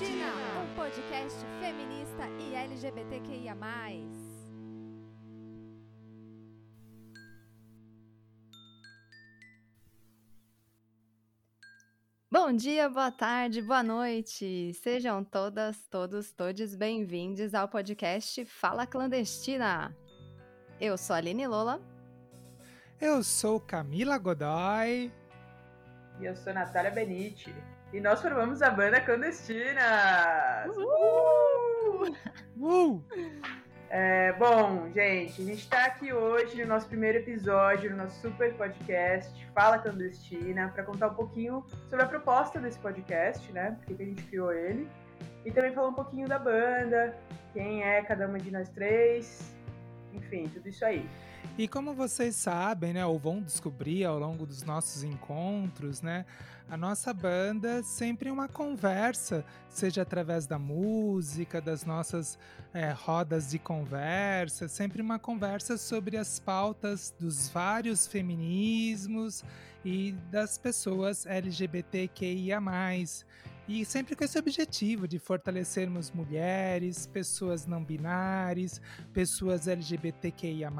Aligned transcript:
Clandestina, 0.00 0.32
um 0.62 0.74
podcast 0.74 1.38
feminista 1.60 2.26
e 2.38 2.54
LGBTQIA. 2.54 3.54
Bom 12.30 12.52
dia, 12.52 12.88
boa 12.88 13.12
tarde, 13.12 13.60
boa 13.60 13.82
noite. 13.82 14.72
Sejam 14.72 15.22
todas, 15.22 15.86
todos, 15.88 16.32
todos 16.32 16.74
bem-vindos 16.74 17.52
ao 17.52 17.68
podcast 17.68 18.42
Fala 18.46 18.86
Clandestina. 18.86 19.94
Eu 20.80 20.96
sou 20.96 21.12
a 21.12 21.18
Aline 21.18 21.46
Lola. 21.46 21.78
Eu 22.98 23.22
sou 23.22 23.60
Camila 23.60 24.16
Godoy. 24.16 25.12
E 26.18 26.24
eu 26.24 26.34
sou 26.34 26.54
Natália 26.54 26.90
Benite. 26.90 27.54
E 27.92 28.00
nós 28.00 28.22
formamos 28.22 28.62
a 28.62 28.70
banda 28.70 29.00
Clandestina! 29.00 30.64
Uh! 30.68 32.14
Uh! 32.56 33.04
É, 33.88 34.32
bom, 34.34 34.88
gente, 34.94 35.42
a 35.42 35.44
gente 35.44 35.58
está 35.58 35.86
aqui 35.86 36.12
hoje 36.12 36.62
no 36.62 36.68
nosso 36.68 36.86
primeiro 36.86 37.18
episódio, 37.18 37.90
no 37.90 37.96
nosso 37.96 38.20
super 38.20 38.54
podcast 38.54 39.44
Fala 39.52 39.76
Clandestina, 39.80 40.68
para 40.68 40.84
contar 40.84 41.08
um 41.08 41.14
pouquinho 41.14 41.66
sobre 41.88 42.04
a 42.04 42.08
proposta 42.08 42.60
desse 42.60 42.78
podcast, 42.78 43.50
né? 43.50 43.72
Porque 43.78 43.94
que 43.94 44.02
a 44.04 44.06
gente 44.06 44.22
criou 44.22 44.52
ele. 44.52 44.88
E 45.44 45.50
também 45.50 45.72
falar 45.72 45.88
um 45.88 45.94
pouquinho 45.94 46.28
da 46.28 46.38
banda, 46.38 47.18
quem 47.52 47.82
é 47.82 48.00
cada 48.02 48.28
uma 48.28 48.38
de 48.38 48.52
nós 48.52 48.68
três, 48.68 49.52
enfim, 50.14 50.46
tudo 50.46 50.68
isso 50.68 50.84
aí. 50.84 51.04
E 51.58 51.66
como 51.66 51.92
vocês 51.92 52.36
sabem, 52.36 52.92
né, 52.92 53.04
ou 53.04 53.18
vão 53.18 53.42
descobrir 53.42 54.04
ao 54.04 54.18
longo 54.18 54.46
dos 54.46 54.62
nossos 54.62 55.02
encontros, 55.02 56.00
né, 56.00 56.24
a 56.70 56.76
nossa 56.76 57.12
banda 57.12 57.82
sempre 57.82 58.28
é 58.28 58.32
uma 58.32 58.46
conversa, 58.46 59.44
seja 59.68 60.02
através 60.02 60.46
da 60.46 60.56
música, 60.56 61.60
das 61.60 61.84
nossas 61.84 62.38
é, 62.72 62.92
rodas 62.92 63.50
de 63.50 63.58
conversa, 63.58 64.68
sempre 64.68 65.02
uma 65.02 65.18
conversa 65.18 65.76
sobre 65.76 66.16
as 66.16 66.38
pautas 66.38 67.12
dos 67.18 67.48
vários 67.48 68.06
feminismos 68.06 69.42
e 69.84 70.12
das 70.30 70.58
pessoas 70.58 71.26
LGBTQIA+. 71.26 72.60
E 73.66 73.84
sempre 73.84 74.14
com 74.14 74.24
esse 74.24 74.38
objetivo 74.38 75.08
de 75.08 75.18
fortalecermos 75.18 76.12
mulheres, 76.12 77.04
pessoas 77.06 77.66
não 77.66 77.84
binárias, 77.84 78.80
pessoas 79.12 79.66
LGBTQIA, 79.66 80.70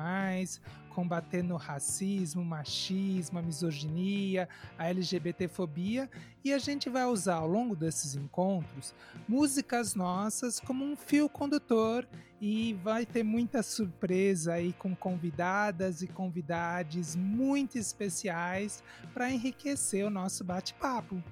combatendo 1.01 1.57
racismo, 1.57 2.45
machismo, 2.45 3.39
a 3.39 3.43
misoginia, 3.43 4.47
a 4.77 4.91
LGBTfobia, 4.91 6.11
e 6.45 6.53
a 6.53 6.59
gente 6.59 6.91
vai 6.91 7.07
usar 7.07 7.37
ao 7.37 7.47
longo 7.47 7.75
desses 7.75 8.15
encontros 8.15 8.95
músicas 9.27 9.95
nossas 9.95 10.61
como 10.61 10.85
um 10.85 10.95
fio 10.95 11.27
condutor 11.27 12.07
e 12.39 12.75
vai 12.85 13.07
ter 13.07 13.23
muita 13.23 13.63
surpresa 13.63 14.53
aí 14.53 14.75
com 14.75 14.95
convidadas 14.95 16.03
e 16.03 16.07
convidados 16.07 17.17
muito 17.17 17.79
especiais 17.79 18.83
para 19.15 19.31
enriquecer 19.31 20.05
o 20.05 20.11
nosso 20.11 20.45
bate-papo. 20.45 21.23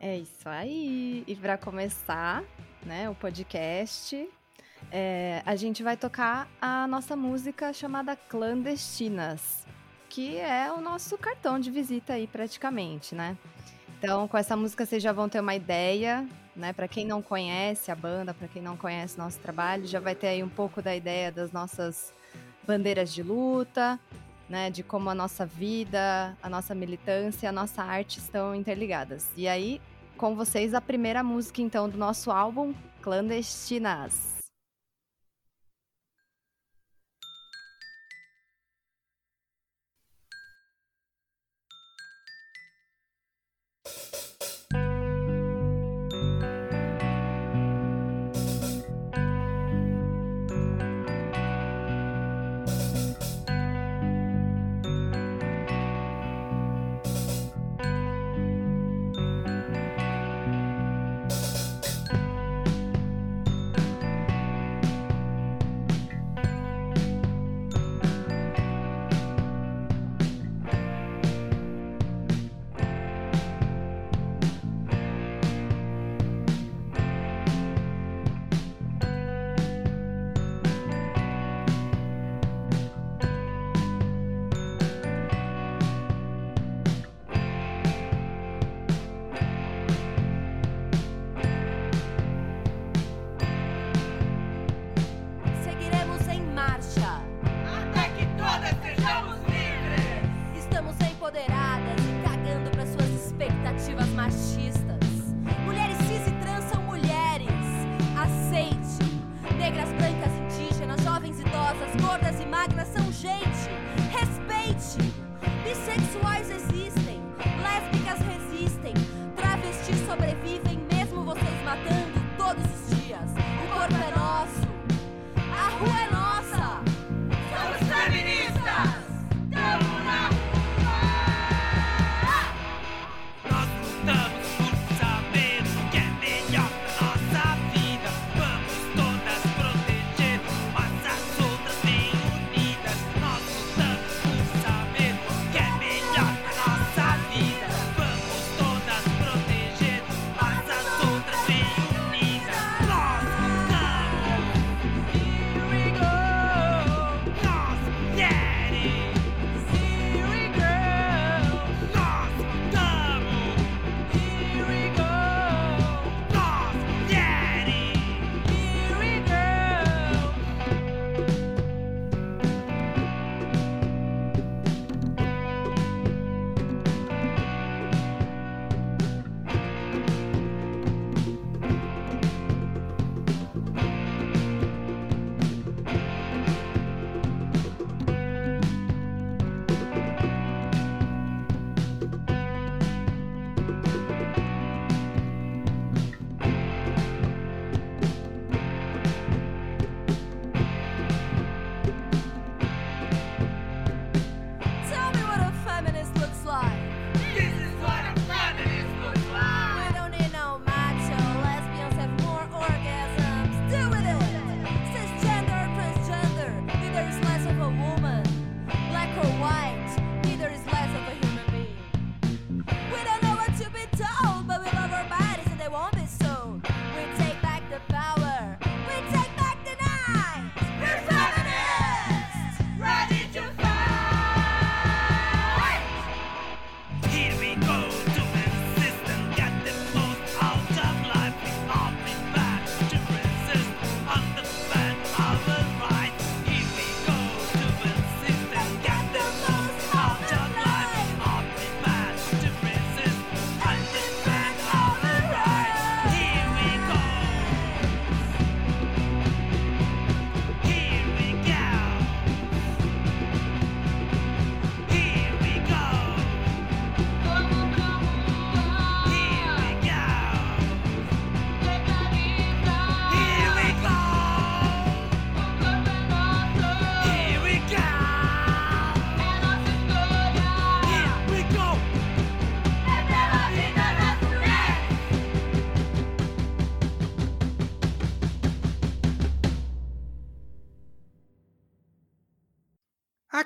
É 0.00 0.18
isso 0.18 0.48
aí. 0.48 1.22
E 1.24 1.36
para 1.36 1.56
começar, 1.56 2.42
né, 2.84 3.08
o 3.08 3.14
podcast, 3.14 4.28
é, 4.90 5.42
a 5.44 5.56
gente 5.56 5.82
vai 5.82 5.96
tocar 5.96 6.48
a 6.60 6.86
nossa 6.86 7.16
música 7.16 7.72
chamada 7.72 8.16
Clandestinas, 8.16 9.66
que 10.08 10.36
é 10.36 10.70
o 10.72 10.80
nosso 10.80 11.18
cartão 11.18 11.58
de 11.58 11.70
visita 11.70 12.14
aí 12.14 12.26
praticamente, 12.26 13.14
né? 13.14 13.36
Então, 13.98 14.28
com 14.28 14.36
essa 14.36 14.56
música 14.56 14.84
vocês 14.84 15.02
já 15.02 15.12
vão 15.12 15.28
ter 15.28 15.40
uma 15.40 15.54
ideia, 15.54 16.26
né? 16.54 16.72
Para 16.72 16.86
quem 16.86 17.06
não 17.06 17.22
conhece 17.22 17.90
a 17.90 17.94
banda, 17.96 18.34
para 18.34 18.48
quem 18.48 18.62
não 18.62 18.76
conhece 18.76 19.18
nosso 19.18 19.38
trabalho, 19.38 19.86
já 19.86 19.98
vai 19.98 20.14
ter 20.14 20.28
aí 20.28 20.42
um 20.42 20.48
pouco 20.48 20.82
da 20.82 20.94
ideia 20.94 21.32
das 21.32 21.52
nossas 21.52 22.12
bandeiras 22.66 23.12
de 23.12 23.22
luta, 23.22 23.98
né, 24.48 24.70
de 24.70 24.82
como 24.82 25.08
a 25.10 25.14
nossa 25.14 25.46
vida, 25.46 26.36
a 26.42 26.48
nossa 26.48 26.74
militância, 26.74 27.48
a 27.48 27.52
nossa 27.52 27.82
arte 27.82 28.18
estão 28.18 28.54
interligadas. 28.54 29.28
E 29.36 29.48
aí, 29.48 29.80
com 30.16 30.34
vocês 30.34 30.74
a 30.74 30.80
primeira 30.80 31.22
música 31.22 31.60
então 31.62 31.88
do 31.88 31.98
nosso 31.98 32.30
álbum 32.30 32.74
Clandestinas. 33.02 34.33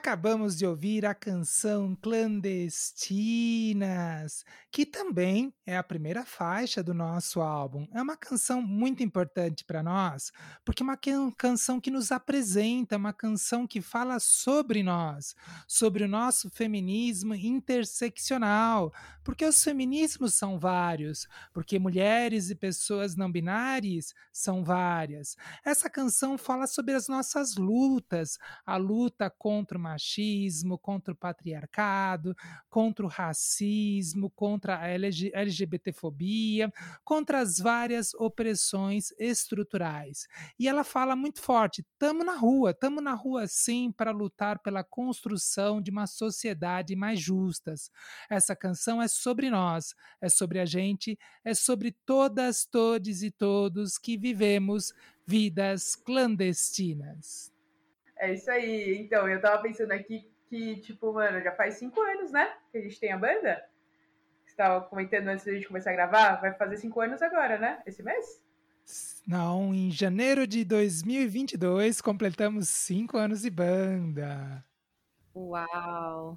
Acabamos 0.09 0.57
de 0.57 0.65
ouvir 0.65 1.05
a 1.05 1.15
canção 1.15 1.95
Clandestinas, 1.95 4.43
que 4.73 4.87
também 4.87 5.53
é 5.69 5.77
a 5.77 5.83
primeira 5.83 6.25
faixa 6.25 6.83
do 6.83 6.95
nosso 6.95 7.43
álbum. 7.43 7.87
É 7.93 8.01
uma 8.01 8.17
canção 8.17 8.63
muito 8.63 9.03
importante 9.03 9.67
para 9.67 9.83
nós, 9.83 10.33
porque 10.65 10.83
é 10.83 10.87
uma 10.87 11.33
canção 11.37 11.79
que 11.79 11.91
nos 11.91 12.11
apresenta, 12.11 12.97
uma 12.97 13.13
canção 13.13 13.67
que 13.67 13.83
fala 13.83 14.19
sobre 14.19 14.83
nós, 14.83 15.37
sobre 15.67 16.05
o 16.05 16.09
nosso 16.09 16.49
feminismo 16.49 17.35
interseccional, 17.35 18.95
porque 19.23 19.45
os 19.45 19.63
feminismos 19.63 20.33
são 20.33 20.59
vários, 20.59 21.29
porque 21.53 21.79
mulheres 21.79 22.49
e 22.49 22.55
pessoas 22.55 23.15
não 23.15 23.31
binárias 23.31 24.15
são 24.33 24.65
várias. 24.65 25.37
Essa 25.63 25.91
canção 25.91 26.39
fala 26.39 26.67
sobre 26.67 26.95
as 26.95 27.09
nossas 27.09 27.57
lutas, 27.57 28.39
a 28.65 28.79
luta 28.79 29.29
contra 29.29 29.77
o 29.77 29.81
machismo, 29.81 30.79
contra 30.79 31.13
o 31.13 31.17
patriarcado, 31.17 32.35
contra 32.71 33.05
o 33.05 33.09
racismo, 33.09 34.31
contra 34.31 34.79
a 34.79 34.89
LGBTfobia, 35.59 36.73
contra 37.05 37.41
as 37.41 37.59
várias 37.59 38.15
opressões 38.15 39.13
estruturais. 39.19 40.27
E 40.59 40.69
ela 40.69 40.85
fala 40.85 41.17
muito 41.17 41.41
forte: 41.41 41.81
estamos 41.81 42.25
na 42.25 42.35
rua, 42.35 42.71
estamos 42.71 43.03
na 43.03 43.15
rua 43.15 43.47
sim 43.47 43.93
para 43.93 44.11
lutar 44.11 44.59
pela 44.61 44.85
construção 44.85 45.81
de 45.81 45.91
uma 45.91 46.07
sociedade 46.07 46.95
mais 46.95 47.21
justa. 47.21 47.75
Essa 48.31 48.55
canção 48.55 49.03
é 49.03 49.09
sobre 49.09 49.51
nós, 49.51 49.95
é 50.21 50.29
sobre 50.29 50.59
a 50.59 50.65
gente, 50.65 51.19
é 51.45 51.55
sobre 51.55 51.93
todas, 52.05 52.65
todes 52.65 53.23
e 53.23 53.31
todos 53.31 53.99
que 53.99 54.17
vivemos 54.17 54.93
vidas 55.27 55.95
clandestinas. 55.95 57.53
É 58.17 58.33
isso 58.33 58.51
aí. 58.51 58.97
Então, 58.99 59.29
eu 59.29 59.41
tava 59.41 59.63
pensando 59.63 59.93
aqui 59.93 60.29
que, 60.49 60.77
tipo, 60.81 61.13
mano, 61.13 61.41
já 61.41 61.53
faz 61.53 61.75
cinco 61.75 62.01
anos, 62.01 62.33
né? 62.33 62.53
Que 62.73 62.79
a 62.79 62.81
gente 62.81 62.99
tem 62.99 63.13
a 63.13 63.19
banda. 63.19 63.63
Você 64.59 64.65
tava 64.65 64.81
comentando 64.87 65.29
antes 65.29 65.45
da 65.45 65.53
gente 65.53 65.69
começar 65.69 65.91
a 65.91 65.95
gravar. 65.95 66.41
Vai 66.41 66.53
fazer 66.53 66.79
cinco 66.79 67.01
anos 67.01 67.23
agora, 67.23 67.59
né? 67.59 67.81
Esse 67.87 68.03
mês? 68.03 68.43
Não, 69.25 69.73
em 69.73 69.89
janeiro 69.89 70.49
de 70.49 70.65
2022 70.65 72.01
completamos 72.01 72.69
cinco 72.69 73.17
anos 73.17 73.43
de 73.43 73.51
banda. 73.51 74.65
Uau! 75.33 76.37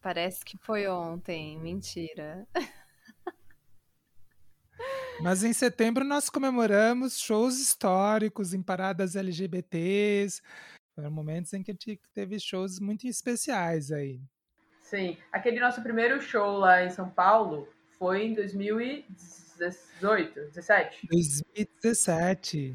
Parece 0.00 0.42
que 0.42 0.56
foi 0.56 0.88
ontem. 0.88 1.58
Mentira. 1.60 2.48
Mas 5.20 5.44
em 5.44 5.52
setembro 5.52 6.06
nós 6.06 6.30
comemoramos 6.30 7.18
shows 7.18 7.58
históricos 7.58 8.54
em 8.54 8.62
paradas 8.62 9.16
LGBTs. 9.16 10.40
Foram 10.94 11.10
momentos 11.10 11.52
em 11.52 11.62
que 11.62 11.72
a 11.72 11.74
gente 11.74 12.00
teve 12.14 12.40
shows 12.40 12.80
muito 12.80 13.06
especiais 13.06 13.92
aí. 13.92 14.18
Sim. 14.88 15.16
Aquele 15.30 15.60
nosso 15.60 15.82
primeiro 15.82 16.18
show 16.20 16.56
lá 16.56 16.82
em 16.82 16.88
São 16.88 17.10
Paulo 17.10 17.68
foi 17.98 18.24
em 18.24 18.32
2018, 18.32 20.40
17? 20.48 21.06
2017. 21.10 22.74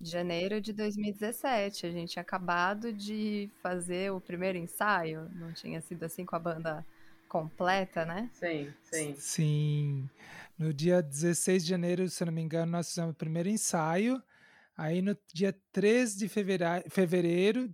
Janeiro 0.00 0.60
de 0.60 0.72
2017. 0.72 1.86
A 1.86 1.90
gente 1.92 2.14
tinha 2.14 2.22
acabado 2.22 2.92
de 2.92 3.48
fazer 3.62 4.10
o 4.10 4.20
primeiro 4.20 4.58
ensaio. 4.58 5.30
Não 5.36 5.52
tinha 5.52 5.80
sido 5.80 6.02
assim 6.02 6.26
com 6.26 6.34
a 6.34 6.40
banda 6.40 6.84
completa, 7.28 8.04
né? 8.04 8.28
Sim, 8.32 8.74
sim. 8.82 9.14
Sim. 9.16 10.10
No 10.58 10.74
dia 10.74 11.00
16 11.00 11.62
de 11.62 11.70
janeiro, 11.70 12.08
se 12.08 12.24
não 12.24 12.32
me 12.32 12.42
engano, 12.42 12.72
nós 12.72 12.88
fizemos 12.88 13.12
o 13.12 13.16
primeiro 13.16 13.48
ensaio. 13.48 14.20
Aí 14.76 15.00
no 15.00 15.16
dia 15.32 15.56
3 15.70 16.16
de 16.16 16.28
fevereiro, 16.28 16.90
fevereiro 16.90 17.72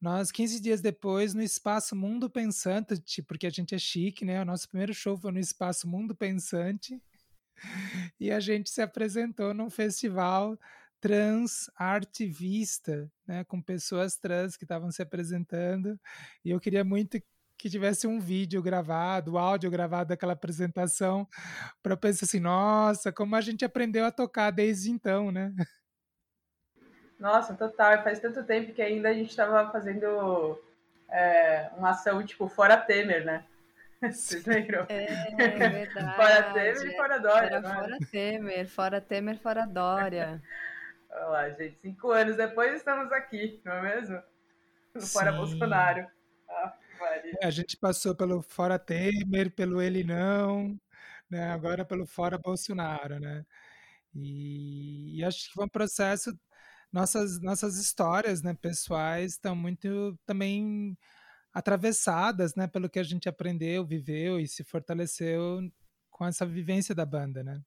nós, 0.00 0.30
15 0.30 0.60
dias 0.60 0.80
depois, 0.80 1.34
no 1.34 1.42
Espaço 1.42 1.96
Mundo 1.96 2.30
Pensante, 2.30 3.22
porque 3.22 3.46
a 3.46 3.50
gente 3.50 3.74
é 3.74 3.78
chique, 3.78 4.24
né? 4.24 4.40
O 4.40 4.44
nosso 4.44 4.68
primeiro 4.68 4.94
show 4.94 5.16
foi 5.16 5.32
no 5.32 5.40
Espaço 5.40 5.88
Mundo 5.88 6.14
Pensante. 6.14 7.00
E 8.20 8.30
a 8.30 8.40
gente 8.40 8.70
se 8.70 8.80
apresentou 8.80 9.52
num 9.52 9.70
festival 9.70 10.58
trans 11.00 11.70
artivista, 11.76 13.10
né, 13.26 13.44
com 13.44 13.62
pessoas 13.62 14.16
trans 14.16 14.56
que 14.56 14.64
estavam 14.64 14.90
se 14.90 15.02
apresentando. 15.02 15.98
E 16.44 16.50
eu 16.50 16.60
queria 16.60 16.84
muito 16.84 17.20
que 17.56 17.68
tivesse 17.68 18.06
um 18.06 18.20
vídeo 18.20 18.62
gravado, 18.62 19.36
áudio 19.36 19.70
gravado 19.70 20.10
daquela 20.10 20.32
apresentação, 20.32 21.26
para 21.82 21.94
eu 21.94 21.98
pensar 21.98 22.24
assim, 22.24 22.40
nossa, 22.40 23.12
como 23.12 23.34
a 23.34 23.40
gente 23.40 23.64
aprendeu 23.64 24.04
a 24.04 24.12
tocar 24.12 24.50
desde 24.52 24.90
então, 24.90 25.32
né? 25.32 25.52
Nossa, 27.18 27.54
total. 27.54 28.02
Faz 28.02 28.20
tanto 28.20 28.44
tempo 28.44 28.72
que 28.72 28.82
ainda 28.82 29.08
a 29.08 29.14
gente 29.14 29.30
estava 29.30 29.70
fazendo 29.70 30.58
é, 31.10 31.70
uma 31.76 31.90
ação 31.90 32.24
tipo 32.24 32.48
fora 32.48 32.76
Temer, 32.76 33.24
né? 33.24 33.44
Vocês 34.02 34.44
lembram? 34.44 34.86
É, 34.88 35.06
verdade. 35.36 36.16
fora 36.16 36.52
Temer 36.52 36.86
e 36.86 36.96
fora 36.96 37.18
Dória. 37.18 37.46
Era 37.46 37.58
é? 37.58 37.62
fora 37.62 37.98
Temer, 38.10 38.68
fora 38.68 39.00
Temer, 39.00 39.38
fora 39.38 39.66
Dória. 39.66 40.42
Olha 41.10 41.24
lá, 41.26 41.50
gente. 41.50 41.78
Cinco 41.80 42.10
anos 42.10 42.36
depois 42.36 42.74
estamos 42.74 43.10
aqui, 43.12 43.60
não 43.64 43.72
é 43.72 43.96
mesmo? 43.96 44.22
No 44.94 45.06
Fora 45.06 45.32
Bolsonaro. 45.32 46.06
Ah. 46.48 46.74
É, 47.40 47.46
a 47.46 47.50
gente 47.50 47.76
passou 47.76 48.14
pelo 48.14 48.42
fora 48.42 48.78
Temer, 48.78 49.50
pelo 49.52 49.80
ele 49.80 50.02
não, 50.04 50.78
né? 51.30 51.50
Agora 51.52 51.84
pelo 51.84 52.06
fora 52.06 52.36
Bolsonaro, 52.36 53.18
né? 53.20 53.44
E, 54.14 55.18
e 55.18 55.24
acho 55.24 55.48
que 55.48 55.54
foi 55.54 55.64
um 55.64 55.68
processo. 55.68 56.36
Nossas 56.92 57.40
nossas 57.40 57.76
histórias, 57.76 58.42
né, 58.42 58.54
pessoais, 58.54 59.32
estão 59.32 59.54
muito 59.54 60.18
também 60.26 60.96
atravessadas, 61.52 62.54
né, 62.54 62.66
pelo 62.66 62.88
que 62.88 62.98
a 62.98 63.02
gente 63.02 63.28
aprendeu, 63.28 63.84
viveu 63.84 64.38
e 64.40 64.46
se 64.46 64.64
fortaleceu 64.64 65.60
com 66.10 66.26
essa 66.26 66.46
vivência 66.46 66.94
da 66.94 67.04
banda, 67.04 67.42
né? 67.42 67.62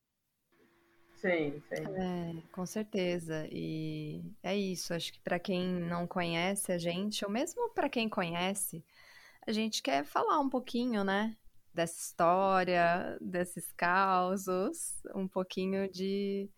Sim, 1.21 1.61
sim. 1.69 1.83
É, 1.85 2.41
com 2.51 2.65
certeza. 2.65 3.47
E 3.51 4.23
é 4.41 4.57
isso. 4.57 4.91
Acho 4.93 5.13
que 5.13 5.19
para 5.19 5.37
quem 5.37 5.67
não 5.67 6.07
conhece 6.07 6.71
a 6.71 6.79
gente, 6.79 7.23
ou 7.23 7.29
mesmo 7.29 7.69
para 7.75 7.87
quem 7.87 8.09
conhece, 8.09 8.83
a 9.45 9.51
gente 9.51 9.83
quer 9.83 10.03
falar 10.03 10.39
um 10.39 10.49
pouquinho, 10.49 11.03
né? 11.03 11.37
Dessa 11.73 11.99
história, 11.99 13.17
desses 13.21 13.71
causos, 13.71 15.01
um 15.15 15.27
pouquinho 15.27 15.89
de, 15.91 16.49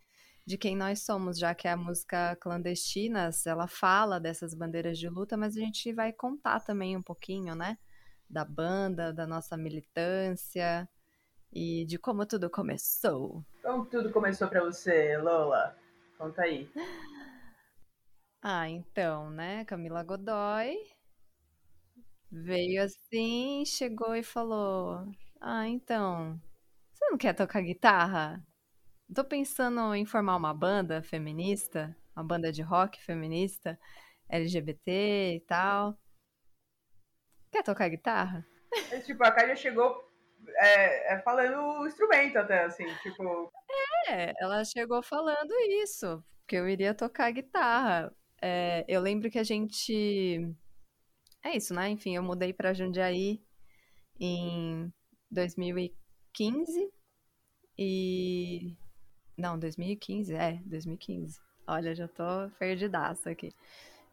de 0.46 0.58
quem 0.58 0.76
nós 0.76 1.04
somos, 1.04 1.38
já 1.40 1.56
que 1.56 1.68
a 1.68 1.78
música 1.78 2.36
Clandestinas, 2.38 3.46
ela 3.46 3.68
fala 3.68 4.20
dessas 4.20 4.54
bandeiras 4.54 4.98
de 4.98 5.08
luta, 5.08 5.38
mas 5.38 5.56
a 5.56 5.60
gente 5.60 5.94
vai 5.94 6.12
contar 6.12 6.60
também 6.60 6.98
um 6.98 7.02
pouquinho, 7.02 7.56
né? 7.56 7.78
Da 8.30 8.44
banda, 8.44 9.14
da 9.14 9.26
nossa 9.26 9.56
militância 9.56 10.88
e 11.52 11.86
de 11.86 11.98
como 11.98 12.26
tudo 12.26 12.50
começou. 12.50 13.44
Como 13.62 13.86
tudo 13.86 14.12
começou 14.12 14.48
para 14.48 14.64
você, 14.64 15.18
Lola? 15.18 15.78
Conta 16.18 16.42
aí. 16.42 16.70
Ah, 18.42 18.70
então, 18.70 19.30
né? 19.30 19.64
Camila 19.66 20.04
Godoy 20.04 20.76
Veio 22.30 22.84
assim, 22.84 23.64
chegou 23.64 24.16
e 24.16 24.24
falou: 24.24 25.08
Ah, 25.40 25.68
então, 25.68 26.42
você 26.92 27.06
não 27.12 27.18
quer 27.18 27.34
tocar 27.34 27.62
guitarra? 27.62 28.44
Tô 29.14 29.24
pensando 29.24 29.94
em 29.94 30.06
formar 30.06 30.36
uma 30.36 30.54
banda 30.54 31.04
feminista, 31.04 31.96
uma 32.16 32.26
banda 32.26 32.52
de 32.52 32.62
rock 32.62 33.00
feminista, 33.04 33.80
LGBT 34.30 35.36
e 35.36 35.40
tal. 35.42 35.96
Quer 37.52 37.64
tocar 37.64 37.90
guitarra? 37.90 38.46
É, 38.92 39.00
tipo, 39.02 39.24
a 39.24 39.32
Kália 39.32 39.56
chegou 39.56 40.04
é, 40.58 41.14
é, 41.14 41.20
falando 41.20 41.58
o 41.82 41.88
instrumento 41.88 42.38
até, 42.38 42.64
assim, 42.64 42.86
tipo... 43.04 43.52
É, 44.08 44.34
ela 44.42 44.66
chegou 44.66 45.04
falando 45.04 45.52
isso, 45.84 46.24
que 46.48 46.56
eu 46.56 46.68
iria 46.68 46.96
tocar 46.96 47.32
guitarra. 47.32 48.12
É, 48.42 48.84
eu 48.88 49.00
lembro 49.00 49.30
que 49.30 49.38
a 49.38 49.44
gente 49.44 50.40
é 51.44 51.56
isso, 51.56 51.74
né? 51.74 51.90
Enfim, 51.90 52.16
eu 52.16 52.24
mudei 52.24 52.54
para 52.54 52.74
Jundiaí 52.74 53.44
em 54.20 54.92
2015 55.30 56.92
e 57.78 58.76
não, 59.38 59.58
2015, 59.60 60.34
é, 60.34 60.62
2015. 60.66 61.40
Olha, 61.68 61.96
já 61.96 62.08
tô 62.08 62.24
perdidaça 62.60 63.32
aqui. 63.32 63.52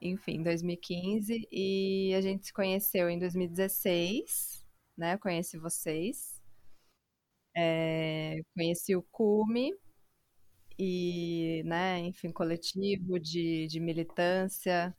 Enfim, 0.02 0.42
2015 0.42 1.48
e 1.52 2.14
a 2.16 2.20
gente 2.20 2.46
se 2.46 2.52
conheceu 2.52 3.10
em 3.10 3.18
2016, 3.18 4.64
né? 4.96 5.18
Conheci 5.18 5.58
vocês. 5.58 6.40
É, 7.56 8.40
conheci 8.54 8.94
o 8.96 9.02
Cume 9.10 9.72
e, 10.78 11.62
né, 11.66 11.98
enfim, 12.00 12.32
coletivo 12.32 13.18
de, 13.20 13.66
de 13.66 13.80
militância 13.80 14.94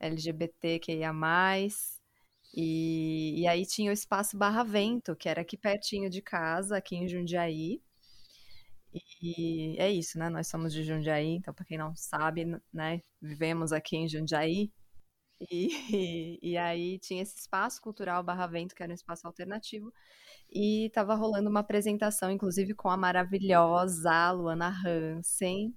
LGBTQIA+. 0.00 1.12
E, 2.54 3.40
e 3.42 3.46
aí 3.46 3.66
tinha 3.66 3.90
o 3.90 3.94
espaço 3.94 4.36
Barra 4.38 4.62
Vento, 4.64 5.14
que 5.16 5.28
era 5.28 5.42
aqui 5.42 5.56
pertinho 5.56 6.08
de 6.08 6.22
casa, 6.22 6.76
aqui 6.78 6.96
em 6.96 7.08
Jundiaí. 7.08 7.82
E 8.92 9.76
é 9.78 9.90
isso, 9.90 10.18
né? 10.18 10.28
Nós 10.30 10.48
somos 10.48 10.72
de 10.72 10.82
Jundiaí, 10.82 11.28
então 11.36 11.52
para 11.54 11.64
quem 11.64 11.78
não 11.78 11.94
sabe, 11.96 12.44
né, 12.72 13.00
vivemos 13.20 13.72
aqui 13.72 13.96
em 13.96 14.08
Jundiaí. 14.08 14.72
E, 15.50 15.68
e 16.42 16.56
aí 16.58 16.98
tinha 16.98 17.22
esse 17.22 17.38
espaço 17.38 17.80
cultural 17.82 18.22
Barra 18.22 18.46
Vento, 18.46 18.74
que 18.74 18.82
era 18.82 18.92
um 18.92 18.94
espaço 18.94 19.26
alternativo, 19.26 19.92
e 20.52 20.86
estava 20.86 21.14
rolando 21.14 21.50
uma 21.50 21.60
apresentação, 21.60 22.30
inclusive 22.30 22.74
com 22.74 22.90
a 22.90 22.96
maravilhosa 22.96 24.32
Luana 24.32 24.70
Hansen, 24.86 25.74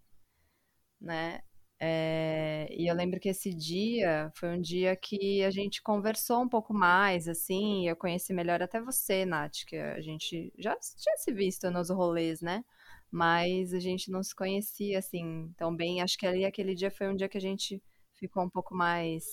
né? 0.99 1.41
É, 1.81 2.67
e 2.71 2.87
eu 2.91 2.95
lembro 2.95 3.19
que 3.21 3.29
esse 3.29 3.53
dia 3.53 4.29
foi 4.35 4.49
um 4.49 4.59
dia 4.61 4.95
que 4.97 5.43
a 5.45 5.49
gente 5.51 5.81
conversou 5.81 6.41
um 6.41 6.49
pouco 6.49 6.73
mais, 6.73 7.27
assim, 7.27 7.87
eu 7.87 7.95
conheci 7.95 8.33
melhor 8.33 8.61
até 8.61 8.81
você, 8.81 9.25
Nath, 9.25 9.63
que 9.65 9.77
a 9.77 10.01
gente 10.01 10.51
já 10.57 10.75
tinha 10.75 11.17
se 11.17 11.31
visto 11.31 11.71
nos 11.71 11.89
rolês, 11.89 12.41
né? 12.41 12.65
Mas 13.11 13.73
a 13.73 13.79
gente 13.79 14.11
não 14.11 14.21
se 14.23 14.35
conhecia, 14.35 14.99
assim, 14.99 15.51
tão 15.57 15.75
bem. 15.75 16.01
Acho 16.01 16.17
que 16.17 16.27
ali 16.27 16.45
aquele 16.45 16.75
dia 16.75 16.91
foi 16.91 17.07
um 17.09 17.15
dia 17.15 17.29
que 17.29 17.37
a 17.37 17.41
gente 17.41 17.81
ficou 18.15 18.43
um 18.43 18.49
pouco 18.49 18.75
mais 18.75 19.23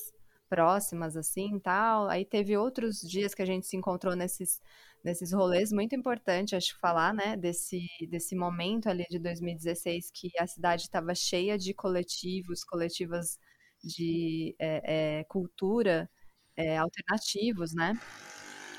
próximas, 0.49 1.16
assim, 1.16 1.59
tal. 1.61 2.09
Aí 2.09 2.25
teve 2.25 2.56
outros 2.56 3.00
dias 3.00 3.35
que 3.35 3.42
a 3.42 3.47
gente 3.47 3.66
se 3.66 3.76
encontrou 3.76 4.14
nesses, 4.16 4.61
nesses 5.04 5.33
rolês, 5.33 5.73
muito 5.73 5.95
importante, 5.95 6.56
acho, 6.56 6.78
falar, 6.80 7.12
né, 7.14 7.37
desse, 7.37 7.80
desse 8.09 8.35
momento 8.37 8.88
ali 8.88 9.04
de 9.11 9.18
2016 9.18 10.11
que 10.12 10.30
a 10.38 10.47
cidade 10.47 10.83
estava 10.83 11.14
cheia 11.14 11.59
de 11.59 11.75
coletivos, 11.75 12.64
coletivas 12.64 13.38
de 13.83 14.54
é, 14.59 15.21
é, 15.21 15.25
cultura 15.25 16.09
é, 16.56 16.78
alternativos, 16.78 17.75
né? 17.75 17.95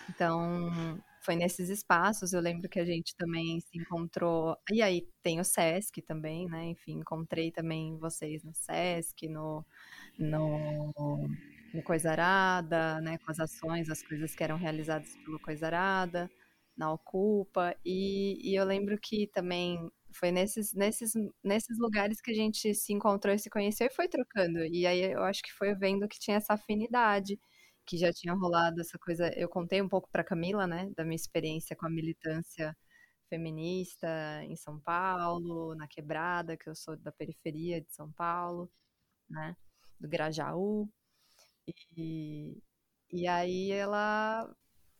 Então, 0.09 0.99
foi 1.27 1.35
nesses 1.35 1.67
espaços, 1.67 2.31
eu 2.31 2.39
lembro 2.39 2.69
que 2.69 2.79
a 2.79 2.85
gente 2.85 3.13
também 3.17 3.59
se 3.59 3.77
encontrou, 3.77 4.55
e 4.71 4.81
aí 4.81 5.05
tem 5.21 5.41
o 5.41 5.43
Sesc 5.43 6.01
também, 6.01 6.47
né, 6.47 6.67
enfim, 6.67 6.93
encontrei 6.99 7.51
também 7.51 7.97
vocês 7.97 8.45
no 8.45 8.53
Sesc, 8.53 9.27
no, 9.27 9.65
no 10.17 10.93
no 11.73 11.83
né, 13.01 13.17
com 13.17 13.29
as 13.31 13.39
ações, 13.41 13.89
as 13.89 14.01
coisas 14.01 14.33
que 14.33 14.41
eram 14.41 14.55
realizadas 14.57 15.17
pelo 15.17 15.37
Coisarada, 15.37 16.31
na 16.77 16.93
Ocupa, 16.93 17.75
e, 17.85 18.39
e 18.49 18.55
eu 18.55 18.63
lembro 18.63 18.97
que 18.97 19.27
também 19.27 19.91
foi 20.13 20.31
nesses, 20.31 20.73
nesses, 20.73 21.11
nesses 21.43 21.77
lugares 21.77 22.21
que 22.21 22.31
a 22.31 22.33
gente 22.33 22.73
se 22.73 22.93
encontrou 22.93 23.35
e 23.35 23.39
se 23.39 23.49
conheceu 23.49 23.87
e 23.87 23.93
foi 23.93 24.07
trocando, 24.07 24.63
e 24.65 24.87
aí 24.87 25.11
eu 25.11 25.23
acho 25.23 25.43
que 25.43 25.51
foi 25.51 25.75
vendo 25.75 26.07
que 26.07 26.17
tinha 26.19 26.37
essa 26.37 26.53
afinidade, 26.53 27.37
que 27.87 27.97
já 27.97 28.11
tinha 28.13 28.33
rolado 28.35 28.81
essa 28.81 28.99
coisa, 28.99 29.31
eu 29.37 29.49
contei 29.49 29.81
um 29.81 29.89
pouco 29.89 30.09
para 30.11 30.23
Camila, 30.23 30.67
né, 30.67 30.91
da 30.97 31.03
minha 31.05 31.15
experiência 31.15 31.75
com 31.75 31.87
a 31.87 31.89
militância 31.89 32.75
feminista 33.29 34.07
em 34.45 34.55
São 34.57 34.79
Paulo, 34.81 35.75
na 35.75 35.87
Quebrada, 35.87 36.57
que 36.57 36.69
eu 36.69 36.75
sou 36.75 36.97
da 36.97 37.11
periferia 37.11 37.81
de 37.81 37.91
São 37.93 38.11
Paulo, 38.13 38.71
né, 39.29 39.55
do 39.99 40.09
Grajaú, 40.09 40.89
e, 41.97 42.57
e 43.11 43.27
aí 43.27 43.71
ela 43.71 44.49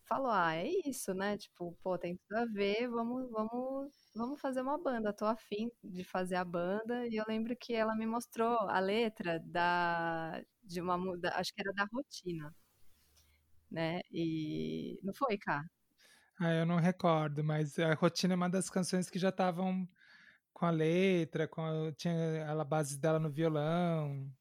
falou: 0.05 0.31
Ah, 0.31 0.55
é 0.55 0.67
isso, 0.85 1.13
né? 1.13 1.37
Tipo, 1.37 1.73
pô, 1.83 1.97
tem 1.97 2.17
tudo 2.17 2.37
a 2.39 2.45
ver, 2.45 2.87
vamos, 2.89 3.29
vamos, 3.31 4.11
vamos 4.15 4.39
fazer 4.41 4.61
uma 4.61 4.77
banda. 4.77 5.13
Tô 5.13 5.25
afim 5.25 5.71
de 5.83 6.03
fazer 6.03 6.35
a 6.35 6.45
banda. 6.45 7.07
E 7.07 7.15
eu 7.15 7.25
lembro 7.27 7.55
que 7.57 7.73
ela 7.73 7.95
me 7.95 8.05
mostrou 8.05 8.57
a 8.69 8.79
letra 8.79 9.39
da, 9.45 10.41
de 10.63 10.81
uma 10.81 10.97
muda, 10.97 11.31
acho 11.35 11.53
que 11.53 11.61
era 11.61 11.73
da 11.73 11.85
rotina. 11.93 12.53
Né? 13.69 14.01
E 14.11 14.99
não 15.03 15.13
foi, 15.13 15.37
cá? 15.37 15.63
Ah, 16.39 16.53
eu 16.53 16.65
não 16.65 16.77
recordo, 16.77 17.43
mas 17.43 17.77
a 17.79 17.93
rotina 17.93 18.33
é 18.33 18.37
uma 18.37 18.49
das 18.49 18.69
canções 18.69 19.09
que 19.09 19.17
já 19.17 19.29
estavam 19.29 19.87
com 20.53 20.65
a 20.65 20.71
letra, 20.71 21.47
com 21.47 21.61
a, 21.61 21.91
tinha 21.93 22.49
a 22.49 22.63
base 22.63 22.99
dela 22.99 23.19
no 23.19 23.29
violão. 23.29 24.31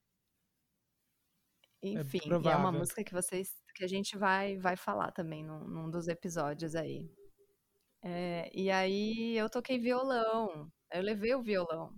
É 1.83 1.88
Enfim, 1.88 2.21
é, 2.25 2.49
é 2.50 2.56
uma 2.56 2.73
música 2.73 3.04
que 3.04 3.12
vocês 3.12 3.54
que 3.75 3.85
a 3.85 3.88
gente 3.88 4.16
vai 4.16 4.59
vai 4.59 4.76
falar 4.76 5.12
também 5.12 5.45
num, 5.45 5.66
num 5.68 5.90
dos 5.90 6.09
episódios 6.09 6.75
aí. 6.75 7.06
É, 8.02 8.50
e 8.54 8.71
aí 8.71 9.37
eu 9.37 9.50
toquei 9.50 9.78
violão, 9.78 10.71
eu 10.92 11.02
levei 11.02 11.35
o 11.35 11.42
violão. 11.42 11.95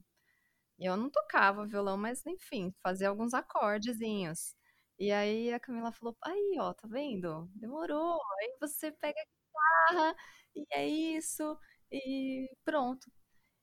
E 0.79 0.87
eu 0.87 0.97
não 0.97 1.11
tocava 1.11 1.67
violão, 1.67 1.97
mas 1.97 2.25
enfim, 2.27 2.73
fazia 2.83 3.09
alguns 3.09 3.35
acordezinhos. 3.35 4.55
E 4.99 5.13
aí 5.13 5.53
a 5.53 5.61
Camila 5.61 5.93
falou: 5.93 6.17
aí, 6.25 6.57
ó, 6.61 6.73
tá 6.75 6.89
vendo? 6.89 7.49
Demorou. 7.55 8.19
Aí 8.41 8.57
você 8.61 8.91
pega 8.93 9.19
a 9.21 9.25
guitarra 9.25 10.17
e 10.57 10.67
é 10.73 10.87
isso, 10.87 11.57
e 11.93 12.49
pronto. 12.65 13.11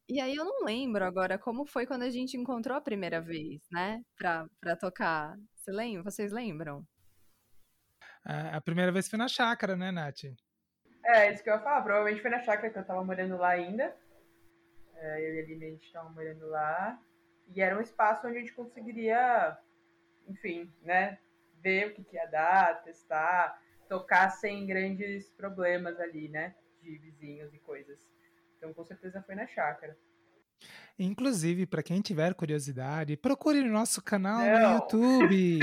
E 0.08 0.22
aí 0.22 0.36
eu 0.36 0.46
não 0.46 0.64
lembro 0.64 1.04
agora 1.04 1.38
como 1.38 1.66
foi 1.66 1.86
quando 1.86 2.04
a 2.04 2.10
gente 2.10 2.38
encontrou 2.38 2.78
a 2.78 2.82
primeira 2.82 3.20
vez, 3.20 3.62
né? 3.72 4.04
Pra, 4.16 4.48
pra 4.62 4.76
tocar. 4.76 5.36
Você 5.56 5.72
lembra? 5.72 6.04
Vocês 6.10 6.32
lembram? 6.32 6.86
A 8.24 8.62
primeira 8.62 8.92
vez 8.92 9.08
foi 9.08 9.18
na 9.18 9.28
chácara, 9.28 9.76
né, 9.76 9.92
Nath? 9.92 10.26
É, 11.06 11.32
isso 11.32 11.44
que 11.44 11.50
eu 11.50 11.56
ia 11.56 11.60
falar. 11.60 11.82
Provavelmente 11.82 12.22
foi 12.22 12.32
na 12.32 12.40
chácara 12.40 12.72
que 12.72 12.78
eu 12.78 12.86
tava 12.86 13.04
morando 13.04 13.36
lá 13.38 13.50
ainda. 13.50 13.96
É, 14.96 15.28
eu 15.28 15.36
e 15.36 15.40
a 15.40 15.44
Aline, 15.44 15.66
a 15.66 15.70
gente 15.72 15.92
tava 15.92 16.10
morando 16.10 16.48
lá. 16.48 17.00
E 17.48 17.62
era 17.62 17.78
um 17.78 17.82
espaço 17.82 18.28
onde 18.28 18.38
a 18.38 18.40
gente 18.40 18.54
conseguiria, 18.54 19.58
enfim, 20.28 20.72
né? 20.82 21.20
Ver 21.66 21.88
o 21.88 21.94
que, 21.96 22.04
que 22.04 22.16
ia 22.16 22.28
dar, 22.28 22.84
testar, 22.84 23.60
tocar 23.90 24.30
sem 24.30 24.68
grandes 24.68 25.32
problemas 25.32 26.00
ali, 26.00 26.30
né? 26.30 26.54
De 26.80 26.96
vizinhos 27.00 27.52
e 27.56 27.58
coisas. 27.58 27.98
Então, 28.56 28.72
com 28.72 28.86
certeza 28.86 29.24
foi 29.24 29.34
na 29.34 29.48
chácara. 29.48 29.98
Inclusive, 30.98 31.66
para 31.66 31.84
quem 31.84 32.00
tiver 32.00 32.34
curiosidade, 32.34 33.18
procure 33.18 33.62
no 33.62 33.70
nosso 33.70 34.02
canal 34.02 34.40
Não. 34.40 34.70
no 34.70 34.76
YouTube. 34.76 35.60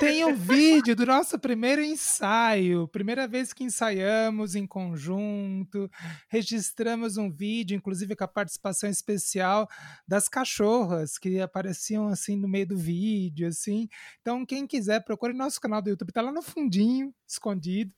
Tem 0.00 0.24
um 0.24 0.34
vídeo 0.34 0.96
do 0.96 1.04
nosso 1.04 1.38
primeiro 1.38 1.84
ensaio, 1.84 2.88
primeira 2.88 3.28
vez 3.28 3.52
que 3.52 3.64
ensaiamos 3.64 4.54
em 4.54 4.66
conjunto. 4.66 5.90
Registramos 6.26 7.18
um 7.18 7.30
vídeo, 7.30 7.76
inclusive 7.76 8.16
com 8.16 8.24
a 8.24 8.28
participação 8.28 8.88
especial 8.88 9.68
das 10.08 10.26
cachorras 10.26 11.18
que 11.18 11.38
apareciam 11.38 12.08
assim 12.08 12.34
no 12.34 12.48
meio 12.48 12.68
do 12.68 12.78
vídeo, 12.78 13.48
assim. 13.48 13.90
Então, 14.22 14.46
quem 14.46 14.66
quiser, 14.66 15.04
procure 15.04 15.34
no 15.34 15.40
nosso 15.40 15.60
canal 15.60 15.82
do 15.82 15.90
YouTube, 15.90 16.12
tá 16.12 16.22
lá 16.22 16.32
no 16.32 16.40
fundinho, 16.40 17.14
escondido. 17.28 17.92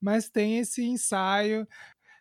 Mas 0.00 0.28
tem 0.28 0.58
esse 0.58 0.82
ensaio. 0.82 1.66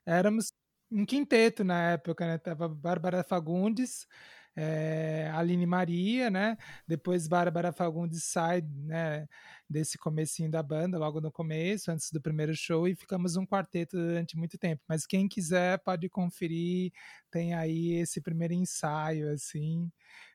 Éramos 0.06 0.54
um 0.92 1.06
quinteto 1.06 1.64
na 1.64 1.92
época, 1.92 2.26
né? 2.26 2.38
Tava 2.38 2.68
Bárbara 2.68 3.24
Fagundes, 3.24 4.08
é, 4.56 5.30
Aline 5.34 5.66
Maria, 5.66 6.30
né? 6.30 6.58
Depois 6.88 7.28
Bárbara 7.28 7.72
Fagundes 7.72 8.24
sai, 8.24 8.62
né? 8.62 9.28
Desse 9.70 9.98
comecinho 9.98 10.50
da 10.50 10.64
banda, 10.64 10.98
logo 10.98 11.22
no 11.22 11.32
começo, 11.32 11.92
antes 11.92 12.12
do 12.12 12.22
primeiro 12.22 12.56
show, 12.56 12.88
e 12.88 12.96
ficamos 12.96 13.36
um 13.36 13.46
quarteto 13.46 13.98
durante 13.98 14.38
muito 14.38 14.58
tempo. 14.58 14.82
Mas 14.88 15.06
quem 15.06 15.28
quiser 15.28 15.80
pode 15.80 16.10
conferir, 16.10 16.92
tem 17.30 17.54
aí 17.54 17.94
esse 17.96 18.22
primeiro 18.22 18.54
ensaio, 18.54 19.32
assim, 19.32 19.92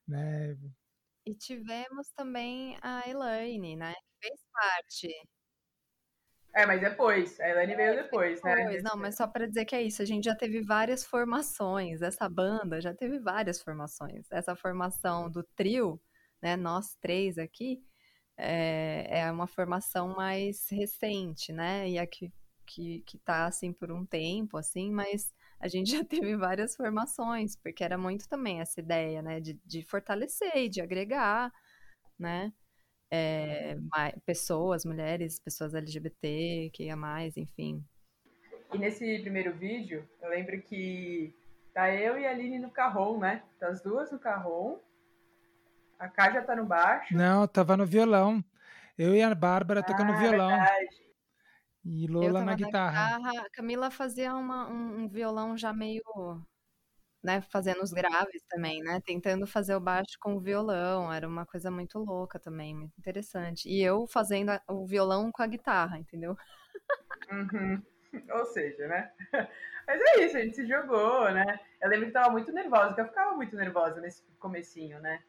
né? 0.06 0.56
E 1.26 1.35
tivemos 1.35 2.11
também 2.16 2.76
a 2.82 3.09
Elaine, 3.09 3.76
né? 3.76 3.94
Que 3.94 4.28
fez 4.28 4.40
parte 4.52 5.09
é, 6.54 6.66
mas 6.66 6.80
depois. 6.80 7.40
A 7.40 7.49
Elaine 7.49 7.73
é, 7.73 7.76
veio 7.76 8.02
depois, 8.02 8.42
né? 8.42 8.54
depois, 8.56 8.82
né? 8.82 8.90
Não, 8.90 8.99
mas 8.99 9.16
só 9.16 9.26
para 9.26 9.47
dizer 9.47 9.64
que 9.64 9.75
é 9.75 9.82
isso. 9.82 10.02
A 10.02 10.04
gente 10.04 10.25
já 10.25 10.35
teve 10.35 10.61
várias 10.61 11.04
formações. 11.04 12.02
Essa 12.02 12.28
banda 12.28 12.80
já 12.80 12.94
teve 12.94 13.18
várias 13.18 13.62
formações. 13.62 14.26
Essa 14.30 14.54
formação 14.54 15.30
do 15.30 15.42
trio, 15.56 16.00
né? 16.42 16.56
Nós 16.56 16.94
três 17.00 17.38
aqui, 17.38 17.82
é, 18.37 19.21
é 19.21 19.32
uma 19.32 19.47
formação 19.47 20.09
mais 20.14 20.68
recente, 20.71 21.52
né? 21.52 21.88
E 21.88 21.99
aqui 21.99 22.30
que, 22.66 23.02
que 23.06 23.18
tá 23.18 23.47
assim 23.47 23.73
por 23.73 23.90
um 23.90 24.04
tempo, 24.06 24.56
assim, 24.56 24.90
mas 24.90 25.32
a 25.61 25.68
gente 25.68 25.90
já 25.90 26.04
teve 26.04 26.37
várias 26.37 26.76
formações, 26.76 27.56
porque 27.56 27.85
era 27.85 27.99
muito 27.99 28.28
também 28.28 28.61
essa 28.61 28.80
ideia, 28.80 29.23
né? 29.23 29.40
De, 29.40 29.59
de 29.64 29.82
fortalecer 29.82 30.56
e 30.56 30.68
de 30.68 30.80
agregar, 30.80 31.50
né? 32.18 32.52
É, 33.14 33.76
pessoas, 34.25 34.87
mulheres, 34.87 35.38
pessoas 35.38 35.75
LGBT, 35.75 36.71
que 36.73 36.85
ia 36.85 36.97
mais, 36.97 37.37
enfim. 37.37 37.85
E 38.73 38.78
nesse 38.78 39.19
primeiro 39.19 39.52
vídeo, 39.52 40.09
eu 40.23 40.31
lembro 40.31 40.59
que 40.62 41.37
tá 41.75 41.95
eu 41.95 42.19
e 42.19 42.26
a 42.26 42.31
Aline 42.31 42.59
no 42.59 42.71
carrom, 42.71 43.19
né? 43.19 43.42
Tá 43.61 43.69
as 43.69 43.83
duas 43.83 44.11
no 44.11 44.19
carrom. 44.19 44.78
A 45.99 46.09
Kája 46.09 46.40
tá 46.40 46.57
no 46.57 46.64
baixo. 46.64 47.14
Não, 47.14 47.47
tava 47.47 47.76
no 47.76 47.85
violão. 47.85 48.42
Eu 48.97 49.14
e 49.14 49.21
a 49.21 49.35
Bárbara 49.35 49.81
ah, 49.81 49.83
tocando 49.83 50.16
violão. 50.16 50.49
Verdade. 50.49 51.02
E 51.85 52.07
Lola 52.07 52.42
na 52.42 52.54
guitarra. 52.54 53.19
na 53.19 53.19
guitarra. 53.19 53.50
Camila 53.52 53.90
fazia 53.90 54.35
uma, 54.35 54.71
um, 54.71 55.02
um 55.02 55.09
violão 55.09 55.54
já 55.54 55.71
meio 55.71 56.02
né, 57.22 57.40
fazendo 57.50 57.82
os 57.82 57.92
graves 57.92 58.42
também, 58.48 58.82
né, 58.82 59.00
tentando 59.04 59.46
fazer 59.46 59.74
o 59.74 59.80
baixo 59.80 60.16
com 60.20 60.34
o 60.34 60.40
violão, 60.40 61.12
era 61.12 61.26
uma 61.26 61.46
coisa 61.46 61.70
muito 61.70 61.98
louca 61.98 62.38
também, 62.38 62.74
muito 62.74 62.92
interessante. 62.98 63.68
E 63.68 63.82
eu 63.82 64.06
fazendo 64.06 64.50
o 64.68 64.86
violão 64.86 65.30
com 65.30 65.42
a 65.42 65.46
guitarra, 65.46 65.98
entendeu? 65.98 66.36
Uhum. 67.30 67.82
Ou 68.32 68.44
seja, 68.46 68.86
né? 68.88 69.10
Mas 69.86 70.00
é 70.00 70.24
isso, 70.24 70.36
a 70.36 70.40
gente 70.40 70.56
se 70.56 70.66
jogou, 70.66 71.30
né? 71.30 71.58
Eu 71.80 71.88
lembro 71.88 72.06
que 72.06 72.12
tava 72.12 72.30
muito 72.30 72.52
nervosa, 72.52 72.94
que 72.94 73.00
eu 73.00 73.06
ficava 73.06 73.34
muito 73.34 73.56
nervosa 73.56 74.00
nesse 74.00 74.22
comecinho, 74.38 75.00
né? 75.00 75.20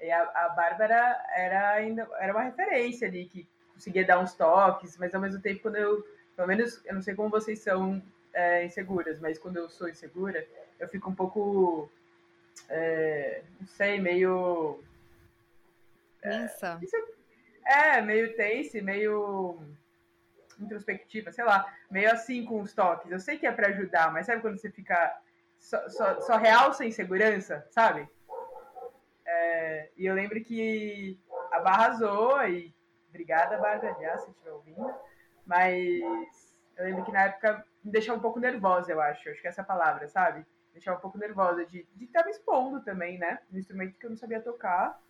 E 0.00 0.10
a, 0.10 0.22
a 0.22 0.48
Bárbara 0.50 1.24
era 1.34 1.70
ainda 1.70 2.08
era 2.18 2.32
uma 2.32 2.42
referência 2.42 3.08
ali, 3.08 3.26
que 3.26 3.48
conseguia 3.72 4.04
dar 4.04 4.18
uns 4.18 4.34
toques, 4.34 4.98
mas 4.98 5.14
ao 5.14 5.20
mesmo 5.20 5.40
tempo, 5.40 5.62
quando 5.62 5.76
eu, 5.76 6.04
pelo 6.36 6.48
menos, 6.48 6.84
eu 6.84 6.94
não 6.94 7.02
sei 7.02 7.14
como 7.14 7.30
vocês 7.30 7.60
são 7.60 8.02
é, 8.34 8.64
inseguras, 8.64 9.20
mas 9.20 9.38
quando 9.38 9.56
eu 9.56 9.68
sou 9.68 9.88
insegura, 9.88 10.46
eu 10.82 10.88
fico 10.88 11.08
um 11.08 11.14
pouco, 11.14 11.88
é, 12.68 13.42
não 13.60 13.66
sei, 13.68 14.00
meio. 14.00 14.82
Tensa. 16.20 16.80
É, 17.64 17.98
é, 17.98 18.02
meio 18.02 18.36
tense, 18.36 18.80
meio 18.80 19.60
introspectiva, 20.60 21.30
sei 21.30 21.44
lá, 21.44 21.72
meio 21.88 22.10
assim 22.10 22.44
com 22.44 22.60
os 22.60 22.74
toques. 22.74 23.10
Eu 23.10 23.20
sei 23.20 23.38
que 23.38 23.46
é 23.46 23.52
para 23.52 23.68
ajudar, 23.68 24.12
mas 24.12 24.26
sabe 24.26 24.42
quando 24.42 24.58
você 24.58 24.70
fica 24.70 25.16
só, 25.58 25.88
só, 25.88 26.20
só 26.20 26.36
realça 26.36 26.84
insegurança, 26.84 27.64
sabe? 27.70 28.08
É, 29.24 29.88
e 29.96 30.04
eu 30.04 30.14
lembro 30.14 30.42
que 30.42 31.18
a 31.52 31.60
Barra 31.60 31.84
arrasou, 31.84 32.44
e 32.48 32.74
obrigada, 33.08 33.56
Bárbara, 33.56 33.94
aliás, 33.94 34.22
se 34.22 34.30
estiver 34.30 34.50
ouvindo, 34.50 34.92
mas 35.46 36.56
eu 36.76 36.84
lembro 36.84 37.04
que 37.04 37.12
na 37.12 37.24
época 37.24 37.64
me 37.84 37.92
deixou 37.92 38.16
um 38.16 38.20
pouco 38.20 38.40
nervosa, 38.40 38.90
eu 38.90 39.00
acho, 39.00 39.28
acho 39.30 39.40
que 39.40 39.46
é 39.46 39.50
essa 39.50 39.62
palavra, 39.62 40.08
sabe? 40.08 40.44
Deixar 40.72 40.94
um 40.94 41.00
pouco 41.00 41.18
nervosa 41.18 41.64
de 41.66 41.86
estar 42.00 42.24
me 42.24 42.30
expondo 42.30 42.80
também, 42.80 43.18
né? 43.18 43.38
Um 43.52 43.58
instrumento 43.58 43.98
que 43.98 44.06
eu 44.06 44.10
não 44.10 44.16
sabia 44.16 44.40
tocar, 44.40 45.00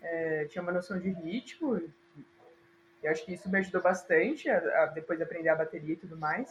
é, 0.00 0.44
tinha 0.46 0.62
uma 0.62 0.72
noção 0.72 0.98
de 0.98 1.10
ritmo, 1.10 1.80
e 3.02 3.08
acho 3.08 3.24
que 3.24 3.34
isso 3.34 3.50
me 3.50 3.58
ajudou 3.58 3.82
bastante 3.82 4.48
a, 4.48 4.82
a 4.82 4.86
depois 4.86 5.18
de 5.18 5.24
aprender 5.24 5.48
a 5.48 5.56
bateria 5.56 5.94
e 5.94 5.96
tudo 5.96 6.16
mais, 6.16 6.48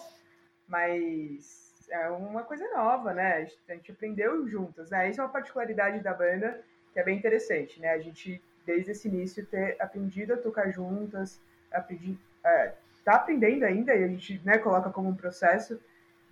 mas 0.67 1.71
é 1.89 2.09
uma 2.09 2.43
coisa 2.43 2.67
nova, 2.73 3.13
né? 3.13 3.47
A 3.69 3.73
gente 3.73 3.91
aprendeu 3.91 4.47
juntas, 4.47 4.89
né? 4.89 5.09
Isso 5.09 5.21
é 5.21 5.23
uma 5.23 5.31
particularidade 5.31 5.99
da 5.99 6.13
banda 6.13 6.61
que 6.93 6.99
é 6.99 7.03
bem 7.03 7.17
interessante, 7.17 7.79
né? 7.79 7.91
A 7.91 7.99
gente, 7.99 8.41
desde 8.65 8.91
esse 8.91 9.07
início, 9.07 9.45
ter 9.45 9.77
aprendido 9.79 10.33
a 10.33 10.37
tocar 10.37 10.69
juntas, 10.71 11.39
aprendi, 11.71 12.17
é, 12.43 12.73
tá 13.03 13.15
aprendendo 13.15 13.63
ainda, 13.63 13.95
e 13.95 14.03
a 14.03 14.07
gente 14.07 14.41
né, 14.45 14.57
coloca 14.57 14.89
como 14.89 15.09
um 15.09 15.15
processo 15.15 15.79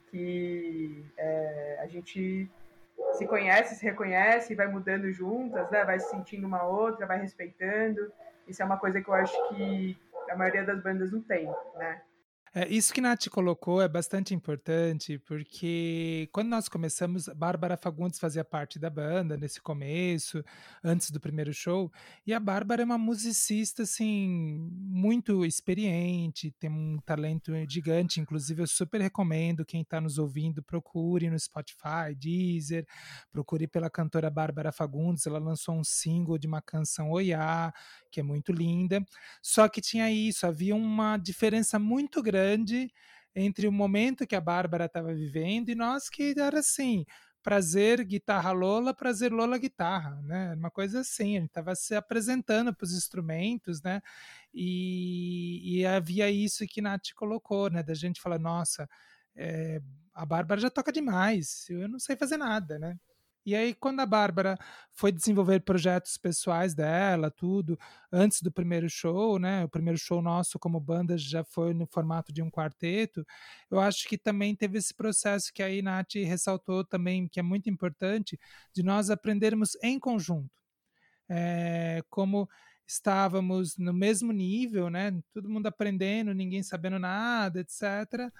que 0.09 1.05
é, 1.17 1.79
a 1.81 1.87
gente 1.87 2.49
se 3.13 3.27
conhece, 3.27 3.75
se 3.75 3.85
reconhece, 3.85 4.55
vai 4.55 4.67
mudando 4.67 5.11
juntas, 5.11 5.69
né? 5.71 5.83
Vai 5.83 5.99
se 5.99 6.09
sentindo 6.09 6.47
uma 6.47 6.63
outra, 6.63 7.05
vai 7.05 7.19
respeitando. 7.19 8.11
Isso 8.47 8.61
é 8.61 8.65
uma 8.65 8.77
coisa 8.77 9.01
que 9.01 9.09
eu 9.09 9.13
acho 9.13 9.35
que 9.49 9.97
a 10.29 10.35
maioria 10.35 10.63
das 10.63 10.81
bandas 10.81 11.11
não 11.11 11.21
tem, 11.21 11.45
né? 11.75 12.01
É, 12.53 12.67
isso 12.67 12.91
que 12.91 12.99
Nath 12.99 13.27
colocou 13.29 13.79
é 13.79 13.87
bastante 13.87 14.33
importante, 14.33 15.19
porque 15.19 16.27
quando 16.31 16.47
nós 16.49 16.67
começamos, 16.67 17.27
Bárbara 17.27 17.77
Fagundes 17.77 18.19
fazia 18.19 18.43
parte 18.43 18.79
da 18.79 18.89
banda 18.89 19.37
nesse 19.37 19.61
começo, 19.61 20.43
antes 20.83 21.11
do 21.11 21.19
primeiro 21.19 21.53
show, 21.53 21.91
e 22.25 22.33
a 22.33 22.39
Bárbara 22.39 22.81
é 22.81 22.85
uma 22.85 22.97
musicista, 22.97 23.83
assim, 23.83 24.67
muito 24.71 25.45
experiente, 25.45 26.51
tem 26.59 26.71
um 26.71 26.97
talento 27.05 27.53
gigante, 27.69 28.19
inclusive 28.19 28.63
eu 28.63 28.67
super 28.67 28.99
recomendo, 28.99 29.63
quem 29.63 29.81
está 29.81 30.01
nos 30.01 30.17
ouvindo, 30.17 30.63
procure 30.63 31.29
no 31.29 31.37
Spotify, 31.37 32.15
Deezer, 32.17 32.87
procure 33.31 33.67
pela 33.67 33.91
cantora 33.91 34.29
Bárbara 34.29 34.71
Fagundes, 34.71 35.27
ela 35.27 35.39
lançou 35.39 35.75
um 35.75 35.83
single 35.83 36.39
de 36.39 36.47
uma 36.47 36.61
canção 36.63 37.11
Oiá, 37.11 37.71
que 38.09 38.19
é 38.19 38.23
muito 38.23 38.51
linda, 38.51 39.05
só 39.39 39.69
que 39.69 39.81
tinha 39.81 40.11
isso, 40.11 40.47
havia 40.47 40.75
uma 40.75 41.15
diferença 41.17 41.77
muito 41.77 42.23
grande 42.23 42.38
grande 42.39 42.91
entre 43.35 43.67
o 43.67 43.71
momento 43.71 44.25
que 44.25 44.35
a 44.35 44.41
Bárbara 44.41 44.85
estava 44.85 45.13
vivendo 45.13 45.69
e 45.69 45.75
nós 45.75 46.09
que 46.09 46.33
era 46.37 46.59
assim, 46.59 47.05
prazer 47.43 48.03
guitarra 48.03 48.51
Lola, 48.51 48.93
prazer 48.93 49.31
Lola 49.31 49.57
guitarra, 49.57 50.21
né? 50.23 50.53
Uma 50.55 50.71
coisa 50.71 51.01
assim, 51.01 51.37
a 51.37 51.39
gente 51.41 51.49
estava 51.49 51.75
se 51.75 51.95
apresentando 51.95 52.73
para 52.73 52.85
os 52.85 52.93
instrumentos, 52.93 53.81
né? 53.81 54.01
E, 54.53 55.79
e, 55.79 55.85
havia 55.85 56.29
isso 56.29 56.65
que 56.67 56.81
Nath 56.81 57.13
colocou, 57.15 57.69
né? 57.69 57.83
Da 57.83 57.93
gente 57.93 58.21
falar, 58.21 58.39
nossa, 58.39 58.89
é, 59.35 59.79
a 60.13 60.25
Bárbara 60.25 60.59
já 60.59 60.69
toca 60.69 60.91
demais, 60.91 61.69
eu 61.69 61.87
não 61.87 61.99
sei 61.99 62.15
fazer 62.15 62.37
nada, 62.37 62.79
né? 62.79 62.97
E 63.45 63.55
aí, 63.55 63.73
quando 63.73 64.01
a 64.01 64.05
Bárbara 64.05 64.57
foi 64.91 65.11
desenvolver 65.11 65.61
projetos 65.61 66.17
pessoais 66.17 66.75
dela, 66.75 67.31
tudo, 67.31 67.79
antes 68.11 68.41
do 68.41 68.51
primeiro 68.51 68.89
show, 68.89 69.39
né? 69.39 69.63
O 69.63 69.69
primeiro 69.69 69.97
show 69.97 70.21
nosso 70.21 70.59
como 70.59 70.79
banda 70.79 71.17
já 71.17 71.43
foi 71.43 71.73
no 71.73 71.87
formato 71.87 72.33
de 72.33 72.41
um 72.41 72.51
quarteto. 72.51 73.25
Eu 73.71 73.79
acho 73.79 74.07
que 74.07 74.17
também 74.17 74.55
teve 74.55 74.77
esse 74.77 74.93
processo 74.93 75.51
que 75.53 75.63
aí 75.63 75.81
Nath 75.81 76.15
ressaltou 76.15 76.83
também, 76.83 77.27
que 77.27 77.39
é 77.39 77.43
muito 77.43 77.69
importante, 77.69 78.37
de 78.73 78.83
nós 78.83 79.09
aprendermos 79.09 79.75
em 79.81 79.97
conjunto. 79.99 80.51
É, 81.29 82.03
como 82.09 82.49
estávamos 82.87 83.77
no 83.77 83.93
mesmo 83.93 84.31
nível, 84.31 84.89
né? 84.89 85.11
Todo 85.33 85.49
mundo 85.49 85.67
aprendendo, 85.67 86.33
ninguém 86.33 86.63
sabendo 86.63 86.99
nada, 86.99 87.59
etc. 87.61 88.31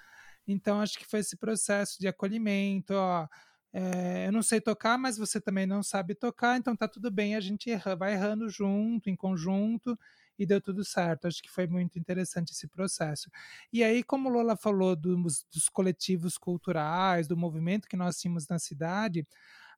Então, 0.47 0.81
acho 0.81 0.97
que 0.97 1.05
foi 1.05 1.19
esse 1.19 1.37
processo 1.37 1.99
de 1.99 2.07
acolhimento, 2.07 2.93
ó 2.95 3.27
é, 3.71 4.27
eu 4.27 4.31
não 4.31 4.41
sei 4.41 4.59
tocar, 4.59 4.97
mas 4.97 5.17
você 5.17 5.39
também 5.39 5.65
não 5.65 5.83
sabe 5.83 6.15
tocar, 6.15 6.57
então 6.57 6.75
tá 6.75 6.87
tudo 6.87 7.11
bem, 7.11 7.35
a 7.35 7.39
gente 7.39 7.69
erra, 7.69 7.95
vai 7.95 8.13
errando 8.13 8.49
junto, 8.49 9.09
em 9.09 9.15
conjunto, 9.15 9.97
e 10.39 10.45
deu 10.45 10.61
tudo 10.61 10.83
certo. 10.83 11.27
Acho 11.27 11.43
que 11.43 11.51
foi 11.51 11.67
muito 11.67 11.99
interessante 11.99 12.51
esse 12.51 12.67
processo. 12.67 13.29
E 13.71 13.83
aí, 13.83 14.01
como 14.01 14.29
Lola 14.29 14.55
falou 14.55 14.95
dos, 14.95 15.45
dos 15.53 15.67
coletivos 15.69 16.37
culturais, 16.37 17.27
do 17.27 17.37
movimento 17.37 17.87
que 17.87 17.97
nós 17.97 18.19
tínhamos 18.19 18.47
na 18.47 18.57
cidade, 18.57 19.27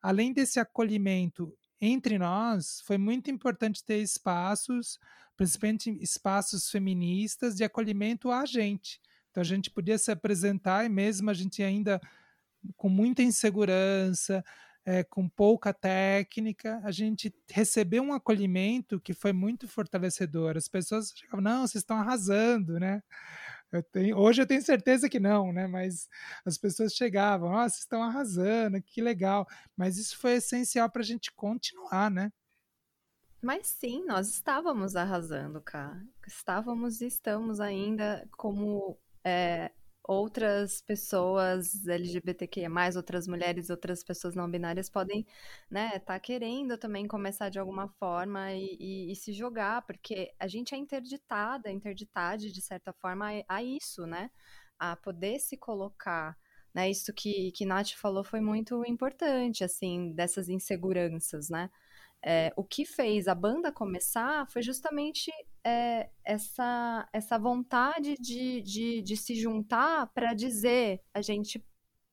além 0.01 0.31
desse 0.31 0.59
acolhimento 0.59 1.53
entre 1.81 2.19
nós, 2.19 2.81
foi 2.85 2.97
muito 2.97 3.31
importante 3.31 3.83
ter 3.83 3.97
espaços, 3.97 4.99
principalmente 5.35 5.97
espaços 5.99 6.69
feministas, 6.69 7.55
de 7.55 7.63
acolhimento 7.63 8.29
a 8.29 8.45
gente. 8.45 9.01
Então 9.31 9.41
a 9.41 9.45
gente 9.45 9.71
podia 9.71 9.97
se 9.97 10.11
apresentar 10.11 10.85
e 10.85 10.89
mesmo 10.89 11.29
a 11.29 11.33
gente 11.33 11.63
ainda 11.63 11.99
com 12.75 12.89
muita 12.89 13.21
insegurança, 13.21 14.43
é, 14.85 15.03
com 15.03 15.29
pouca 15.29 15.73
técnica, 15.73 16.81
a 16.83 16.91
gente 16.91 17.33
recebeu 17.49 18.01
um 18.03 18.13
acolhimento 18.13 18.99
que 18.99 19.13
foi 19.13 19.31
muito 19.31 19.67
fortalecedor. 19.67 20.57
As 20.57 20.67
pessoas 20.67 21.13
chegavam, 21.15 21.41
não, 21.41 21.61
vocês 21.67 21.81
estão 21.81 21.97
arrasando, 21.97 22.79
né? 22.79 23.03
Eu 23.71 23.81
tenho, 23.83 24.17
hoje 24.17 24.41
eu 24.41 24.45
tenho 24.45 24.61
certeza 24.61 25.07
que 25.07 25.19
não, 25.19 25.53
né? 25.53 25.65
Mas 25.67 26.09
as 26.43 26.57
pessoas 26.57 26.93
chegavam, 26.93 27.51
oh, 27.51 27.61
vocês 27.61 27.79
estão 27.79 28.03
arrasando, 28.03 28.81
que 28.81 29.01
legal. 29.01 29.47
Mas 29.77 29.97
isso 29.97 30.17
foi 30.17 30.33
essencial 30.33 30.89
para 30.89 31.01
a 31.01 31.05
gente 31.05 31.31
continuar, 31.31 32.11
né? 32.11 32.31
Mas 33.41 33.67
sim, 33.67 34.03
nós 34.05 34.29
estávamos 34.29 34.95
arrasando, 34.95 35.61
cara. 35.61 36.03
Estávamos 36.27 37.01
e 37.01 37.07
estamos 37.07 37.59
ainda 37.59 38.27
como 38.37 38.97
é, 39.23 39.71
outras 40.03 40.81
pessoas 40.81 41.85
LGBTQIA+, 41.87 42.69
outras 42.95 43.27
mulheres, 43.27 43.69
outras 43.69 44.03
pessoas 44.03 44.35
não 44.35 44.49
binárias 44.49 44.89
podem, 44.89 45.25
né, 45.69 45.99
tá 45.99 46.19
querendo 46.19 46.77
também 46.77 47.07
começar 47.07 47.49
de 47.49 47.59
alguma 47.59 47.87
forma 47.87 48.51
e, 48.53 48.77
e, 48.79 49.11
e 49.11 49.15
se 49.15 49.33
jogar, 49.33 49.83
porque 49.83 50.33
a 50.39 50.47
gente 50.47 50.73
é 50.73 50.77
interditada, 50.77 51.71
interditade 51.71 52.51
de 52.51 52.61
certa 52.61 52.91
forma 52.93 53.29
a, 53.47 53.57
a 53.57 53.63
isso, 53.63 54.05
né, 54.07 54.31
a 54.79 54.95
poder 54.95 55.39
se 55.39 55.57
colocar, 55.57 56.37
né, 56.73 56.89
isso 56.89 57.13
que, 57.13 57.51
que 57.51 57.65
Nath 57.65 57.91
falou 57.91 58.23
foi 58.23 58.41
muito 58.41 58.83
importante, 58.85 59.63
assim, 59.63 60.11
dessas 60.13 60.49
inseguranças, 60.49 61.49
né, 61.49 61.69
é, 62.23 62.53
o 62.55 62.63
que 62.63 62.85
fez 62.85 63.27
a 63.27 63.35
banda 63.35 63.71
começar 63.71 64.47
foi 64.47 64.61
justamente 64.61 65.31
é, 65.63 66.09
essa, 66.23 67.07
essa 67.13 67.37
vontade 67.37 68.15
de, 68.19 68.61
de, 68.61 69.01
de 69.01 69.17
se 69.17 69.35
juntar 69.35 70.07
para 70.13 70.33
dizer 70.33 71.01
a 71.13 71.21
gente 71.21 71.63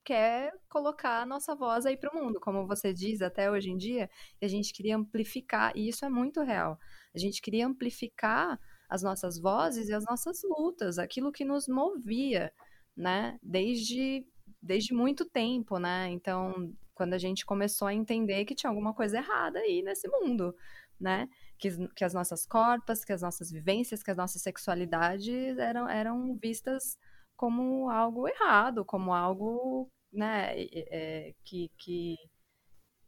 quer 0.03 0.53
colocar 0.67 1.21
a 1.21 1.25
nossa 1.25 1.55
voz 1.55 1.85
aí 1.85 1.95
para 1.95 2.11
o 2.11 2.23
mundo, 2.23 2.39
como 2.39 2.65
você 2.65 2.93
diz 2.93 3.21
até 3.21 3.51
hoje 3.51 3.69
em 3.69 3.77
dia, 3.77 4.09
e 4.41 4.45
a 4.45 4.49
gente 4.49 4.73
queria 4.73 4.97
amplificar, 4.97 5.71
e 5.75 5.87
isso 5.87 6.03
é 6.03 6.09
muito 6.09 6.41
real. 6.41 6.79
A 7.13 7.19
gente 7.19 7.41
queria 7.41 7.67
amplificar 7.67 8.59
as 8.89 9.03
nossas 9.03 9.39
vozes 9.39 9.87
e 9.87 9.93
as 9.93 10.03
nossas 10.05 10.41
lutas, 10.43 10.97
aquilo 10.97 11.31
que 11.31 11.45
nos 11.45 11.67
movia, 11.67 12.51
né, 12.97 13.37
desde, 13.43 14.25
desde 14.61 14.93
muito 14.93 15.25
tempo, 15.25 15.77
né? 15.77 16.09
Então, 16.09 16.73
quando 16.95 17.13
a 17.13 17.17
gente 17.19 17.45
começou 17.45 17.87
a 17.87 17.93
entender 17.93 18.45
que 18.45 18.55
tinha 18.55 18.69
alguma 18.69 18.93
coisa 18.93 19.17
errada 19.17 19.59
aí 19.59 19.83
nesse 19.83 20.07
mundo, 20.07 20.55
né? 20.99 21.29
Que, 21.59 21.87
que 21.89 22.05
as 22.05 22.13
nossas 22.13 22.45
corpas, 22.45 23.03
que 23.03 23.11
as 23.11 23.21
nossas 23.21 23.51
vivências, 23.51 24.01
que 24.01 24.11
as 24.11 24.17
nossas 24.17 24.41
sexualidades 24.41 25.57
eram, 25.57 25.89
eram 25.89 26.37
vistas 26.41 26.97
como 27.35 27.89
algo 27.89 28.27
errado, 28.27 28.85
como 28.85 29.13
algo, 29.13 29.89
né, 30.11 30.53
é, 30.57 31.33
que, 31.43 31.69
que, 31.77 32.15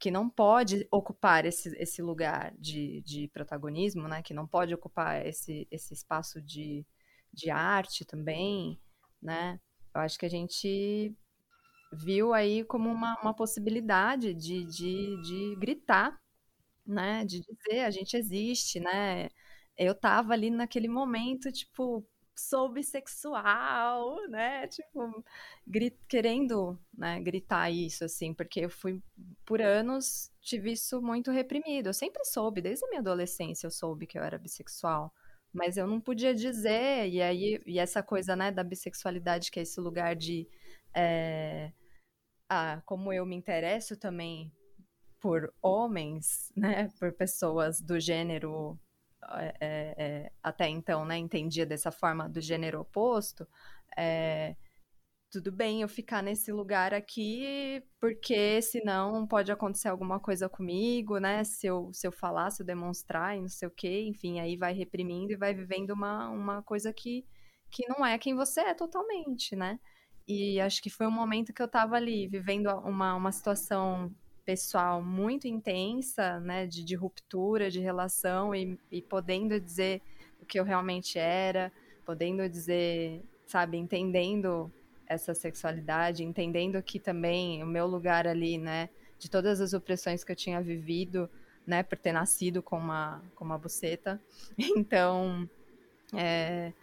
que 0.02 0.10
não 0.10 0.30
pode 0.30 0.88
ocupar 0.92 1.46
esse, 1.46 1.70
esse 1.78 2.02
lugar 2.02 2.54
de, 2.58 3.02
de 3.02 3.28
protagonismo, 3.30 4.08
né? 4.08 4.24
Que 4.24 4.34
não 4.34 4.48
pode 4.48 4.74
ocupar 4.74 5.26
esse, 5.26 5.68
esse 5.70 5.94
espaço 5.94 6.42
de, 6.42 6.84
de 7.32 7.52
arte 7.52 8.04
também, 8.04 8.82
né? 9.22 9.60
Eu 9.94 10.02
acho 10.02 10.18
que 10.18 10.26
a 10.26 10.30
gente 10.30 11.16
viu 11.94 12.34
aí 12.34 12.64
como 12.64 12.90
uma, 12.90 13.20
uma 13.22 13.34
possibilidade 13.34 14.34
de, 14.34 14.66
de, 14.66 15.22
de 15.22 15.56
gritar 15.58 16.20
né? 16.86 17.26
De 17.26 17.42
dizer, 17.42 17.82
a 17.82 17.92
gente 17.92 18.16
existe, 18.18 18.80
né? 18.80 19.30
Eu 19.78 19.96
tava 19.96 20.34
ali 20.34 20.50
naquele 20.50 20.88
momento, 20.88 21.52
tipo, 21.52 22.06
sou 22.36 22.70
bissexual, 22.70 24.18
né? 24.30 24.68
Tipo, 24.68 25.24
grit, 25.66 25.98
querendo 26.08 26.80
né, 26.94 27.20
gritar 27.20 27.70
isso, 27.72 28.04
assim, 28.04 28.34
porque 28.34 28.62
eu 28.62 28.70
fui, 28.70 29.02
por 29.46 29.62
anos, 29.62 30.32
tive 30.42 30.72
isso 30.72 31.02
muito 31.02 31.32
reprimido. 31.32 31.88
Eu 31.90 31.94
sempre 31.94 32.24
soube, 32.26 32.62
desde 32.62 32.86
a 32.86 32.90
minha 32.90 33.02
adolescência 33.02 33.68
eu 33.68 33.72
soube 33.72 34.08
que 34.08 34.18
eu 34.18 34.24
era 34.24 34.38
bissexual. 34.38 35.14
Mas 35.54 35.78
eu 35.78 35.86
não 35.88 36.00
podia 36.00 36.34
dizer, 36.34 37.10
e 37.10 37.22
aí, 37.22 37.62
e 37.66 37.78
essa 37.80 38.02
coisa, 38.02 38.36
né, 38.36 38.52
da 38.52 38.64
bissexualidade, 38.64 39.52
que 39.52 39.60
é 39.60 39.64
esse 39.64 39.80
lugar 39.80 40.16
de. 40.16 40.48
É, 40.96 41.72
ah, 42.50 42.82
como 42.86 43.14
eu 43.14 43.26
me 43.26 43.36
interesso 43.36 43.98
também 43.98 44.52
por 45.22 45.54
homens, 45.62 46.52
né, 46.58 46.90
por 47.00 47.14
pessoas 47.14 47.80
do 47.80 48.00
gênero 48.00 48.78
é, 49.30 49.56
é, 49.62 50.32
até 50.42 50.68
então, 50.68 51.06
né, 51.06 51.18
entendia 51.18 51.66
dessa 51.66 51.92
forma 51.92 52.28
do 52.28 52.42
gênero 52.42 52.82
oposto, 52.82 53.48
é, 53.96 54.56
tudo 55.32 55.50
bem 55.50 55.82
eu 55.82 55.88
ficar 55.88 56.22
nesse 56.22 56.52
lugar 56.52 56.94
aqui, 56.94 57.82
porque 58.02 58.62
senão 58.62 59.26
pode 59.26 59.50
acontecer 59.50 59.88
alguma 59.88 60.20
coisa 60.20 60.50
comigo, 60.50 61.20
né? 61.20 61.44
Se 61.46 61.68
eu, 61.68 61.90
se 61.94 62.06
eu 62.06 62.12
falar, 62.12 62.52
se 62.52 62.62
eu 62.62 62.66
demonstrar 62.66 63.38
e 63.38 63.42
não 63.42 63.48
sei 63.48 63.68
o 63.68 63.72
quê, 63.72 64.02
enfim, 64.02 64.42
aí 64.42 64.58
vai 64.58 64.74
reprimindo 64.74 65.32
e 65.32 65.38
vai 65.38 65.54
vivendo 65.54 65.92
uma, 65.92 66.30
uma 66.30 66.62
coisa 66.64 66.92
que, 66.92 67.26
que 67.72 67.88
não 67.88 68.06
é 68.06 68.18
quem 68.18 68.36
você 68.36 68.60
é 68.60 68.74
totalmente, 68.74 69.56
né? 69.56 69.80
E 70.28 70.60
acho 70.60 70.82
que 70.82 70.90
foi 70.90 71.08
um 71.08 71.12
momento 71.12 71.54
que 71.54 71.62
eu 71.62 71.68
tava 71.68 71.96
ali, 71.96 72.28
vivendo 72.28 72.68
uma, 72.80 73.16
uma 73.16 73.32
situação 73.32 74.14
pessoal 74.46 75.02
muito 75.02 75.48
intensa, 75.48 76.40
né, 76.40 76.66
de, 76.68 76.84
de 76.84 76.96
ruptura 76.96 77.70
de 77.70 77.80
relação 77.80 78.54
e, 78.54 78.78
e 78.92 79.02
podendo 79.02 79.60
dizer 79.60 80.02
o 80.42 80.46
que 80.46 80.60
eu 80.60 80.64
realmente 80.64 81.18
era, 81.20 81.72
podendo 82.06 82.48
dizer, 82.50 83.24
sabe, 83.46 83.78
entendendo 83.78 84.72
essa 85.08 85.34
sexualidade, 85.34 86.24
entendendo 86.24 86.82
que 86.82 87.00
também 87.00 87.62
o 87.64 87.68
meu 87.68 87.86
lugar 87.86 88.26
ali, 88.26 88.58
né, 88.58 88.90
de 89.20 89.30
todas 89.30 89.62
as 89.62 89.74
opressões 89.74 90.24
que 90.24 90.32
eu 90.32 90.36
tinha 90.36 90.62
vivido, 90.62 91.30
né, 91.66 91.84
por 91.84 91.98
ter 91.98 92.12
nascido 92.12 92.64
com 92.64 92.78
uma, 92.78 93.22
com 93.36 93.46
uma 93.46 93.58
buceta. 93.58 94.20
Então, 94.58 95.50
é, 96.14 96.74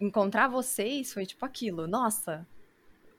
encontrar 0.00 0.48
vocês 0.48 1.12
foi 1.12 1.24
tipo 1.24 1.44
aquilo, 1.44 1.86
nossa, 1.86 2.46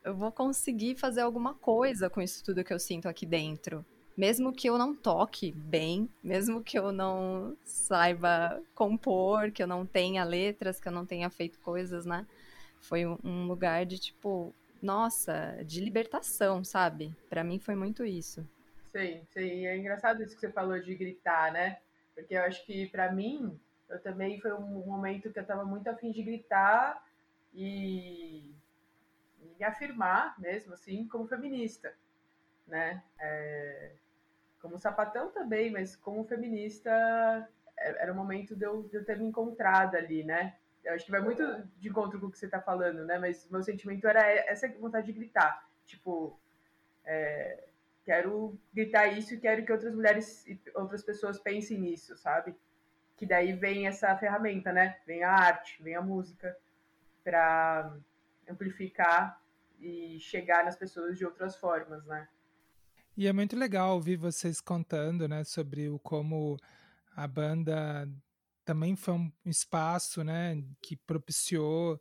eu 0.03 0.13
vou 0.15 0.31
conseguir 0.31 0.95
fazer 0.95 1.21
alguma 1.21 1.53
coisa 1.53 2.09
com 2.09 2.21
isso 2.21 2.43
tudo 2.43 2.63
que 2.63 2.73
eu 2.73 2.79
sinto 2.79 3.07
aqui 3.07 3.25
dentro. 3.25 3.85
Mesmo 4.15 4.53
que 4.53 4.69
eu 4.69 4.77
não 4.77 4.93
toque 4.93 5.51
bem, 5.51 6.07
mesmo 6.23 6.61
que 6.63 6.77
eu 6.77 6.91
não 6.91 7.57
saiba 7.63 8.61
compor, 8.75 9.51
que 9.51 9.63
eu 9.63 9.67
não 9.67 9.85
tenha 9.85 10.23
letras, 10.23 10.79
que 10.79 10.87
eu 10.87 10.91
não 10.91 11.05
tenha 11.05 11.29
feito 11.29 11.59
coisas, 11.59 12.05
né? 12.05 12.27
Foi 12.79 13.05
um 13.07 13.47
lugar 13.47 13.85
de 13.85 13.97
tipo, 13.97 14.53
nossa, 14.81 15.57
de 15.65 15.79
libertação, 15.79 16.63
sabe? 16.63 17.15
Para 17.27 17.43
mim 17.43 17.57
foi 17.57 17.75
muito 17.75 18.05
isso. 18.05 18.47
Sim, 18.91 19.21
sim. 19.33 19.65
É 19.65 19.75
engraçado 19.75 20.21
isso 20.21 20.35
que 20.35 20.41
você 20.41 20.51
falou 20.51 20.79
de 20.79 20.93
gritar, 20.93 21.51
né? 21.51 21.79
Porque 22.13 22.35
eu 22.35 22.43
acho 22.43 22.63
que 22.65 22.87
para 22.89 23.11
mim, 23.11 23.59
eu 23.89 23.99
também 23.99 24.39
foi 24.39 24.53
um 24.53 24.85
momento 24.85 25.31
que 25.31 25.39
eu 25.39 25.45
tava 25.45 25.65
muito 25.65 25.87
afim 25.87 26.11
de 26.11 26.21
gritar 26.21 27.03
e 27.51 28.53
me 29.57 29.63
afirmar 29.63 30.39
mesmo 30.39 30.73
assim 30.73 31.07
como 31.07 31.27
feminista, 31.27 31.93
né? 32.67 33.03
É, 33.19 33.91
como 34.61 34.77
sapatão 34.77 35.29
também, 35.31 35.71
mas 35.71 35.95
como 35.95 36.23
feminista 36.23 36.89
é, 37.77 38.03
era 38.03 38.13
o 38.13 38.15
momento 38.15 38.55
de 38.55 38.65
eu, 38.65 38.83
de 38.83 38.95
eu 38.95 39.05
ter 39.05 39.17
me 39.17 39.25
encontrado 39.25 39.95
ali, 39.95 40.23
né? 40.23 40.55
Eu 40.83 40.93
acho 40.93 41.05
que 41.05 41.11
vai 41.11 41.21
muito 41.21 41.43
de 41.77 41.89
encontro 41.89 42.19
com 42.19 42.27
o 42.27 42.31
que 42.31 42.37
você 42.37 42.45
está 42.45 42.59
falando, 42.59 43.05
né? 43.05 43.17
Mas 43.17 43.47
meu 43.49 43.61
sentimento 43.63 44.07
era 44.07 44.21
essa 44.29 44.67
vontade 44.69 45.07
de 45.07 45.13
gritar, 45.13 45.67
tipo, 45.85 46.37
é, 47.05 47.63
quero 48.05 48.57
gritar 48.73 49.07
isso 49.07 49.33
e 49.33 49.39
quero 49.39 49.65
que 49.65 49.71
outras 49.71 49.93
mulheres 49.93 50.45
e 50.47 50.59
outras 50.75 51.03
pessoas 51.03 51.39
pensem 51.39 51.77
nisso, 51.77 52.17
sabe? 52.17 52.55
Que 53.17 53.25
daí 53.25 53.53
vem 53.53 53.87
essa 53.87 54.15
ferramenta, 54.17 54.71
né? 54.73 54.97
Vem 55.05 55.23
a 55.23 55.31
arte, 55.31 55.81
vem 55.81 55.95
a 55.95 56.01
música 56.01 56.55
para 57.23 57.95
amplificar 58.49 59.41
e 59.79 60.19
chegar 60.19 60.63
nas 60.63 60.75
pessoas 60.75 61.17
de 61.17 61.25
outras 61.25 61.55
formas, 61.55 62.05
né? 62.05 62.27
E 63.15 63.27
é 63.27 63.33
muito 63.33 63.55
legal 63.55 63.93
ouvir 63.93 64.15
vocês 64.15 64.59
contando, 64.59 65.27
né, 65.27 65.43
sobre 65.43 65.87
o 65.87 65.99
como 65.99 66.57
a 67.15 67.27
banda 67.27 68.09
também 68.65 68.95
foi 68.95 69.13
um 69.13 69.31
espaço, 69.45 70.23
né, 70.23 70.63
que 70.81 70.95
propiciou 70.95 71.99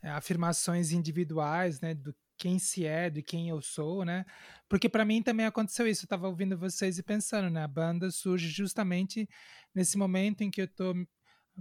é, 0.00 0.08
afirmações 0.10 0.90
individuais, 0.90 1.80
né, 1.80 1.92
do 1.92 2.14
quem 2.36 2.58
se 2.58 2.84
é, 2.86 3.10
de 3.10 3.22
quem 3.22 3.48
eu 3.48 3.62
sou, 3.62 4.04
né? 4.04 4.24
Porque 4.68 4.88
para 4.88 5.04
mim 5.04 5.22
também 5.22 5.46
aconteceu 5.46 5.86
isso. 5.86 6.02
Eu 6.02 6.06
estava 6.06 6.28
ouvindo 6.28 6.58
vocês 6.58 6.98
e 6.98 7.02
pensando, 7.02 7.48
né? 7.48 7.62
A 7.62 7.68
banda 7.68 8.10
surge 8.10 8.48
justamente 8.48 9.28
nesse 9.74 9.96
momento 9.96 10.42
em 10.42 10.50
que 10.50 10.60
eu 10.60 10.64
estou 10.64 10.94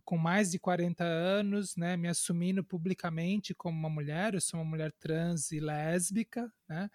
com 0.04 0.18
mais 0.18 0.52
de 0.52 0.60
40 0.60 1.04
anos, 1.04 1.76
né, 1.76 1.96
me 1.98 2.08
assumindo 2.08 2.64
publicamente 2.64 3.54
como 3.54 3.78
uma 3.78 3.90
mulher, 3.90 4.34
eu 4.34 4.42
sou 4.42 4.60
uma 4.60 4.70
mulher 4.70 4.92
trans 5.00 5.52
e 5.52 5.60
lésbica, 5.60 6.52
né? 6.68 6.90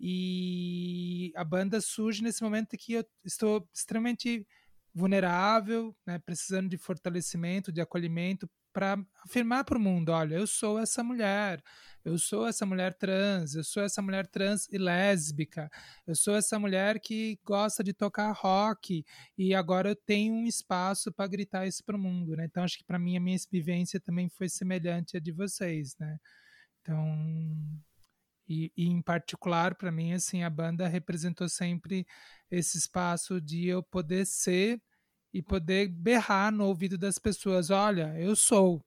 E 0.00 1.32
a 1.34 1.44
banda 1.44 1.80
surge 1.80 2.22
nesse 2.22 2.42
momento 2.42 2.76
que 2.76 2.92
eu 2.94 3.04
estou 3.24 3.68
extremamente 3.74 4.46
vulnerável, 4.94 5.94
né, 6.06 6.18
precisando 6.18 6.68
de 6.68 6.78
fortalecimento, 6.78 7.72
de 7.72 7.80
acolhimento 7.80 8.48
para 8.72 8.98
afirmar 9.24 9.64
para 9.64 9.78
o 9.78 9.80
mundo, 9.80 10.10
olha, 10.10 10.36
eu 10.36 10.46
sou 10.46 10.78
essa 10.78 11.02
mulher, 11.02 11.62
eu 12.08 12.18
sou 12.18 12.46
essa 12.46 12.64
mulher 12.64 12.94
trans, 12.94 13.54
eu 13.54 13.62
sou 13.62 13.82
essa 13.82 14.00
mulher 14.00 14.26
trans 14.26 14.66
e 14.72 14.78
lésbica, 14.78 15.70
eu 16.06 16.14
sou 16.14 16.34
essa 16.34 16.58
mulher 16.58 16.98
que 16.98 17.38
gosta 17.44 17.84
de 17.84 17.92
tocar 17.92 18.32
rock 18.32 19.04
e 19.36 19.54
agora 19.54 19.90
eu 19.90 19.96
tenho 19.96 20.34
um 20.34 20.46
espaço 20.46 21.12
para 21.12 21.26
gritar 21.26 21.66
isso 21.66 21.84
para 21.84 21.96
o 21.96 21.98
mundo, 21.98 22.34
né? 22.34 22.46
Então 22.46 22.64
acho 22.64 22.78
que 22.78 22.84
para 22.84 22.98
mim 22.98 23.16
a 23.16 23.20
minha 23.20 23.36
vivência 23.50 24.00
também 24.00 24.28
foi 24.28 24.48
semelhante 24.48 25.16
à 25.16 25.20
de 25.20 25.30
vocês, 25.32 25.96
né? 25.98 26.18
Então 26.80 27.04
e, 28.48 28.72
e 28.74 28.88
em 28.88 29.02
particular 29.02 29.74
para 29.74 29.92
mim 29.92 30.14
assim 30.14 30.42
a 30.42 30.50
banda 30.50 30.88
representou 30.88 31.48
sempre 31.48 32.06
esse 32.50 32.78
espaço 32.78 33.38
de 33.40 33.68
eu 33.68 33.82
poder 33.82 34.24
ser 34.24 34.80
e 35.32 35.42
poder 35.42 35.88
berrar 35.88 36.50
no 36.50 36.64
ouvido 36.64 36.96
das 36.96 37.18
pessoas, 37.18 37.68
olha, 37.68 38.18
eu 38.18 38.34
sou, 38.34 38.82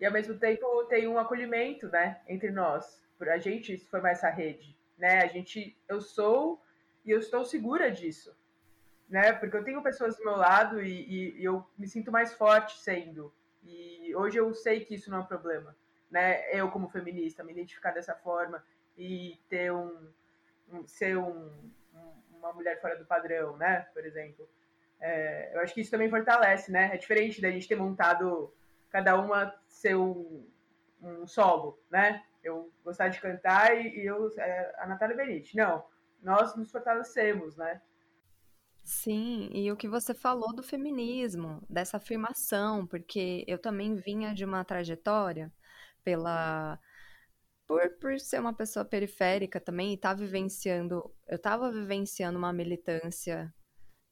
e 0.00 0.06
ao 0.06 0.12
mesmo 0.12 0.34
tempo 0.38 0.64
tem 0.90 1.08
um 1.08 1.18
acolhimento, 1.18 1.88
né, 1.88 2.20
entre 2.28 2.50
nós, 2.50 3.00
por 3.16 3.28
a 3.28 3.38
gente 3.38 3.78
formar 3.86 4.10
essa 4.10 4.28
rede, 4.28 4.76
né? 4.98 5.22
A 5.22 5.26
gente, 5.26 5.78
eu 5.88 6.00
sou 6.00 6.60
e 7.04 7.10
eu 7.10 7.18
estou 7.18 7.44
segura 7.44 7.90
disso, 7.90 8.36
né? 9.08 9.32
Porque 9.32 9.56
eu 9.56 9.64
tenho 9.64 9.82
pessoas 9.82 10.16
do 10.16 10.24
meu 10.24 10.36
lado 10.36 10.82
e, 10.82 10.90
e, 10.90 11.40
e 11.40 11.44
eu 11.44 11.64
me 11.78 11.86
sinto 11.86 12.10
mais 12.10 12.34
forte 12.34 12.78
sendo. 12.78 13.32
E 13.62 14.12
hoje 14.14 14.38
eu 14.38 14.52
sei 14.54 14.84
que 14.84 14.94
isso 14.94 15.10
não 15.10 15.18
é 15.18 15.20
um 15.20 15.26
problema, 15.26 15.76
né? 16.10 16.50
Eu 16.50 16.70
como 16.70 16.88
feminista 16.88 17.44
me 17.44 17.52
identificar 17.52 17.92
dessa 17.92 18.14
forma 18.14 18.64
e 18.96 19.38
ter 19.48 19.72
um, 19.72 20.08
um 20.72 20.86
ser 20.86 21.16
um, 21.16 21.50
uma 22.32 22.52
mulher 22.52 22.80
fora 22.80 22.96
do 22.96 23.04
padrão, 23.04 23.56
né? 23.56 23.86
Por 23.94 24.04
exemplo. 24.04 24.48
É, 24.98 25.52
eu 25.54 25.60
acho 25.60 25.72
que 25.72 25.80
isso 25.80 25.90
também 25.90 26.10
fortalece, 26.10 26.70
né? 26.70 26.90
É 26.92 26.96
diferente 26.96 27.40
da 27.40 27.50
gente 27.50 27.68
ter 27.68 27.76
montado 27.76 28.52
cada 28.90 29.16
uma 29.16 29.54
ser 29.68 29.96
um, 31.00 31.26
solo, 31.26 31.78
né? 31.90 32.22
Eu 32.42 32.72
gostar 32.84 33.08
de 33.08 33.20
cantar 33.20 33.76
e, 33.76 34.00
e 34.00 34.06
eu 34.06 34.28
é, 34.38 34.74
a 34.78 34.86
Natália 34.86 35.16
Benite. 35.16 35.56
Não, 35.56 35.84
nós 36.22 36.56
nos 36.56 36.70
fortalecemos, 36.70 37.56
né? 37.56 37.80
Sim, 38.82 39.50
e 39.52 39.70
o 39.70 39.76
que 39.76 39.88
você 39.88 40.14
falou 40.14 40.54
do 40.54 40.62
feminismo, 40.62 41.62
dessa 41.68 41.98
afirmação, 41.98 42.86
porque 42.86 43.44
eu 43.46 43.58
também 43.58 43.94
vinha 43.94 44.34
de 44.34 44.44
uma 44.44 44.64
trajetória 44.64 45.52
pela 46.02 46.78
por, 47.70 47.88
por 48.00 48.18
ser 48.18 48.40
uma 48.40 48.52
pessoa 48.52 48.84
periférica 48.84 49.60
também 49.60 49.92
e 49.92 49.96
tá 49.96 50.12
vivenciando, 50.12 51.14
eu 51.28 51.36
estava 51.36 51.70
vivenciando 51.70 52.36
uma 52.36 52.52
militância 52.52 53.54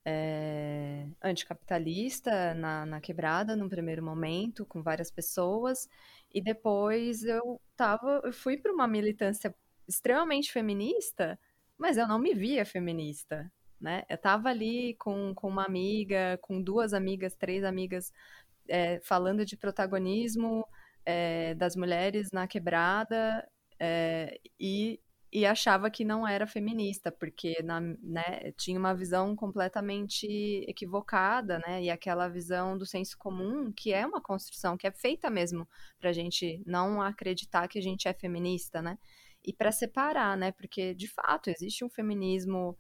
é, 0.07 1.09
anticapitalista 1.21 2.55
na, 2.55 2.87
na 2.87 3.01
quebrada 3.01 3.57
no 3.57 3.69
primeiro 3.69 4.01
momento, 4.01 4.65
com 4.65 4.81
várias 4.81 5.11
pessoas, 5.11 5.89
e 6.33 6.41
depois 6.41 7.25
eu 7.25 7.61
tava, 7.77 8.21
eu 8.25 8.33
fui 8.33 8.57
para 8.57 8.73
uma 8.73 8.87
militância 8.87 9.55
extremamente 9.87 10.53
feminista, 10.53 11.39
mas 11.77 11.97
eu 11.97 12.07
não 12.07 12.19
me 12.19 12.35
via 12.35 12.65
feminista, 12.65 13.51
né? 13.81 14.05
Eu 14.09 14.19
tava 14.19 14.49
ali 14.49 14.95
com, 14.95 15.35
com 15.35 15.49
uma 15.49 15.65
amiga, 15.65 16.39
com 16.43 16.61
duas 16.61 16.93
amigas, 16.93 17.35
três 17.35 17.65
amigas, 17.65 18.13
é, 18.69 19.01
falando 19.01 19.45
de 19.45 19.57
protagonismo 19.57 20.67
é, 21.05 21.55
das 21.55 21.75
mulheres 21.77 22.31
na 22.33 22.47
quebrada, 22.47 23.49
é, 23.81 24.41
e 24.59 25.01
e 25.31 25.45
achava 25.45 25.91
que 25.91 26.05
não 26.05 26.27
era 26.27 26.47
feminista, 26.47 27.13
porque 27.13 27.63
na, 27.63 27.81
né, 27.81 28.53
tinha 28.57 28.79
uma 28.79 28.95
visão 28.95 29.37
completamente 29.37 30.27
equivocada, 30.67 31.59
né? 31.59 31.83
E 31.83 31.91
aquela 31.91 32.29
visão 32.29 32.79
do 32.79 32.87
senso 32.87 33.17
comum, 33.19 33.71
que 33.71 33.93
é 33.93 34.07
uma 34.07 34.23
construção, 34.23 34.77
que 34.77 34.87
é 34.87 34.91
feita 34.91 35.29
mesmo 35.29 35.69
para 36.01 36.11
a 36.11 36.13
gente 36.13 36.63
não 36.67 37.03
acreditar 37.03 37.69
que 37.69 37.79
a 37.79 37.83
gente 37.83 38.09
é 38.09 38.15
feminista, 38.15 38.81
né? 38.81 38.99
E 39.45 39.53
para 39.53 39.71
separar, 39.71 40.37
né? 40.37 40.51
Porque, 40.53 40.95
de 40.95 41.09
fato, 41.09 41.51
existe 41.51 41.85
um 41.85 41.91
feminismo 41.91 42.77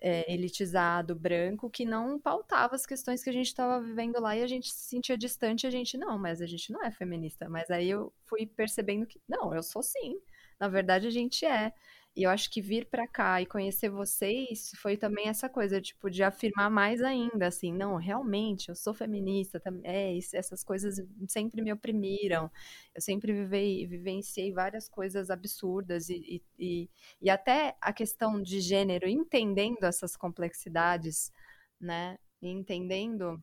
é, 0.00 0.32
elitizado, 0.32 1.14
branco, 1.14 1.70
que 1.70 1.84
não 1.84 2.18
pautava 2.18 2.74
as 2.74 2.86
questões 2.86 3.22
que 3.22 3.30
a 3.30 3.32
gente 3.32 3.46
estava 3.46 3.80
vivendo 3.80 4.20
lá 4.20 4.36
e 4.36 4.42
a 4.42 4.46
gente 4.46 4.70
se 4.70 4.88
sentia 4.88 5.18
distante, 5.18 5.66
a 5.66 5.70
gente 5.70 5.98
não, 5.98 6.18
mas 6.18 6.40
a 6.40 6.46
gente 6.46 6.72
não 6.72 6.82
é 6.82 6.90
feminista. 6.90 7.48
Mas 7.48 7.70
aí 7.70 7.90
eu 7.90 8.12
fui 8.26 8.46
percebendo 8.46 9.06
que, 9.06 9.20
não, 9.28 9.54
eu 9.54 9.62
sou 9.62 9.82
sim 9.82 10.18
na 10.58 10.68
verdade 10.68 11.06
a 11.06 11.10
gente 11.10 11.44
é. 11.44 11.72
E 12.16 12.22
eu 12.22 12.30
acho 12.30 12.48
que 12.48 12.60
vir 12.60 12.86
para 12.86 13.08
cá 13.08 13.42
e 13.42 13.46
conhecer 13.46 13.88
vocês 13.88 14.70
foi 14.76 14.96
também 14.96 15.26
essa 15.26 15.48
coisa, 15.48 15.80
tipo, 15.80 16.08
de 16.08 16.22
afirmar 16.22 16.70
mais 16.70 17.02
ainda, 17.02 17.48
assim, 17.48 17.72
não, 17.72 17.96
realmente, 17.96 18.68
eu 18.68 18.76
sou 18.76 18.94
feminista, 18.94 19.60
é, 19.82 20.16
essas 20.32 20.62
coisas 20.62 21.04
sempre 21.26 21.60
me 21.60 21.72
oprimiram, 21.72 22.48
eu 22.94 23.00
sempre 23.00 23.32
vivei, 23.32 23.84
vivenciei 23.88 24.52
várias 24.52 24.88
coisas 24.88 25.28
absurdas 25.28 26.08
e, 26.08 26.40
e, 26.56 26.88
e 27.20 27.28
até 27.28 27.76
a 27.80 27.92
questão 27.92 28.40
de 28.40 28.60
gênero, 28.60 29.08
entendendo 29.08 29.82
essas 29.82 30.16
complexidades, 30.16 31.32
né, 31.80 32.16
entendendo 32.40 33.42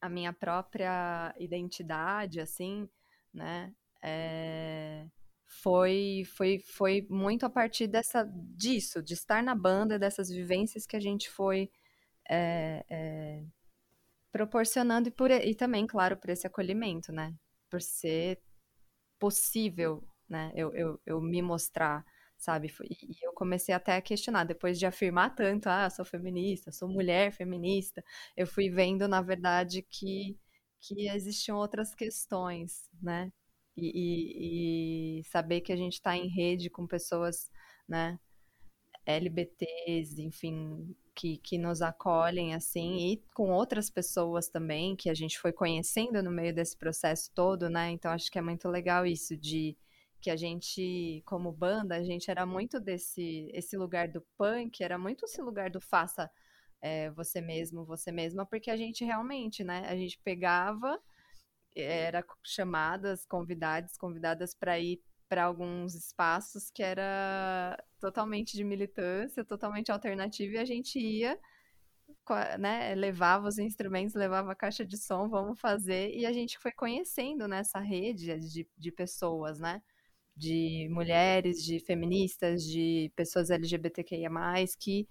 a 0.00 0.08
minha 0.08 0.32
própria 0.32 1.32
identidade, 1.38 2.40
assim, 2.40 2.88
né, 3.32 3.72
é 4.02 5.06
foi, 5.62 6.24
foi, 6.36 6.58
foi 6.58 7.06
muito 7.08 7.46
a 7.46 7.50
partir 7.50 7.86
dessa, 7.86 8.24
disso, 8.56 9.00
de 9.00 9.14
estar 9.14 9.42
na 9.42 9.54
banda, 9.54 9.98
dessas 9.98 10.28
vivências 10.28 10.84
que 10.84 10.96
a 10.96 11.00
gente 11.00 11.30
foi 11.30 11.70
é, 12.28 12.84
é, 12.90 13.44
proporcionando 14.32 15.08
e, 15.08 15.12
por, 15.12 15.30
e 15.30 15.54
também, 15.54 15.86
claro, 15.86 16.16
por 16.16 16.30
esse 16.30 16.46
acolhimento, 16.46 17.12
né? 17.12 17.32
Por 17.70 17.80
ser 17.80 18.40
possível, 19.20 20.02
né? 20.28 20.52
Eu, 20.56 20.74
eu, 20.74 21.00
eu 21.06 21.20
me 21.20 21.40
mostrar, 21.40 22.04
sabe? 22.36 22.74
E 22.90 23.24
eu 23.24 23.32
comecei 23.32 23.74
até 23.74 23.96
a 23.96 24.02
questionar, 24.02 24.44
depois 24.44 24.78
de 24.80 24.86
afirmar 24.86 25.34
tanto, 25.34 25.68
ah, 25.68 25.88
sou 25.90 26.04
feminista, 26.04 26.72
sou 26.72 26.88
mulher 26.88 27.32
feminista, 27.32 28.02
eu 28.36 28.48
fui 28.48 28.68
vendo, 28.68 29.06
na 29.06 29.22
verdade, 29.22 29.82
que, 29.82 30.36
que 30.80 31.08
existiam 31.08 31.56
outras 31.56 31.94
questões, 31.94 32.88
né? 33.00 33.32
E, 33.76 35.18
e, 35.18 35.20
e 35.20 35.24
saber 35.24 35.60
que 35.60 35.72
a 35.72 35.76
gente 35.76 35.94
está 35.94 36.16
em 36.16 36.28
rede 36.28 36.70
com 36.70 36.86
pessoas, 36.86 37.50
né, 37.88 38.18
LBTs, 39.06 40.20
enfim, 40.22 40.94
que, 41.14 41.38
que 41.38 41.58
nos 41.58 41.82
acolhem 41.82 42.54
assim, 42.54 43.12
e 43.12 43.22
com 43.34 43.50
outras 43.50 43.90
pessoas 43.90 44.48
também 44.48 44.96
que 44.96 45.10
a 45.10 45.14
gente 45.14 45.38
foi 45.38 45.52
conhecendo 45.52 46.22
no 46.22 46.30
meio 46.30 46.54
desse 46.54 46.76
processo 46.76 47.30
todo, 47.34 47.68
né? 47.68 47.90
Então 47.90 48.12
acho 48.12 48.30
que 48.30 48.38
é 48.38 48.42
muito 48.42 48.68
legal 48.68 49.04
isso 49.06 49.36
de 49.36 49.76
que 50.20 50.30
a 50.30 50.36
gente, 50.36 51.22
como 51.26 51.50
banda, 51.52 51.96
a 51.96 52.04
gente 52.04 52.30
era 52.30 52.46
muito 52.46 52.80
desse 52.80 53.50
esse 53.52 53.76
lugar 53.76 54.08
do 54.08 54.22
punk, 54.38 54.82
era 54.82 54.98
muito 54.98 55.24
esse 55.24 55.42
lugar 55.42 55.70
do 55.70 55.80
faça 55.80 56.30
é, 56.80 57.10
você 57.10 57.40
mesmo, 57.40 57.84
você 57.84 58.12
mesma, 58.12 58.46
porque 58.46 58.70
a 58.70 58.76
gente 58.76 59.04
realmente, 59.04 59.64
né? 59.64 59.84
A 59.88 59.96
gente 59.96 60.18
pegava 60.24 60.98
era 61.74 62.24
chamadas, 62.44 63.24
convidadas, 63.24 63.96
convidadas 63.96 64.54
para 64.54 64.78
ir 64.78 65.00
para 65.28 65.44
alguns 65.44 65.94
espaços 65.94 66.70
que 66.70 66.82
era 66.82 67.82
totalmente 67.98 68.54
de 68.54 68.62
militância, 68.62 69.42
totalmente 69.42 69.90
alternativo, 69.90 70.52
e 70.54 70.58
a 70.58 70.64
gente 70.64 70.98
ia, 70.98 71.38
né, 72.58 72.94
levava 72.94 73.48
os 73.48 73.58
instrumentos, 73.58 74.14
levava 74.14 74.52
a 74.52 74.54
caixa 74.54 74.84
de 74.84 74.98
som, 74.98 75.30
vamos 75.30 75.58
fazer, 75.58 76.14
e 76.14 76.26
a 76.26 76.32
gente 76.34 76.58
foi 76.58 76.70
conhecendo 76.72 77.48
nessa 77.48 77.78
rede 77.80 78.38
de, 78.40 78.68
de 78.76 78.92
pessoas, 78.92 79.58
né, 79.58 79.82
de 80.36 80.86
mulheres, 80.90 81.64
de 81.64 81.80
feministas, 81.80 82.62
de 82.62 83.10
pessoas 83.16 83.48
LGBTQIA+, 83.48 84.28
que, 84.78 85.08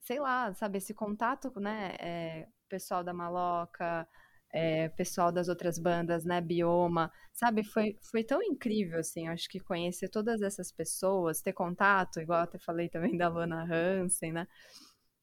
sei 0.00 0.20
lá, 0.20 0.52
sabe, 0.52 0.76
esse 0.76 0.92
contato, 0.92 1.50
né, 1.58 1.96
é, 1.98 2.46
pessoal 2.68 3.02
da 3.02 3.14
Maloca, 3.14 4.06
é, 4.52 4.88
pessoal 4.90 5.30
das 5.30 5.48
outras 5.48 5.78
bandas, 5.78 6.24
né, 6.24 6.40
Bioma, 6.40 7.12
sabe, 7.32 7.62
foi, 7.62 7.96
foi 8.02 8.24
tão 8.24 8.42
incrível, 8.42 8.98
assim, 8.98 9.28
acho 9.28 9.48
que 9.48 9.60
conhecer 9.60 10.08
todas 10.08 10.42
essas 10.42 10.72
pessoas, 10.72 11.40
ter 11.40 11.52
contato, 11.52 12.20
igual 12.20 12.40
até 12.42 12.58
falei 12.58 12.88
também 12.88 13.16
da 13.16 13.28
Lana 13.28 13.64
Hansen, 13.64 14.32
né, 14.32 14.48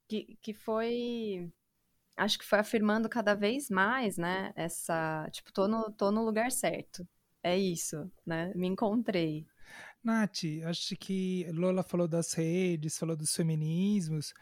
que, 0.08 0.38
que 0.42 0.54
foi, 0.54 1.52
acho 2.16 2.40
que 2.40 2.46
foi 2.46 2.60
afirmando 2.60 3.10
cada 3.10 3.36
vez 3.36 3.70
mais, 3.70 4.18
né, 4.18 4.54
essa, 4.56 5.28
tipo, 5.32 5.52
tô 5.52 5.68
no, 5.68 5.92
tô 5.92 6.12
no 6.12 6.24
lugar 6.24 6.52
certo, 6.52 7.08
é 7.44 7.58
isso, 7.58 8.10
né, 8.26 8.52
me 8.56 8.68
encontrei. 8.68 9.46
Nath, 10.02 10.44
acho 10.66 10.96
que 10.96 11.46
Lola 11.52 11.84
falou 11.84 12.08
das 12.08 12.32
redes, 12.32 12.98
falou 12.98 13.18
dos 13.18 13.36
feminismos, 13.36 14.34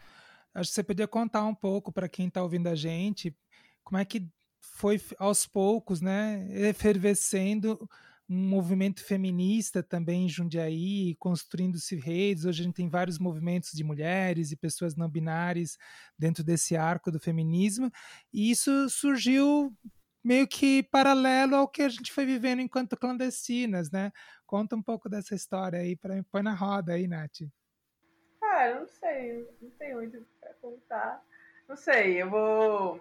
acho 0.54 0.70
que 0.70 0.74
você 0.74 0.84
podia 0.84 1.08
contar 1.08 1.44
um 1.44 1.54
pouco 1.54 1.90
para 1.90 2.08
quem 2.08 2.28
está 2.28 2.40
ouvindo 2.40 2.68
a 2.68 2.76
gente, 2.76 3.36
como 3.82 3.98
é 3.98 4.04
que 4.04 4.30
foi 4.60 5.00
aos 5.18 5.46
poucos, 5.46 6.00
né, 6.00 6.46
efervescendo 6.50 7.88
um 8.28 8.48
movimento 8.48 9.04
feminista 9.04 9.82
também 9.82 10.24
em 10.24 10.28
Jundiaí, 10.28 11.14
construindo-se 11.16 11.94
redes. 11.96 12.44
Hoje 12.44 12.62
a 12.62 12.64
gente 12.64 12.74
tem 12.74 12.88
vários 12.88 13.18
movimentos 13.18 13.70
de 13.72 13.84
mulheres 13.84 14.50
e 14.50 14.56
pessoas 14.56 14.96
não 14.96 15.08
binárias 15.08 15.78
dentro 16.18 16.42
desse 16.42 16.76
arco 16.76 17.10
do 17.10 17.20
feminismo, 17.20 17.90
e 18.32 18.50
isso 18.50 18.88
surgiu 18.90 19.72
meio 20.24 20.48
que 20.48 20.82
paralelo 20.82 21.54
ao 21.54 21.68
que 21.68 21.82
a 21.82 21.88
gente 21.88 22.12
foi 22.12 22.26
vivendo 22.26 22.60
enquanto 22.60 22.96
clandestinas, 22.96 23.92
né? 23.92 24.10
Conta 24.44 24.74
um 24.74 24.82
pouco 24.82 25.08
dessa 25.08 25.36
história 25.36 25.78
aí, 25.78 25.94
para 25.94 26.20
põe 26.32 26.42
na 26.42 26.52
roda 26.52 26.94
aí, 26.94 27.06
Nath. 27.06 27.42
Ah, 28.42 28.68
eu 28.68 28.80
não 28.80 28.88
sei, 28.88 29.48
não 29.62 29.70
tenho 29.78 29.96
muito 29.98 30.26
para 30.40 30.52
contar. 30.54 31.22
Não 31.68 31.76
sei, 31.76 32.20
eu 32.22 32.28
vou 32.28 33.00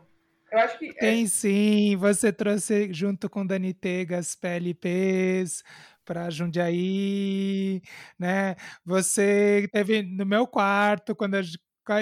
eu 0.52 0.60
acho 0.60 0.78
que. 0.78 0.90
É 0.90 0.94
Tem 0.94 1.24
é... 1.24 1.28
sim, 1.28 1.96
você 1.98 2.32
trouxe 2.32 2.92
junto 2.94 3.30
com 3.30 3.46
Dani 3.46 3.74
Tegas 3.74 4.36
PLPs 4.36 5.64
para 6.04 6.30
Jundiaí, 6.30 7.82
né? 8.18 8.56
Você 8.86 9.68
teve 9.72 10.04
no 10.04 10.26
meu 10.26 10.46
quarto, 10.46 11.16
quando 11.16 11.36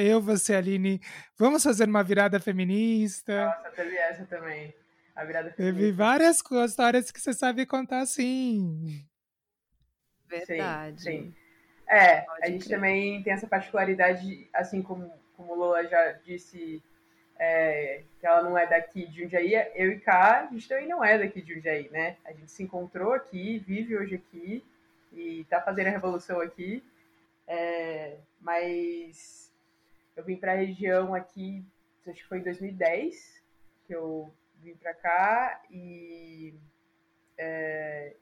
eu, 0.01 0.21
você, 0.21 0.56
Aline, 0.56 1.01
vamos 1.38 1.63
fazer 1.63 1.88
uma 1.88 2.03
virada 2.03 2.39
feminista. 2.39 3.45
Nossa, 3.45 3.69
teve 3.71 3.95
essa 3.95 4.25
também. 4.25 4.73
A 5.15 5.23
virada 5.25 5.51
feminista. 5.51 5.79
Teve 5.79 5.91
várias 5.91 6.41
histórias 6.65 7.12
que 7.12 7.21
você 7.21 7.34
sabe 7.34 7.65
contar, 7.65 8.06
sim. 8.06 9.06
Verdade. 10.27 11.01
Sim, 11.01 11.12
sim. 11.12 11.36
É, 11.88 12.21
Pode 12.21 12.43
a 12.43 12.47
gente 12.47 12.65
crer. 12.65 12.77
também 12.77 13.23
tem 13.23 13.34
essa 13.34 13.47
particularidade, 13.47 14.49
assim 14.53 14.82
como, 14.82 15.12
como 15.36 15.53
o 15.53 15.56
Lola 15.56 15.86
já 15.86 16.13
disse 16.25 16.82
é, 17.39 18.03
que 18.19 18.25
ela 18.25 18.43
não 18.43 18.57
é 18.57 18.65
daqui 18.67 19.05
de 19.07 19.23
Jundiaí, 19.23 19.53
eu 19.75 19.91
e 19.91 19.99
Cá, 19.99 20.41
a 20.41 20.53
gente 20.53 20.67
também 20.67 20.87
não 20.87 21.03
é 21.03 21.17
daqui 21.17 21.41
de 21.41 21.53
Jundiaí, 21.53 21.89
né? 21.89 22.17
A 22.25 22.31
gente 22.31 22.51
se 22.51 22.63
encontrou 22.63 23.13
aqui, 23.13 23.59
vive 23.59 23.97
hoje 23.97 24.15
aqui 24.15 24.63
e 25.11 25.43
tá 25.49 25.61
fazendo 25.61 25.87
a 25.87 25.91
revolução 25.91 26.39
aqui. 26.39 26.83
É, 27.47 28.17
mas 28.39 29.51
eu 30.15 30.23
vim 30.23 30.37
para 30.37 30.53
a 30.53 30.55
região 30.55 31.13
aqui, 31.13 31.63
acho 32.07 32.21
que 32.21 32.27
foi 32.27 32.39
em 32.39 32.43
2010 32.43 33.41
que 33.85 33.93
eu 33.93 34.33
vim 34.61 34.75
para 34.75 34.93
cá 34.93 35.61
e 35.69 36.53
é, 37.37 38.15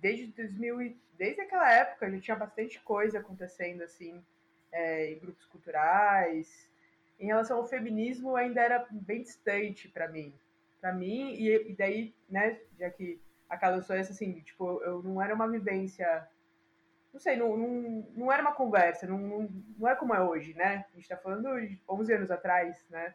desde 0.00 0.26
2000, 0.28 0.96
desde 1.14 1.40
aquela 1.40 1.72
época 1.72 2.10
já 2.10 2.20
tinha 2.20 2.36
bastante 2.36 2.78
coisa 2.80 3.18
acontecendo 3.18 3.82
assim 3.82 4.22
é, 4.70 5.12
em 5.12 5.18
grupos 5.18 5.44
culturais 5.46 6.67
em 7.18 7.26
relação 7.26 7.56
ao 7.56 7.66
feminismo 7.66 8.36
ainda 8.36 8.60
era 8.60 8.86
bem 8.90 9.22
distante 9.22 9.88
para 9.88 10.08
mim. 10.08 10.32
Para 10.80 10.92
mim, 10.92 11.32
e, 11.34 11.70
e, 11.70 11.76
daí, 11.76 12.14
né, 12.28 12.60
já 12.78 12.88
que 12.90 13.20
a 13.48 13.56
Carla 13.56 13.78
essa, 13.78 14.12
assim, 14.12 14.40
tipo, 14.40 14.80
eu 14.82 15.02
não 15.02 15.20
era 15.20 15.34
uma 15.34 15.48
vivência. 15.48 16.28
Não 17.12 17.18
sei, 17.18 17.36
não, 17.36 17.56
não, 17.56 18.06
não 18.14 18.32
era 18.32 18.42
uma 18.42 18.52
conversa, 18.52 19.06
não, 19.06 19.18
não, 19.18 19.48
não 19.76 19.88
é 19.88 19.96
como 19.96 20.14
é 20.14 20.22
hoje, 20.22 20.54
né? 20.54 20.84
A 20.92 20.96
gente 20.96 21.08
tá 21.08 21.16
falando 21.16 21.58
de 21.60 21.80
11 21.88 22.12
anos 22.12 22.30
atrás, 22.30 22.86
né? 22.90 23.14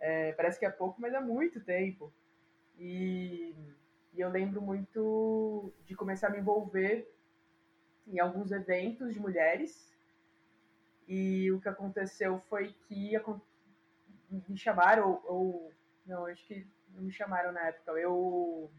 É, 0.00 0.32
parece 0.32 0.58
que 0.58 0.64
é 0.64 0.70
pouco, 0.70 1.00
mas 1.00 1.12
é 1.12 1.20
muito 1.20 1.60
tempo. 1.60 2.12
E, 2.78 3.54
e 4.14 4.20
eu 4.20 4.30
lembro 4.30 4.62
muito 4.62 5.72
de 5.84 5.94
começar 5.94 6.28
a 6.28 6.30
me 6.30 6.38
envolver 6.38 7.10
em 8.06 8.18
alguns 8.18 8.50
eventos 8.52 9.12
de 9.12 9.20
mulheres 9.20 9.93
e 11.06 11.50
o 11.52 11.60
que 11.60 11.68
aconteceu 11.68 12.38
foi 12.48 12.74
que 12.86 13.12
me 14.48 14.56
chamaram, 14.56 15.20
ou, 15.24 15.72
não, 16.06 16.26
acho 16.26 16.46
que 16.46 16.66
não 16.94 17.02
me 17.02 17.12
chamaram 17.12 17.52
na 17.52 17.60
época. 17.68 17.92
Eu 17.92 18.70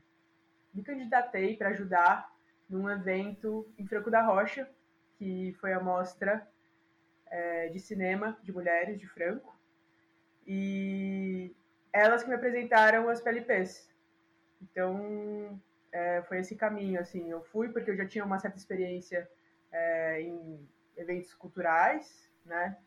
me 0.74 0.84
candidatei 0.84 1.56
para 1.56 1.70
ajudar 1.70 2.34
num 2.70 2.90
evento 2.90 3.68
em 3.78 3.86
Franco 3.86 4.10
da 4.10 4.22
Rocha, 4.22 4.70
que 5.18 5.56
foi 5.60 5.74
a 5.74 5.80
mostra 5.80 6.48
é, 7.28 7.70
de 7.70 7.80
cinema 7.80 8.38
de 8.44 8.52
mulheres 8.52 9.00
de 9.00 9.08
Franco. 9.08 9.56
E 10.46 11.56
elas 11.94 12.24
que 12.24 12.30
me 12.30 12.36
apresentaram 12.36 13.08
as 13.10 13.22
PLPs. 13.22 13.90
Então, 14.62 15.60
é, 15.92 16.22
foi 16.24 16.40
esse 16.40 16.56
caminho, 16.56 17.00
assim. 17.00 17.30
Eu 17.30 17.42
fui 17.44 17.70
porque 17.70 17.92
eu 17.92 17.96
já 17.96 18.06
tinha 18.06 18.26
uma 18.26 18.40
certa 18.40 18.58
experiência 18.58 19.30
é, 19.72 20.22
em 20.22 20.68
eventos 20.98 21.34
culturais, 21.34 22.30
né? 22.46 22.78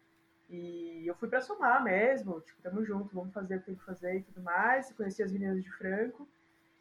E 0.49 1.07
eu 1.07 1.15
fui 1.15 1.29
para 1.29 1.43
somar 1.43 1.83
mesmo, 1.85 2.41
tipo, 2.41 2.63
tamo 2.63 2.85
junto, 2.85 3.15
vamos 3.15 3.35
fazer 3.35 3.57
o 3.57 3.61
que 3.61 3.67
tem 3.67 3.75
que 3.75 3.85
fazer 3.85 4.17
e 4.17 4.23
tudo 4.23 4.43
mais. 4.43 4.91
Conheci 4.93 5.23
as 5.23 5.31
meninas 5.31 5.63
de 5.63 5.71
Franco 5.73 6.27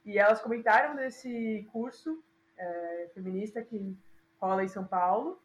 e 0.06 0.18
elas 0.18 0.42
comentaram 0.42 0.96
desse 0.96 1.68
curso 1.72 2.24
é, 2.58 3.10
feminista 3.14 3.62
que 3.62 3.96
rola 4.40 4.64
em 4.64 4.70
São 4.70 4.86
Paulo. 4.86 5.42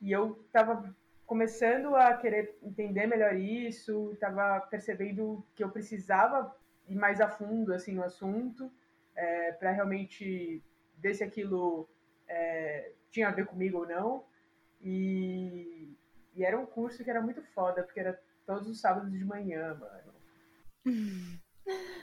E 0.00 0.12
eu 0.12 0.40
estava 0.46 0.94
começando 1.26 1.96
a 1.96 2.14
querer 2.14 2.56
entender 2.62 3.06
melhor 3.06 3.34
isso, 3.34 4.10
estava 4.12 4.60
percebendo 4.60 5.44
que 5.56 5.64
eu 5.64 5.70
precisava 5.70 6.54
ir 6.88 6.94
mais 6.94 7.20
a 7.20 7.28
fundo 7.28 7.72
assim 7.72 7.94
no 7.94 8.04
assunto 8.04 8.70
é, 9.14 9.52
para 9.52 9.72
realmente 9.72 10.62
ver 10.98 11.14
se 11.14 11.24
aquilo 11.24 11.88
é, 12.28 12.92
tinha 13.10 13.28
a 13.28 13.32
ver 13.32 13.46
comigo 13.46 13.78
ou 13.78 13.86
não. 13.86 14.24
E 14.82 15.96
e 16.34 16.44
era 16.44 16.58
um 16.58 16.66
curso 16.66 17.04
que 17.04 17.10
era 17.10 17.20
muito 17.20 17.42
foda, 17.54 17.82
porque 17.82 18.00
era 18.00 18.18
todos 18.46 18.68
os 18.68 18.80
sábados 18.80 19.12
de 19.12 19.24
manhã, 19.24 19.74
mano. 19.74 20.14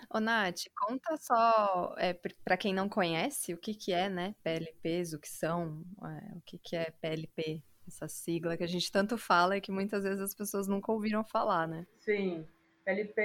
Ô, 0.09 0.19
Nath, 0.19 0.61
conta 0.75 1.17
só, 1.17 1.93
é, 1.97 2.13
para 2.13 2.57
quem 2.57 2.73
não 2.73 2.87
conhece, 2.87 3.53
o 3.53 3.57
que 3.57 3.73
que 3.73 3.91
é, 3.91 4.09
né, 4.09 4.33
PLPs, 4.41 5.13
o 5.13 5.19
que 5.19 5.27
são, 5.27 5.83
é, 6.01 6.37
o 6.37 6.41
que 6.45 6.57
que 6.57 6.75
é 6.75 6.91
PLP, 7.01 7.61
essa 7.85 8.07
sigla 8.07 8.55
que 8.55 8.63
a 8.63 8.67
gente 8.67 8.91
tanto 8.91 9.17
fala 9.17 9.57
e 9.57 9.61
que 9.61 9.71
muitas 9.71 10.03
vezes 10.03 10.21
as 10.21 10.33
pessoas 10.33 10.67
nunca 10.67 10.91
ouviram 10.91 11.23
falar, 11.23 11.67
né? 11.67 11.85
Sim, 11.99 12.47
PLP 12.85 13.21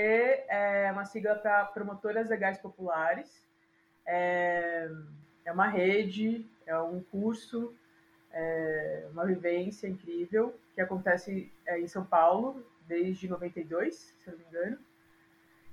é 0.48 0.90
uma 0.92 1.04
sigla 1.04 1.36
para 1.36 1.66
promotoras 1.66 2.28
legais 2.28 2.58
populares, 2.58 3.30
é, 4.04 4.88
é 5.44 5.52
uma 5.52 5.68
rede, 5.68 6.50
é 6.66 6.76
um 6.78 7.00
curso 7.00 7.74
é 8.34 9.06
uma 9.12 9.24
vivência 9.24 9.86
incrível 9.86 10.58
que 10.74 10.80
acontece 10.80 11.52
é, 11.64 11.80
em 11.80 11.86
São 11.86 12.04
Paulo 12.04 12.66
desde 12.86 13.28
92, 13.28 13.94
se 13.94 14.30
não 14.30 14.36
me 14.36 14.44
engano. 14.44 14.78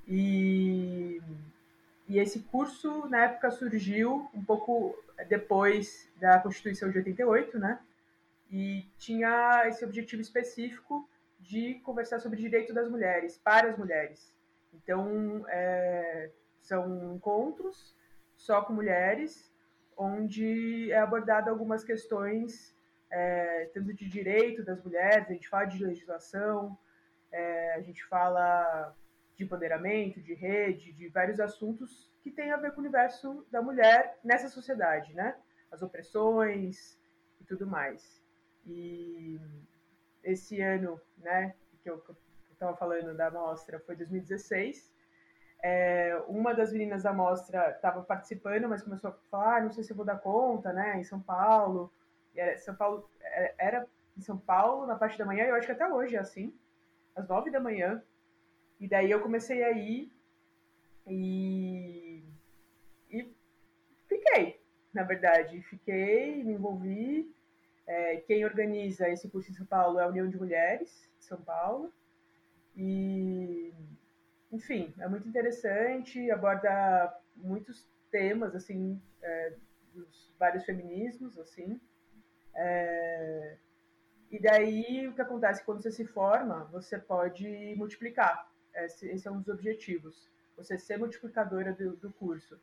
E, 0.08 1.22
e 2.08 2.20
esse 2.20 2.40
curso, 2.40 3.08
na 3.08 3.26
época, 3.26 3.52
surgiu 3.52 4.30
um 4.34 4.44
pouco 4.44 4.96
depois 5.28 6.10
da 6.18 6.40
Constituição 6.40 6.90
de 6.90 7.00
88, 7.00 7.60
né? 7.60 7.80
E 8.50 8.86
tinha 8.98 9.64
esse 9.68 9.84
objetivo 9.84 10.22
específico 10.22 11.10
de 11.40 11.76
conversar 11.84 12.20
sobre 12.20 12.38
o 12.38 12.42
direito 12.42 12.74
das 12.74 12.90
mulheres, 12.90 13.38
para 13.38 13.70
as 13.70 13.78
mulheres. 13.78 14.34
Então, 14.74 15.44
é, 15.50 16.30
são 16.62 17.16
encontros 17.16 17.96
só 18.36 18.62
com 18.62 18.74
mulheres 18.74 19.51
onde 20.02 20.92
é 20.92 20.98
abordada 20.98 21.52
algumas 21.52 21.84
questões 21.84 22.76
é, 23.12 23.70
tanto 23.74 23.94
de 23.94 24.10
direito 24.10 24.64
das 24.64 24.82
mulheres, 24.84 25.30
a 25.30 25.34
gente 25.34 25.48
fala 25.48 25.66
de 25.66 25.84
legislação, 25.84 26.78
é, 27.32 27.76
a 27.76 27.82
gente 27.82 28.04
fala 28.06 28.96
de 29.36 29.44
empoderamento, 29.44 30.22
de 30.22 30.34
rede, 30.34 30.94
de 30.94 31.08
vários 31.10 31.40
assuntos 31.40 32.12
que 32.22 32.32
têm 32.32 32.52
a 32.52 32.58
ver 32.58 32.72
com 32.72 32.78
o 32.78 32.84
universo 32.84 33.46
da 33.52 33.62
mulher 33.62 34.18
nessa 34.24 34.48
sociedade, 34.48 35.14
né? 35.14 35.36
As 35.72 35.82
opressões 35.82 36.98
e 37.40 37.44
tudo 37.44 37.68
mais. 37.68 38.22
E 38.66 39.40
esse 40.24 40.62
ano, 40.62 41.00
né, 41.18 41.56
que 41.82 41.90
eu 41.90 42.04
estava 42.52 42.76
falando 42.78 43.16
da 43.16 43.30
mostra 43.30 43.80
foi 43.80 43.96
2016, 43.96 44.92
é, 45.62 46.20
uma 46.28 46.54
das 46.54 46.72
meninas 46.72 47.04
da 47.04 47.14
mostra 47.14 47.70
estava 47.72 48.02
participando, 48.02 48.68
mas 48.68 48.82
começou 48.82 49.12
a 49.12 49.14
falar, 49.30 49.58
ah, 49.58 49.62
não 49.62 49.72
sei 49.72 49.84
se 49.84 49.92
eu 49.92 49.96
vou 49.96 50.06
dar 50.06 50.18
conta, 50.18 50.74
né, 50.74 51.00
em 51.00 51.04
São 51.04 51.20
Paulo. 51.20 51.92
Era, 52.36 52.58
São 52.58 52.76
Paulo 52.76 53.10
é, 53.22 53.54
era 53.58 53.88
em 54.18 54.22
São 54.22 54.38
Paulo 54.38 54.88
na 54.88 54.96
parte 54.96 55.18
da 55.18 55.26
manhã, 55.26 55.46
eu 55.46 55.56
acho 55.56 55.68
que 55.68 55.72
até 55.72 55.88
hoje 55.88 56.16
é 56.16 56.20
assim, 56.20 56.54
às 57.16 57.28
nove 57.28 57.52
da 57.52 57.60
manhã. 57.60 58.02
E 58.80 58.88
daí 58.88 59.12
eu 59.12 59.22
comecei 59.22 59.64
a 59.64 59.72
ir 59.72 60.12
e, 61.06 62.24
e 63.10 63.32
fiquei, 64.08 64.60
na 64.92 65.04
verdade, 65.04 65.62
fiquei, 65.62 66.44
me 66.44 66.54
envolvi. 66.54 67.32
É, 67.86 68.18
quem 68.18 68.46
organiza 68.46 69.10
esse 69.10 69.30
curso 69.30 69.52
em 69.52 69.56
São 69.56 69.66
Paulo 69.66 70.00
é 70.00 70.04
a 70.04 70.08
União 70.08 70.28
de 70.28 70.38
Mulheres 70.38 71.10
de 71.20 71.26
São 71.26 71.40
Paulo. 71.40 71.94
E 72.76 73.74
enfim, 74.52 74.94
é 75.00 75.08
muito 75.08 75.28
interessante, 75.28 76.30
aborda 76.30 77.18
muitos 77.36 77.88
temas, 78.12 78.54
assim, 78.54 79.02
é, 79.22 79.54
dos 79.94 80.32
vários 80.38 80.66
feminismos, 80.66 81.38
assim. 81.40 81.80
É, 82.54 83.58
e 84.30 84.40
daí, 84.40 85.08
o 85.08 85.14
que 85.14 85.22
acontece? 85.22 85.64
Quando 85.64 85.82
você 85.82 85.92
se 85.92 86.06
forma, 86.06 86.66
você 86.66 86.98
pode 86.98 87.76
multiplicar. 87.76 88.50
Esse, 88.74 89.10
esse 89.10 89.28
é 89.28 89.32
um 89.32 89.40
dos 89.40 89.50
objetivos. 89.50 90.30
Você 90.58 90.78
ser 90.78 90.98
multiplicadora 90.98 91.74
do, 91.74 91.96
do 91.96 92.12
curso. 92.14 92.60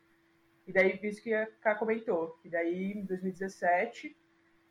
E 0.67 0.73
daí, 0.73 0.99
isso 1.03 1.21
que 1.21 1.33
a 1.33 1.47
Ká 1.61 1.75
comentou, 1.75 2.37
que 2.41 2.49
daí, 2.49 2.93
em 2.93 3.05
2017, 3.05 4.15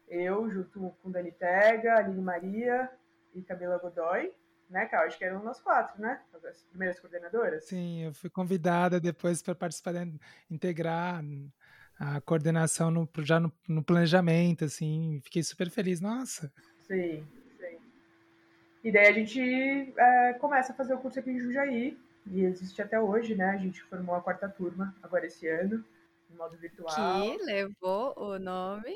eu, 0.09 0.49
junto 0.51 0.95
com 1.03 1.11
Dani 1.11 1.33
Tega, 1.33 1.97
Aline 1.97 2.23
Maria 2.23 2.91
e 3.35 3.43
Camila 3.43 3.79
Godoy, 3.79 4.33
né, 4.71 4.87
Cal? 4.87 5.05
Acho 5.05 5.19
que 5.19 5.25
eram 5.25 5.43
nós 5.43 5.61
quatro, 5.61 6.01
né? 6.01 6.21
As 6.49 6.62
primeiras 6.64 7.01
coordenadoras. 7.01 7.64
Sim, 7.64 8.05
eu 8.05 8.12
fui 8.12 8.31
convidada 8.31 9.01
depois 9.01 9.43
para 9.43 9.55
participar, 9.55 9.95
integrar 10.51 11.23
a 11.99 12.21
coordenação 12.21 12.91
no, 12.91 13.09
já 13.19 13.41
no, 13.41 13.53
no, 13.69 13.83
planejamento, 13.83 14.64
assim, 14.64 15.21
fiquei 15.25 15.43
super 15.43 15.69
feliz, 15.69 16.01
nossa. 16.01 16.53
Sim, 16.83 17.27
sim. 17.59 17.79
E 18.85 18.93
daí 18.93 19.09
a 19.09 19.12
gente 19.12 19.41
é, 19.97 20.33
começa 20.35 20.73
a 20.73 20.77
fazer 20.77 20.95
o 20.95 20.99
curso 20.99 21.19
aqui 21.19 21.31
em 21.31 21.41
Jundiaí, 21.41 21.99
e 22.27 22.45
existe 22.45 22.81
até 22.81 23.01
hoje, 23.01 23.35
né? 23.35 23.51
A 23.51 23.57
gente 23.57 23.83
formou 23.85 24.14
a 24.14 24.21
quarta 24.21 24.49
turma 24.49 24.95
agora 25.03 25.27
esse 25.27 25.49
ano, 25.49 25.85
no 26.31 26.37
modo 26.37 26.57
virtual. 26.57 27.23
Que 27.23 27.45
levou 27.45 28.14
o 28.16 28.39
nome 28.39 28.95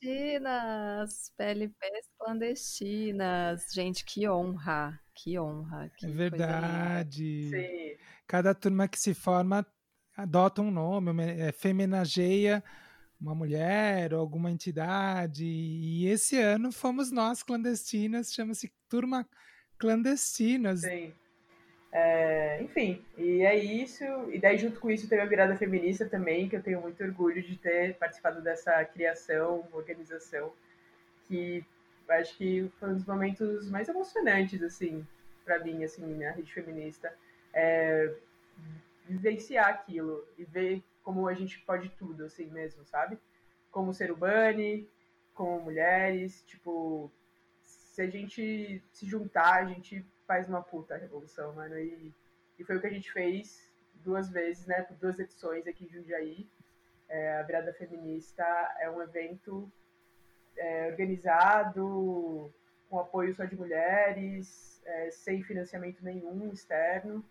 Clandestinas, 0.00 1.32
PLPs 1.36 2.08
clandestinas. 2.18 3.64
Gente, 3.72 4.04
que 4.04 4.28
honra, 4.28 5.00
que 5.14 5.38
honra. 5.38 5.90
Que 5.96 6.06
é 6.06 6.10
verdade. 6.10 7.96
Cada 8.26 8.54
turma 8.54 8.86
que 8.86 8.98
se 8.98 9.14
forma 9.14 9.66
adota 10.16 10.60
um 10.60 10.70
nome, 10.70 11.22
é, 11.22 11.52
femenageia 11.52 12.62
uma 13.20 13.34
mulher 13.34 14.14
ou 14.14 14.20
alguma 14.20 14.50
entidade. 14.50 15.44
E 15.44 16.06
esse 16.06 16.38
ano 16.40 16.70
fomos 16.70 17.10
nós 17.10 17.42
clandestinas, 17.42 18.32
chama-se 18.32 18.72
Turma 18.88 19.28
Clandestinas. 19.78 20.82
Sim. 20.82 21.12
É, 21.90 22.62
enfim, 22.62 23.02
e 23.16 23.42
é 23.42 23.56
isso. 23.56 24.04
E 24.30 24.38
daí, 24.38 24.58
junto 24.58 24.78
com 24.80 24.90
isso, 24.90 25.08
teve 25.08 25.22
a 25.22 25.26
virada 25.26 25.56
feminista 25.56 26.06
também, 26.06 26.48
que 26.48 26.56
eu 26.56 26.62
tenho 26.62 26.80
muito 26.80 27.02
orgulho 27.02 27.42
de 27.42 27.56
ter 27.56 27.94
participado 27.94 28.42
dessa 28.42 28.84
criação, 28.84 29.66
organização, 29.72 30.52
que 31.26 31.64
acho 32.08 32.36
que 32.36 32.70
foi 32.78 32.90
um 32.90 32.94
dos 32.94 33.06
momentos 33.06 33.70
mais 33.70 33.88
emocionantes, 33.88 34.62
assim, 34.62 35.06
para 35.44 35.58
mim, 35.58 35.84
assim, 35.84 36.02
na 36.18 36.30
rede 36.30 36.52
feminista. 36.52 37.12
É, 37.52 38.14
vivenciar 39.06 39.68
aquilo 39.68 40.26
e 40.36 40.44
ver 40.44 40.82
como 41.02 41.26
a 41.26 41.34
gente 41.34 41.58
pode 41.60 41.88
tudo, 41.90 42.24
assim 42.24 42.46
mesmo, 42.46 42.84
sabe? 42.84 43.18
Como 43.70 43.94
ser 43.94 44.10
urbane, 44.10 44.86
como 45.34 45.60
mulheres, 45.62 46.42
tipo, 46.46 47.10
se 47.64 48.02
a 48.02 48.06
gente 48.06 48.82
se 48.92 49.06
juntar, 49.06 49.62
a 49.62 49.64
gente 49.64 50.04
faz 50.28 50.46
uma 50.46 50.62
puta 50.62 50.96
revolução, 50.96 51.54
mano. 51.54 51.76
E, 51.78 52.14
e 52.58 52.64
foi 52.64 52.76
o 52.76 52.80
que 52.80 52.86
a 52.86 52.92
gente 52.92 53.10
fez 53.10 53.66
duas 54.04 54.28
vezes, 54.28 54.66
né? 54.66 54.82
Por 54.82 54.96
duas 54.98 55.18
edições 55.18 55.66
aqui 55.66 55.86
em 55.86 55.88
Jundiaí. 55.88 56.46
É, 57.08 57.38
a 57.38 57.42
Virada 57.42 57.72
Feminista 57.72 58.44
é 58.78 58.90
um 58.90 59.00
evento 59.00 59.72
é, 60.56 60.88
organizado 60.88 62.52
com 62.90 62.98
apoio 62.98 63.34
só 63.34 63.44
de 63.46 63.56
mulheres, 63.56 64.82
é, 64.84 65.10
sem 65.10 65.42
financiamento 65.42 66.04
nenhum 66.04 66.52
externo. 66.52 67.24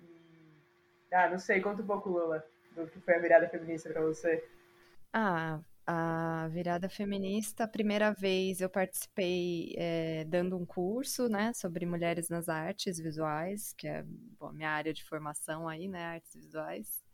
E, 0.00 0.64
ah, 1.12 1.28
não 1.28 1.38
sei, 1.38 1.60
conta 1.60 1.82
um 1.82 1.86
pouco, 1.86 2.08
Lula, 2.08 2.42
do 2.74 2.86
que 2.86 3.00
foi 3.00 3.16
a 3.16 3.20
Virada 3.20 3.48
Feminista 3.48 3.90
para 3.90 4.00
você. 4.00 4.42
Ah, 5.12 5.60
a 5.86 6.48
virada 6.48 6.88
feminista, 6.88 7.64
a 7.64 7.68
primeira 7.68 8.12
vez 8.12 8.60
eu 8.60 8.70
participei 8.70 9.74
é, 9.76 10.24
dando 10.24 10.56
um 10.56 10.64
curso, 10.64 11.28
né, 11.28 11.52
sobre 11.52 11.84
mulheres 11.84 12.28
nas 12.28 12.48
artes 12.48 12.98
visuais, 12.98 13.74
que 13.74 13.86
é 13.86 14.02
bom, 14.38 14.52
minha 14.52 14.70
área 14.70 14.94
de 14.94 15.04
formação 15.04 15.68
aí, 15.68 15.86
né, 15.88 16.04
artes 16.04 16.34
visuais. 16.34 17.04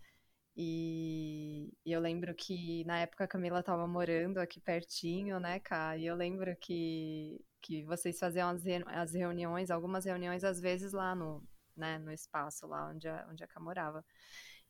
E, 0.57 1.73
e, 1.85 1.93
eu 1.93 2.01
lembro 2.01 2.35
que 2.35 2.85
na 2.85 2.99
época 2.99 3.25
a 3.25 3.29
Camila 3.29 3.61
estava 3.61 3.87
morando 3.87 4.39
aqui 4.39 4.61
pertinho, 4.61 5.41
né, 5.41 5.59
Cá? 5.61 5.97
E 5.97 6.07
eu 6.07 6.15
lembro 6.15 6.55
que, 6.61 7.41
que 7.63 7.85
vocês 7.85 8.19
faziam 8.19 8.51
as, 8.51 8.63
as 8.87 9.15
reuniões, 9.15 9.71
algumas 9.71 10.05
reuniões 10.05 10.45
às 10.45 10.61
vezes 10.61 10.93
lá 10.93 11.15
no, 11.15 11.43
né, 11.77 11.99
no 11.99 12.13
espaço 12.13 12.67
lá 12.67 12.91
onde 12.91 13.09
a, 13.09 13.27
onde 13.31 13.43
a 13.45 13.47
Cá 13.47 13.61
morava. 13.61 14.05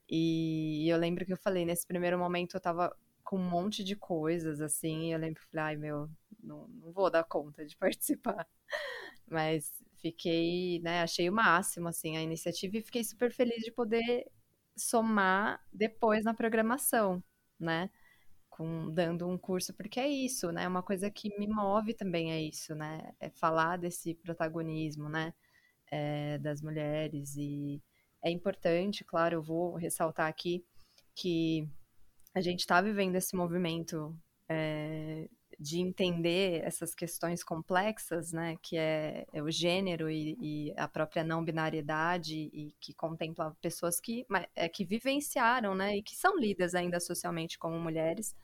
E 0.09 0.87
eu 0.89 0.99
lembro 0.99 1.25
que 1.27 1.33
eu 1.33 1.37
falei, 1.37 1.65
nesse 1.65 1.87
primeiro 1.87 2.19
momento 2.19 2.57
eu 2.57 2.61
tava 2.61 2.95
com 3.31 3.37
um 3.39 3.49
monte 3.49 3.85
de 3.85 3.95
coisas, 3.95 4.61
assim, 4.61 5.13
eu 5.13 5.19
lembro 5.21 5.41
falei, 5.53 5.65
ai 5.67 5.77
meu, 5.77 6.11
não, 6.43 6.67
não 6.67 6.93
vou 6.93 7.09
dar 7.09 7.23
conta 7.23 7.65
de 7.65 7.77
participar. 7.79 8.45
Mas 9.31 9.73
fiquei, 10.03 10.81
né, 10.81 11.01
achei 11.03 11.31
o 11.31 11.33
máximo, 11.33 11.87
assim, 11.87 12.17
a 12.17 12.23
iniciativa 12.23 12.77
e 12.77 12.83
fiquei 12.83 13.05
super 13.05 13.33
feliz 13.33 13.63
de 13.63 13.71
poder 13.71 14.29
somar 14.77 15.65
depois 15.73 16.25
na 16.25 16.35
programação, 16.35 17.23
né? 17.59 17.89
Com, 18.49 18.91
dando 18.93 19.29
um 19.29 19.39
curso, 19.39 19.73
porque 19.75 20.01
é 20.01 20.09
isso, 20.09 20.51
né? 20.51 20.67
Uma 20.67 20.83
coisa 20.83 21.09
que 21.09 21.29
me 21.39 21.47
move 21.47 21.95
também 21.95 22.33
é 22.33 22.43
isso, 22.43 22.75
né? 22.75 23.15
É 23.21 23.31
falar 23.31 23.77
desse 23.79 24.13
protagonismo, 24.17 25.09
né? 25.09 25.33
É, 25.89 26.39
das 26.39 26.63
mulheres 26.63 27.37
e 27.37 27.81
é 28.25 28.31
importante, 28.31 29.05
claro, 29.05 29.37
eu 29.37 29.43
vou 29.43 29.77
ressaltar 29.77 30.29
aqui 30.29 30.65
que 31.15 31.69
a 32.35 32.41
gente 32.41 32.61
está 32.61 32.81
vivendo 32.81 33.17
esse 33.17 33.35
movimento 33.35 34.17
é, 34.49 35.29
de 35.59 35.79
entender 35.79 36.63
essas 36.65 36.95
questões 36.95 37.45
complexas, 37.45 38.33
né, 38.33 38.57
que 38.63 38.79
é, 38.79 39.27
é 39.33 39.43
o 39.43 39.51
gênero 39.51 40.11
e, 40.11 40.37
e, 40.41 40.75
a 40.77 40.89
própria 40.89 41.23
não 41.23 41.45
binariedade 41.45 42.35
e 42.53 42.75
que 42.81 42.95
contempla 42.95 43.55
pessoas 43.61 44.01
que, 44.01 44.27
é, 44.57 44.69
que 44.69 44.85
vivenciaram, 44.85 45.75
né, 45.75 45.99
e 45.99 46.03
que 46.03 46.17
são 46.17 46.39
lidas 46.39 46.75
ainda 46.75 46.99
socialmente 46.99 47.59
como 47.59 47.79
mulheres, 47.79 48.35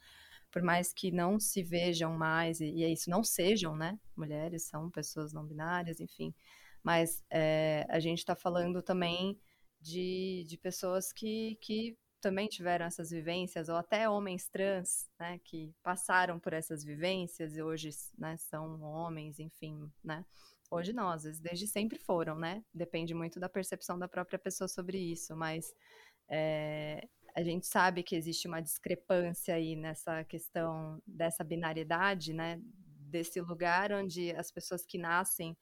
por 0.50 0.62
mais 0.62 0.92
que 0.92 1.10
não 1.10 1.40
se 1.40 1.62
vejam 1.62 2.12
mais 2.16 2.60
e, 2.60 2.66
e 2.66 2.84
é 2.84 2.88
isso 2.90 3.08
não 3.08 3.24
sejam, 3.24 3.74
né, 3.74 3.98
mulheres 4.16 4.64
são 4.64 4.90
pessoas 4.90 5.32
não 5.32 5.46
binárias, 5.46 6.00
enfim, 6.00 6.34
mas 6.82 7.24
é, 7.30 7.86
a 7.88 7.98
gente 7.98 8.18
está 8.18 8.36
falando 8.36 8.82
também 8.82 9.38
de, 9.80 10.44
de 10.46 10.58
pessoas 10.58 11.12
que, 11.12 11.56
que 11.60 11.96
também 12.20 12.48
tiveram 12.48 12.86
essas 12.86 13.10
vivências, 13.10 13.68
ou 13.68 13.76
até 13.76 14.08
homens 14.08 14.48
trans, 14.48 15.08
né, 15.18 15.38
que 15.44 15.74
passaram 15.82 16.38
por 16.40 16.52
essas 16.52 16.84
vivências 16.84 17.56
e 17.56 17.62
hoje, 17.62 17.90
né, 18.18 18.36
são 18.36 18.82
homens, 18.82 19.38
enfim, 19.38 19.90
né. 20.02 20.24
Hoje 20.70 20.92
não, 20.92 21.08
às 21.08 21.22
vezes 21.22 21.40
desde 21.40 21.66
sempre 21.66 21.98
foram, 21.98 22.36
né? 22.36 22.60
Depende 22.74 23.14
muito 23.14 23.38
da 23.38 23.48
percepção 23.48 23.96
da 23.98 24.08
própria 24.08 24.38
pessoa 24.38 24.66
sobre 24.66 24.98
isso, 24.98 25.36
mas 25.36 25.72
é, 26.28 27.06
a 27.36 27.42
gente 27.42 27.66
sabe 27.66 28.02
que 28.02 28.16
existe 28.16 28.48
uma 28.48 28.60
discrepância 28.60 29.54
aí 29.54 29.76
nessa 29.76 30.24
questão 30.24 31.00
dessa 31.06 31.44
binariedade, 31.44 32.32
né? 32.32 32.60
Desse 33.08 33.40
lugar 33.40 33.92
onde 33.92 34.34
as 34.34 34.50
pessoas 34.50 34.84
que 34.84 34.98
nascem 34.98 35.56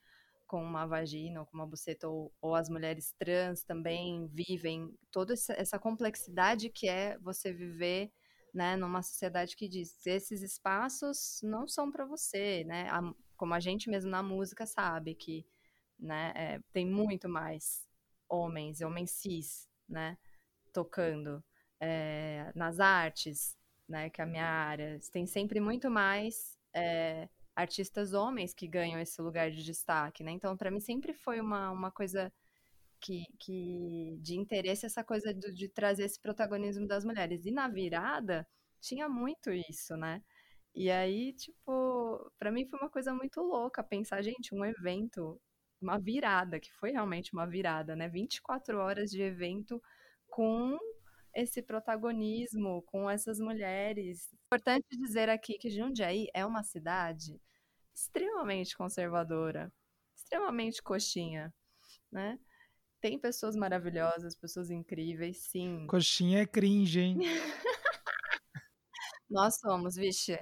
com 0.55 0.63
uma 0.63 0.85
vagina 0.85 1.41
ou 1.41 1.45
com 1.45 1.57
uma 1.57 1.67
buceta, 1.67 2.07
ou, 2.07 2.33
ou 2.41 2.55
as 2.55 2.69
mulheres 2.69 3.13
trans 3.19 3.61
também 3.61 4.25
vivem 4.27 4.97
toda 5.11 5.33
essa 5.33 5.77
complexidade 5.77 6.69
que 6.69 6.87
é 6.87 7.17
você 7.19 7.51
viver 7.51 8.09
né, 8.53 8.77
numa 8.77 9.03
sociedade 9.03 9.53
que 9.57 9.67
diz 9.67 10.07
esses 10.07 10.41
espaços 10.41 11.41
não 11.43 11.67
são 11.67 11.91
para 11.91 12.05
você, 12.05 12.63
né? 12.63 12.87
A, 12.89 13.01
como 13.35 13.53
a 13.53 13.59
gente 13.59 13.89
mesmo 13.89 14.09
na 14.09 14.23
música 14.23 14.65
sabe 14.65 15.13
que 15.13 15.45
né, 15.99 16.31
é, 16.33 16.59
tem 16.71 16.87
muito 16.87 17.27
mais 17.27 17.85
homens, 18.29 18.79
homens 18.79 19.11
cis, 19.11 19.67
né, 19.89 20.17
tocando 20.71 21.43
é, 21.81 22.49
nas 22.55 22.79
artes, 22.79 23.57
né, 23.89 24.09
que 24.09 24.21
é 24.21 24.23
a 24.23 24.27
minha 24.27 24.47
área, 24.47 24.97
tem 25.11 25.25
sempre 25.25 25.59
muito 25.59 25.89
mais 25.89 26.57
é, 26.73 27.27
artistas 27.55 28.13
homens 28.13 28.53
que 28.53 28.67
ganham 28.67 28.99
esse 28.99 29.21
lugar 29.21 29.49
de 29.51 29.63
destaque, 29.63 30.23
né? 30.23 30.31
Então, 30.31 30.57
para 30.57 30.69
mim 30.71 30.79
sempre 30.79 31.13
foi 31.13 31.39
uma, 31.39 31.71
uma 31.71 31.91
coisa 31.91 32.31
que, 32.99 33.23
que 33.39 34.17
de 34.21 34.35
interesse 34.35 34.85
essa 34.85 35.03
coisa 35.03 35.33
de, 35.33 35.69
trazer 35.69 36.05
esse 36.05 36.19
protagonismo 36.19 36.87
das 36.87 37.05
mulheres. 37.05 37.45
E 37.45 37.51
na 37.51 37.67
virada 37.67 38.47
tinha 38.81 39.07
muito 39.07 39.51
isso, 39.51 39.95
né? 39.95 40.21
E 40.73 40.91
aí, 40.91 41.33
tipo, 41.33 42.31
para 42.37 42.51
mim 42.51 42.65
foi 42.65 42.79
uma 42.79 42.89
coisa 42.89 43.13
muito 43.13 43.41
louca 43.41 43.83
pensar, 43.83 44.21
gente, 44.21 44.53
um 44.53 44.65
evento, 44.65 45.39
uma 45.81 45.97
virada, 45.97 46.59
que 46.59 46.71
foi 46.73 46.91
realmente 46.91 47.33
uma 47.33 47.47
virada, 47.47 47.95
né? 47.95 48.09
24 48.09 48.77
horas 48.79 49.09
de 49.09 49.21
evento 49.21 49.81
com 50.27 50.77
esse 51.35 51.61
protagonismo 51.61 52.81
com 52.83 53.09
essas 53.09 53.39
mulheres. 53.39 54.33
Importante 54.45 54.85
dizer 54.97 55.29
aqui 55.29 55.57
que 55.57 55.69
Jundiaí 55.69 56.27
é 56.33 56.45
uma 56.45 56.63
cidade 56.63 57.39
extremamente 57.93 58.75
conservadora, 58.75 59.71
extremamente 60.15 60.81
coxinha, 60.81 61.53
né? 62.11 62.39
Tem 63.01 63.19
pessoas 63.19 63.55
maravilhosas, 63.55 64.35
pessoas 64.35 64.71
incríveis, 64.71 65.37
sim. 65.37 65.85
Coxinha 65.87 66.41
é 66.41 66.45
cringe, 66.45 66.99
hein? 66.99 67.19
Nós 69.29 69.59
somos, 69.59 69.95
vixe. 69.95 70.39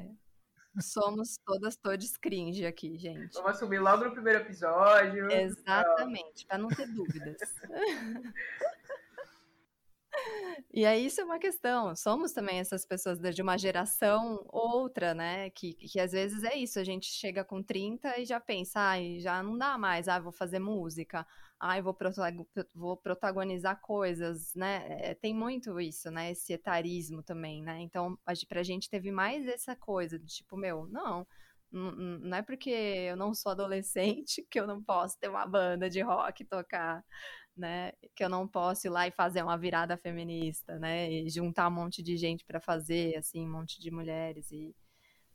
Somos 0.79 1.37
todas 1.45 1.75
todas 1.75 2.17
cringe 2.17 2.65
aqui, 2.65 2.97
gente. 2.97 3.33
Vamos 3.33 3.51
assumir 3.51 3.79
logo 3.79 4.05
no 4.05 4.11
primeiro 4.11 4.39
episódio. 4.39 5.31
Exatamente, 5.31 6.47
para 6.47 6.57
não 6.57 6.67
ter 6.69 6.87
dúvidas. 6.87 7.37
E 10.73 10.85
aí 10.85 11.05
isso 11.05 11.21
é 11.21 11.23
uma 11.23 11.39
questão. 11.39 11.95
Somos 11.95 12.31
também 12.31 12.59
essas 12.59 12.85
pessoas 12.85 13.19
de 13.19 13.41
uma 13.41 13.57
geração 13.57 14.43
outra, 14.49 15.13
né? 15.13 15.49
Que, 15.51 15.73
que 15.73 15.99
às 15.99 16.11
vezes 16.11 16.43
é 16.43 16.55
isso, 16.57 16.79
a 16.79 16.83
gente 16.83 17.07
chega 17.07 17.43
com 17.43 17.61
30 17.61 18.19
e 18.19 18.25
já 18.25 18.39
pensa, 18.39 18.79
ai, 18.79 19.19
já 19.19 19.41
não 19.43 19.57
dá 19.57 19.77
mais, 19.77 20.07
ah, 20.07 20.19
vou 20.19 20.31
fazer 20.31 20.59
música, 20.59 21.25
ai, 21.59 21.81
vou, 21.81 21.95
vou 22.73 22.97
protagonizar 22.97 23.79
coisas, 23.81 24.53
né? 24.55 24.85
É, 25.11 25.13
tem 25.13 25.33
muito 25.33 25.79
isso, 25.79 26.09
né? 26.11 26.31
Esse 26.31 26.53
etarismo 26.53 27.21
também, 27.23 27.61
né? 27.61 27.79
Então, 27.81 28.17
a, 28.25 28.33
pra 28.47 28.63
gente 28.63 28.89
teve 28.89 29.11
mais 29.11 29.47
essa 29.47 29.75
coisa 29.75 30.17
de 30.19 30.25
tipo, 30.25 30.57
meu, 30.57 30.87
não, 30.87 31.25
não 31.73 32.37
é 32.37 32.41
porque 32.41 32.69
eu 32.69 33.15
não 33.15 33.33
sou 33.33 33.51
adolescente 33.51 34.45
que 34.49 34.59
eu 34.59 34.67
não 34.67 34.81
posso 34.83 35.17
ter 35.19 35.27
uma 35.27 35.45
banda 35.45 35.89
de 35.89 36.01
rock 36.01 36.45
tocar 36.45 37.03
né? 37.55 37.91
Que 38.15 38.23
eu 38.23 38.29
não 38.29 38.47
posso 38.47 38.87
ir 38.87 38.89
lá 38.89 39.07
e 39.07 39.11
fazer 39.11 39.43
uma 39.43 39.57
virada 39.57 39.97
feminista, 39.97 40.77
né? 40.79 41.11
E 41.11 41.29
juntar 41.29 41.67
um 41.67 41.71
monte 41.71 42.01
de 42.01 42.17
gente 42.17 42.45
para 42.45 42.59
fazer, 42.59 43.15
assim, 43.17 43.45
um 43.45 43.51
monte 43.51 43.79
de 43.79 43.91
mulheres 43.91 44.51
e 44.51 44.75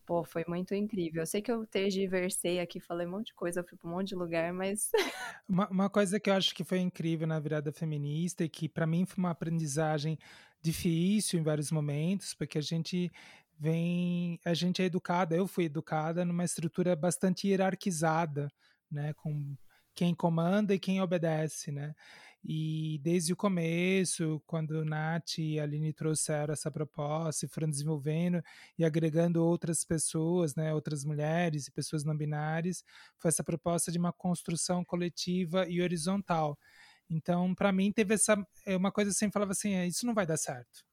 pô, 0.09 0.25
foi 0.25 0.43
muito 0.49 0.75
incrível. 0.75 1.21
Eu 1.23 1.27
sei 1.27 1.43
que 1.43 1.53
eu 1.53 1.67
tergiversei 1.67 2.61
aqui, 2.61 2.81
falei 2.81 3.07
um 3.07 3.11
monte 3.11 3.27
de 3.27 3.35
coisa, 3.35 3.63
fui 3.63 3.77
para 3.77 3.91
um 3.91 3.93
monte 3.93 4.09
de 4.09 4.15
lugar, 4.15 4.55
mas 4.55 4.91
uma, 5.47 5.69
uma 5.69 5.91
coisa 5.91 6.19
que 6.19 6.31
eu 6.31 6.35
acho 6.35 6.55
que 6.55 6.65
foi 6.65 6.79
incrível 6.79 7.27
na 7.27 7.39
virada 7.39 7.71
feminista 7.71 8.43
e 8.43 8.49
que 8.49 8.71
para 8.71 8.87
mim 8.87 9.05
foi 9.05 9.19
uma 9.19 9.31
aprendizagem 9.33 10.19
difícil 10.63 11.39
em 11.39 11.43
vários 11.43 11.71
momentos, 11.71 12.33
porque 12.33 12.57
a 12.57 12.63
gente 12.63 13.13
vem, 13.59 14.41
a 14.47 14.55
gente 14.55 14.81
é 14.81 14.87
educada, 14.87 15.37
eu 15.37 15.47
fui 15.47 15.65
educada 15.65 16.25
numa 16.25 16.45
estrutura 16.45 16.97
bastante 16.97 17.47
hierarquizada, 17.47 18.51
né, 18.91 19.13
com 19.13 19.55
quem 19.99 20.15
comanda 20.15 20.73
e 20.73 20.79
quem 20.79 21.01
obedece, 21.03 21.73
né? 21.73 21.93
E 22.45 23.01
desde 23.03 23.33
o 23.33 23.37
começo, 23.37 24.41
quando 24.47 24.85
Nath 24.85 25.39
e 25.39 25.59
Aline 25.59 25.93
trouxeram 25.93 26.53
essa 26.53 26.71
proposta 26.71 27.45
e 27.45 27.49
foram 27.49 27.69
desenvolvendo 27.69 28.41
e 28.79 28.85
agregando 28.85 29.45
outras 29.45 29.85
pessoas, 29.85 30.55
né, 30.55 30.73
outras 30.73 31.05
mulheres 31.05 31.67
e 31.67 31.73
pessoas 31.73 32.05
não 32.05 32.17
binárias, 32.17 32.85
foi 33.19 33.31
essa 33.31 33.43
proposta 33.43 33.91
de 33.91 33.99
uma 33.99 34.13
construção 34.13 34.85
coletiva 34.85 35.69
e 35.69 35.83
horizontal. 35.83 36.57
Então, 37.11 37.53
para 37.53 37.73
mim, 37.73 37.91
teve 37.91 38.15
essa 38.15 38.37
é 38.65 38.77
uma 38.77 38.93
coisa 38.93 39.11
assim, 39.11 39.33
falava 39.33 39.51
assim, 39.51 39.75
é, 39.75 39.85
isso 39.85 40.07
não 40.07 40.15
vai 40.15 40.27
dar 40.27 40.37
certo, 40.37 40.85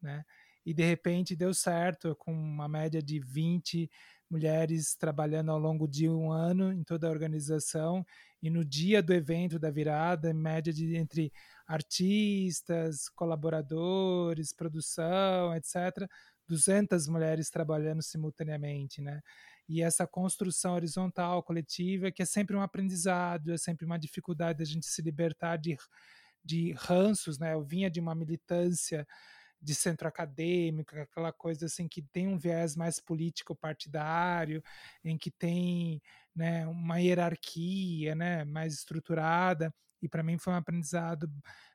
né? 0.00 0.24
E 0.64 0.72
de 0.72 0.82
repente 0.82 1.36
deu 1.36 1.52
certo, 1.52 2.16
com 2.16 2.32
uma 2.32 2.68
média 2.68 3.02
de 3.02 3.20
20 3.20 3.88
mulheres 4.30 4.94
trabalhando 4.94 5.50
ao 5.50 5.58
longo 5.58 5.86
de 5.86 6.08
um 6.08 6.30
ano 6.30 6.72
em 6.72 6.82
toda 6.82 7.06
a 7.06 7.10
organização 7.10 8.04
e 8.42 8.50
no 8.50 8.64
dia 8.64 9.02
do 9.02 9.12
evento 9.12 9.58
da 9.58 9.70
virada, 9.70 10.30
em 10.30 10.34
média 10.34 10.72
de 10.72 10.96
entre 10.96 11.32
artistas, 11.66 13.08
colaboradores, 13.08 14.52
produção, 14.52 15.54
etc., 15.54 16.08
200 16.48 17.08
mulheres 17.08 17.50
trabalhando 17.50 18.02
simultaneamente, 18.02 19.00
né? 19.00 19.20
E 19.68 19.82
essa 19.82 20.06
construção 20.06 20.74
horizontal, 20.74 21.42
coletiva, 21.42 22.12
que 22.12 22.22
é 22.22 22.26
sempre 22.26 22.54
um 22.56 22.62
aprendizado, 22.62 23.52
é 23.52 23.58
sempre 23.58 23.84
uma 23.84 23.98
dificuldade 23.98 24.62
a 24.62 24.66
gente 24.66 24.86
se 24.86 25.02
libertar 25.02 25.56
de, 25.56 25.76
de 26.44 26.72
ranços, 26.72 27.38
né? 27.38 27.54
Eu 27.54 27.64
vinha 27.64 27.90
de 27.90 27.98
uma 27.98 28.14
militância 28.14 29.06
de 29.66 29.74
centro 29.74 30.06
acadêmico, 30.06 30.96
aquela 30.96 31.32
coisa 31.32 31.66
assim 31.66 31.88
que 31.88 32.00
tem 32.00 32.28
um 32.28 32.38
viés 32.38 32.76
mais 32.76 33.00
político 33.00 33.52
partidário, 33.52 34.62
em 35.04 35.18
que 35.18 35.28
tem 35.28 36.00
né, 36.34 36.64
uma 36.68 37.00
hierarquia 37.00 38.14
né, 38.14 38.44
mais 38.44 38.74
estruturada, 38.74 39.74
e 40.00 40.08
para 40.08 40.22
mim 40.22 40.38
foi 40.38 40.52
um 40.52 40.56
aprendizado 40.56 41.28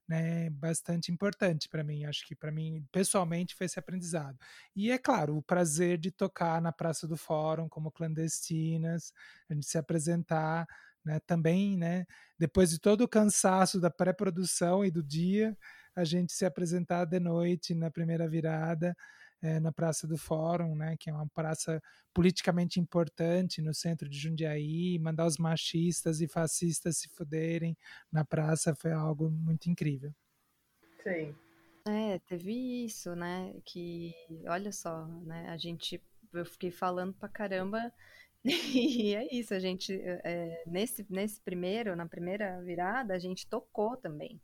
né, 0.07 0.49
bastante 0.51 1.11
importante 1.11 1.67
para 1.67 1.83
mim. 1.83 2.05
Acho 2.05 2.25
que 2.25 2.33
para 2.33 2.49
mim, 2.49 2.87
pessoalmente, 2.93 3.55
foi 3.55 3.65
esse 3.65 3.77
aprendizado. 3.77 4.37
E 4.73 4.89
é 4.89 4.97
claro, 4.97 5.35
o 5.35 5.43
prazer 5.43 5.97
de 5.97 6.11
tocar 6.11 6.61
na 6.61 6.71
Praça 6.71 7.05
do 7.05 7.17
Fórum 7.17 7.67
como 7.67 7.91
clandestinas, 7.91 9.11
a 9.49 9.53
gente 9.53 9.65
se 9.65 9.77
apresentar, 9.77 10.65
né, 11.03 11.19
também, 11.27 11.77
né, 11.77 12.05
depois 12.39 12.69
de 12.69 12.79
todo 12.79 13.01
o 13.01 13.07
cansaço 13.07 13.81
da 13.81 13.89
pré-produção 13.89 14.85
e 14.85 14.91
do 14.91 15.03
dia, 15.03 15.57
a 15.95 16.03
gente 16.03 16.33
se 16.33 16.45
apresentar 16.45 17.05
de 17.05 17.19
noite 17.19 17.73
na 17.73 17.91
primeira 17.91 18.27
virada 18.27 18.95
é, 19.41 19.59
na 19.59 19.71
Praça 19.71 20.07
do 20.07 20.17
Fórum, 20.17 20.75
né, 20.75 20.95
que 20.99 21.09
é 21.09 21.13
uma 21.13 21.27
praça 21.27 21.81
politicamente 22.13 22.79
importante 22.79 23.61
no 23.61 23.73
centro 23.73 24.07
de 24.07 24.17
Jundiaí, 24.17 24.99
mandar 24.99 25.25
os 25.25 25.37
machistas 25.37 26.21
e 26.21 26.27
fascistas 26.27 26.97
se 26.97 27.09
fuderem 27.09 27.75
na 28.11 28.23
praça 28.23 28.75
foi 28.75 28.91
algo 28.91 29.29
muito 29.29 29.69
incrível. 29.69 30.13
Sim. 31.03 31.35
É, 31.87 32.19
teve 32.19 32.85
isso, 32.85 33.15
né, 33.15 33.55
que, 33.65 34.13
olha 34.45 34.71
só, 34.71 35.07
né, 35.07 35.49
a 35.49 35.57
gente, 35.57 35.99
eu 36.31 36.45
fiquei 36.45 36.69
falando 36.69 37.13
pra 37.13 37.27
caramba 37.27 37.91
e 38.45 39.15
é 39.15 39.35
isso, 39.35 39.53
a 39.53 39.59
gente, 39.59 39.99
é, 39.99 40.63
nesse, 40.67 41.05
nesse 41.09 41.41
primeiro, 41.41 41.95
na 41.95 42.07
primeira 42.07 42.61
virada, 42.61 43.15
a 43.15 43.19
gente 43.19 43.47
tocou 43.47 43.97
também. 43.97 44.39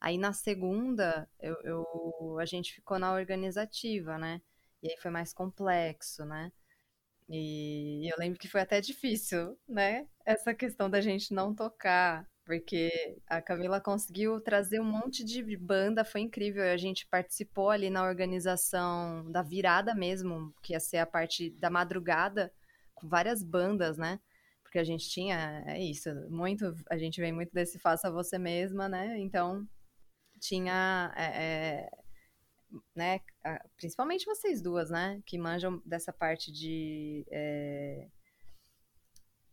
Aí 0.00 0.16
na 0.18 0.32
segunda, 0.32 1.28
eu, 1.40 1.56
eu, 1.62 2.38
a 2.40 2.46
gente 2.46 2.72
ficou 2.72 2.98
na 2.98 3.12
organizativa, 3.12 4.16
né? 4.18 4.40
E 4.82 4.90
aí 4.90 4.96
foi 4.98 5.10
mais 5.10 5.32
complexo, 5.32 6.24
né? 6.24 6.50
E 7.28 8.10
eu 8.12 8.16
lembro 8.18 8.38
que 8.38 8.48
foi 8.48 8.60
até 8.62 8.80
difícil, 8.80 9.56
né? 9.68 10.06
Essa 10.24 10.54
questão 10.54 10.90
da 10.90 11.00
gente 11.00 11.32
não 11.32 11.54
tocar, 11.54 12.26
porque 12.44 12.90
a 13.26 13.40
Camila 13.40 13.80
conseguiu 13.80 14.40
trazer 14.40 14.80
um 14.80 14.84
monte 14.84 15.22
de 15.22 15.56
banda, 15.56 16.04
foi 16.04 16.22
incrível. 16.22 16.64
A 16.64 16.76
gente 16.76 17.06
participou 17.06 17.70
ali 17.70 17.90
na 17.90 18.02
organização 18.04 19.30
da 19.30 19.42
virada 19.42 19.94
mesmo, 19.94 20.52
que 20.62 20.72
ia 20.72 20.80
ser 20.80 20.98
a 20.98 21.06
parte 21.06 21.50
da 21.50 21.70
madrugada, 21.70 22.52
com 22.94 23.08
várias 23.08 23.42
bandas, 23.42 23.96
né? 23.98 24.18
Porque 24.62 24.78
a 24.78 24.84
gente 24.84 25.08
tinha, 25.08 25.62
é 25.66 25.80
isso, 25.80 26.08
muito, 26.30 26.74
a 26.88 26.96
gente 26.96 27.20
vem 27.20 27.32
muito 27.32 27.52
desse 27.52 27.78
faça 27.78 28.10
você 28.10 28.38
mesma, 28.38 28.88
né? 28.88 29.18
Então, 29.18 29.68
tinha, 30.40 31.12
é, 31.16 31.24
é, 31.24 31.90
né, 32.94 33.20
principalmente 33.76 34.24
vocês 34.24 34.60
duas, 34.60 34.90
né, 34.90 35.22
que 35.26 35.38
manjam 35.38 35.82
dessa 35.84 36.12
parte 36.12 36.50
de 36.50 37.24
é, 37.30 38.08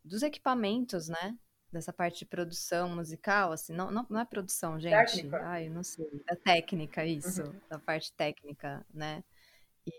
dos 0.03 0.23
equipamentos, 0.23 1.09
né, 1.09 1.38
dessa 1.71 1.91
parte 1.91 2.19
de 2.19 2.25
produção 2.25 2.95
musical, 2.95 3.51
assim, 3.51 3.73
não, 3.73 3.91
não, 3.91 4.05
não 4.09 4.19
é 4.19 4.25
produção, 4.25 4.79
gente, 4.79 4.93
técnica. 4.93 5.41
ai, 5.45 5.69
não 5.69 5.83
sei, 5.83 6.23
da 6.25 6.35
técnica, 6.35 7.05
isso, 7.05 7.43
uhum. 7.43 7.59
da 7.69 7.77
parte 7.77 8.13
técnica, 8.13 8.85
né, 8.93 9.23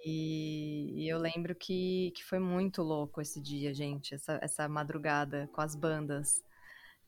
e, 0.05 1.05
e, 1.05 1.09
eu 1.09 1.18
lembro 1.18 1.55
que, 1.55 2.12
que 2.14 2.22
foi 2.22 2.39
muito 2.39 2.82
louco 2.82 3.22
esse 3.22 3.41
dia, 3.41 3.72
gente, 3.72 4.14
essa, 4.14 4.39
essa 4.43 4.68
madrugada 4.68 5.49
com 5.53 5.62
as 5.62 5.74
bandas, 5.74 6.45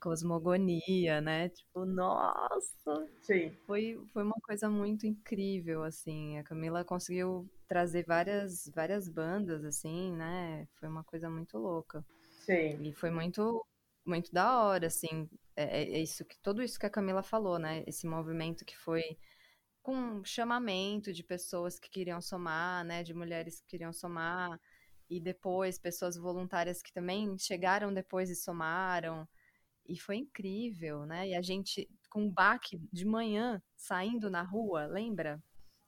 cosmogonia, 0.00 1.20
né? 1.20 1.48
Tipo, 1.50 1.84
nossa! 1.84 3.08
Sim. 3.22 3.50
Foi, 3.66 4.00
foi 4.12 4.22
uma 4.22 4.40
coisa 4.42 4.68
muito 4.68 5.06
incrível, 5.06 5.84
assim. 5.84 6.38
A 6.38 6.44
Camila 6.44 6.84
conseguiu 6.84 7.48
trazer 7.68 8.04
várias, 8.04 8.68
várias 8.74 9.08
bandas, 9.08 9.64
assim, 9.64 10.12
né? 10.16 10.66
Foi 10.74 10.88
uma 10.88 11.04
coisa 11.04 11.28
muito 11.30 11.58
louca. 11.58 12.04
Sim. 12.30 12.82
E 12.82 12.92
foi 12.92 13.10
muito, 13.10 13.64
muito 14.04 14.32
da 14.32 14.64
hora, 14.64 14.86
assim. 14.86 15.28
É, 15.54 15.82
é, 15.82 15.98
é 15.98 15.98
isso 16.00 16.24
que 16.24 16.38
tudo 16.40 16.62
isso 16.62 16.78
que 16.78 16.86
a 16.86 16.90
Camila 16.90 17.22
falou, 17.22 17.58
né? 17.58 17.84
Esse 17.86 18.06
movimento 18.06 18.64
que 18.64 18.76
foi 18.76 19.02
com 19.82 20.24
chamamento 20.24 21.12
de 21.12 21.22
pessoas 21.22 21.78
que 21.78 21.90
queriam 21.90 22.20
somar, 22.20 22.84
né? 22.84 23.02
De 23.02 23.14
mulheres 23.14 23.60
que 23.60 23.66
queriam 23.68 23.92
somar. 23.92 24.58
E 25.08 25.20
depois 25.20 25.78
pessoas 25.78 26.16
voluntárias 26.16 26.82
que 26.82 26.92
também 26.92 27.36
chegaram 27.38 27.92
depois 27.92 28.30
e 28.30 28.36
somaram. 28.36 29.28
E 29.86 29.98
foi 29.98 30.16
incrível, 30.16 31.04
né? 31.06 31.28
E 31.28 31.34
a 31.34 31.42
gente 31.42 31.88
com 32.08 32.26
o 32.26 32.30
baque 32.30 32.80
de 32.92 33.04
manhã 33.04 33.62
saindo 33.76 34.30
na 34.30 34.42
rua, 34.42 34.86
lembra? 34.86 35.42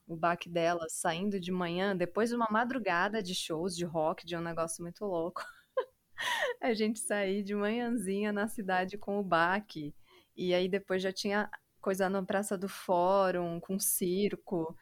O 0.06 0.16
baque 0.16 0.48
dela 0.48 0.86
saindo 0.88 1.40
de 1.40 1.50
manhã, 1.52 1.96
depois 1.96 2.30
de 2.30 2.36
uma 2.36 2.48
madrugada 2.50 3.22
de 3.22 3.34
shows 3.34 3.76
de 3.76 3.84
rock, 3.84 4.26
de 4.26 4.36
um 4.36 4.40
negócio 4.40 4.82
muito 4.82 5.04
louco. 5.04 5.42
a 6.60 6.72
gente 6.74 6.98
sair 6.98 7.42
de 7.42 7.54
manhãzinha 7.54 8.32
na 8.32 8.48
cidade 8.48 8.98
com 8.98 9.18
o 9.18 9.22
baque. 9.22 9.94
E 10.36 10.54
aí 10.54 10.68
depois 10.68 11.02
já 11.02 11.12
tinha 11.12 11.50
coisa 11.80 12.08
na 12.08 12.22
Praça 12.22 12.56
do 12.56 12.68
Fórum, 12.68 13.60
com 13.60 13.78
circo. 13.78 14.76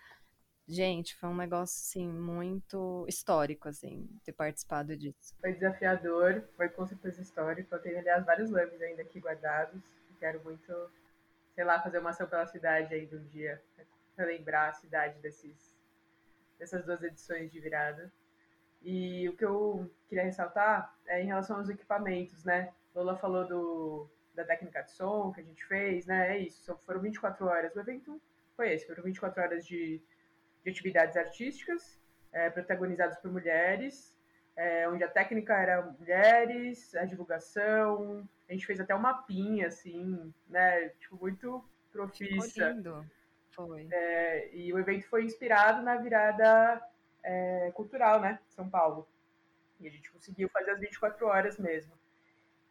Gente, 0.71 1.17
foi 1.17 1.29
um 1.29 1.35
negócio, 1.35 1.81
assim, 1.81 2.07
muito 2.07 3.05
histórico, 3.09 3.69
assim, 3.69 4.09
ter 4.25 4.31
participado 4.31 4.97
disso. 4.97 5.35
Foi 5.41 5.53
desafiador, 5.53 6.45
foi 6.57 6.69
com 6.69 6.87
certeza 6.87 7.21
histórico. 7.21 7.75
Eu 7.75 7.83
tenho, 7.83 7.99
aliás, 7.99 8.25
vários 8.25 8.51
lances 8.51 8.81
ainda 8.81 9.03
aqui 9.03 9.19
guardados. 9.19 9.83
Quero 10.21 10.41
muito, 10.45 10.73
sei 11.57 11.65
lá, 11.65 11.83
fazer 11.83 11.99
uma 11.99 12.11
ação 12.11 12.29
pela 12.29 12.47
cidade 12.47 12.95
aí 12.95 13.09
um 13.13 13.25
dia, 13.25 13.61
para 14.15 14.27
lembrar 14.27 14.69
a 14.69 14.75
cidade 14.75 15.19
desses, 15.19 15.77
dessas 16.57 16.85
duas 16.85 17.03
edições 17.03 17.51
de 17.51 17.59
virada. 17.59 18.13
E 18.81 19.29
o 19.29 19.37
que 19.37 19.45
eu 19.45 19.91
queria 20.09 20.23
ressaltar 20.23 20.97
é 21.05 21.21
em 21.21 21.27
relação 21.27 21.57
aos 21.57 21.69
equipamentos, 21.69 22.45
né? 22.45 22.73
Lola 22.95 23.17
falou 23.17 23.45
do, 23.45 24.09
da 24.35 24.45
técnica 24.45 24.83
de 24.83 24.93
som 24.93 25.33
que 25.33 25.41
a 25.41 25.45
gente 25.45 25.65
fez, 25.67 26.07
né? 26.07 26.37
É 26.37 26.39
isso, 26.39 26.79
foram 26.87 27.01
24 27.01 27.45
horas. 27.45 27.75
O 27.75 27.81
evento 27.81 28.23
foi 28.55 28.73
esse, 28.73 28.87
foram 28.87 29.03
24 29.03 29.43
horas 29.43 29.67
de 29.67 30.01
de 30.63 30.71
atividades 30.71 31.17
artísticas, 31.17 31.99
é, 32.33 32.51
protagonizados 32.51 33.17
por 33.19 33.31
mulheres, 33.31 34.15
é, 34.57 34.89
onde 34.89 35.03
a 35.03 35.09
técnica 35.09 35.55
era 35.55 35.83
mulheres, 35.83 36.95
a 36.95 37.05
divulgação, 37.05 38.29
a 38.49 38.53
gente 38.53 38.67
fez 38.67 38.81
até 38.81 38.95
um 38.95 38.99
mapinha, 38.99 39.69
assim, 39.69 40.33
né, 40.49 40.89
tipo, 41.01 41.17
muito 41.17 41.65
profissa. 41.91 42.77
Foi. 43.51 43.89
É, 43.91 44.55
e 44.55 44.73
o 44.73 44.79
evento 44.79 45.07
foi 45.09 45.25
inspirado 45.25 45.83
na 45.83 45.97
virada 45.97 46.83
é, 47.23 47.71
cultural, 47.75 48.21
né, 48.21 48.39
São 48.49 48.69
Paulo. 48.69 49.09
E 49.81 49.89
a 49.89 49.91
gente 49.91 50.11
conseguiu 50.13 50.49
fazer 50.51 50.73
as 50.73 50.81
24 50.81 51.27
horas 51.27 51.59
mesmo. 51.59 51.93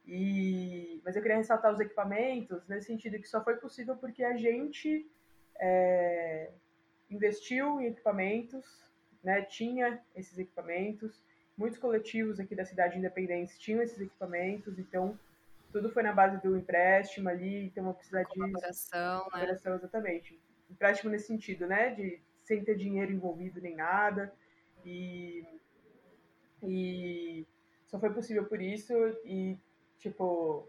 E, 0.06 1.02
mas 1.04 1.16
eu 1.16 1.22
queria 1.22 1.38
ressaltar 1.38 1.72
os 1.72 1.80
equipamentos, 1.80 2.68
nesse 2.68 2.88
sentido 2.88 3.20
que 3.20 3.28
só 3.28 3.44
foi 3.44 3.58
possível 3.58 3.96
porque 3.96 4.24
a 4.24 4.36
gente 4.36 5.10
é, 5.60 6.52
investiu 7.10 7.82
em 7.82 7.88
equipamentos, 7.88 8.66
né, 9.24 9.42
tinha 9.42 10.02
esses 10.16 10.38
equipamentos. 10.38 11.22
Muitos 11.58 11.80
coletivos 11.80 12.40
aqui 12.40 12.56
da 12.56 12.64
cidade 12.64 12.98
independente 12.98 13.60
tinham 13.60 13.82
esses 13.82 14.00
equipamentos, 14.00 14.80
então 14.80 15.20
tudo 15.72 15.90
foi 15.92 16.04
na 16.04 16.14
base 16.14 16.42
do 16.42 16.58
empréstimo 16.58 17.30
ali, 17.30 17.66
então 17.66 17.84
uma 17.84 17.94
precisa 17.94 18.24
de 18.24 18.30
colaboração, 18.30 19.18
né? 19.26 19.30
colaboração 19.32 19.76
exatamente. 19.76 20.40
Empréstimo 20.70 21.12
nesse 21.12 21.28
sentido, 21.28 21.68
né, 21.68 21.94
de 21.94 22.22
sem 22.44 22.64
ter 22.64 22.76
dinheiro 22.76 23.12
envolvido 23.12 23.62
nem 23.62 23.76
nada 23.76 24.34
e 24.86 25.46
e 26.64 27.46
só 27.88 28.00
foi 28.00 28.12
possível 28.12 28.46
por 28.46 28.62
isso 28.62 28.94
e 29.24 29.58
tipo 29.98 30.68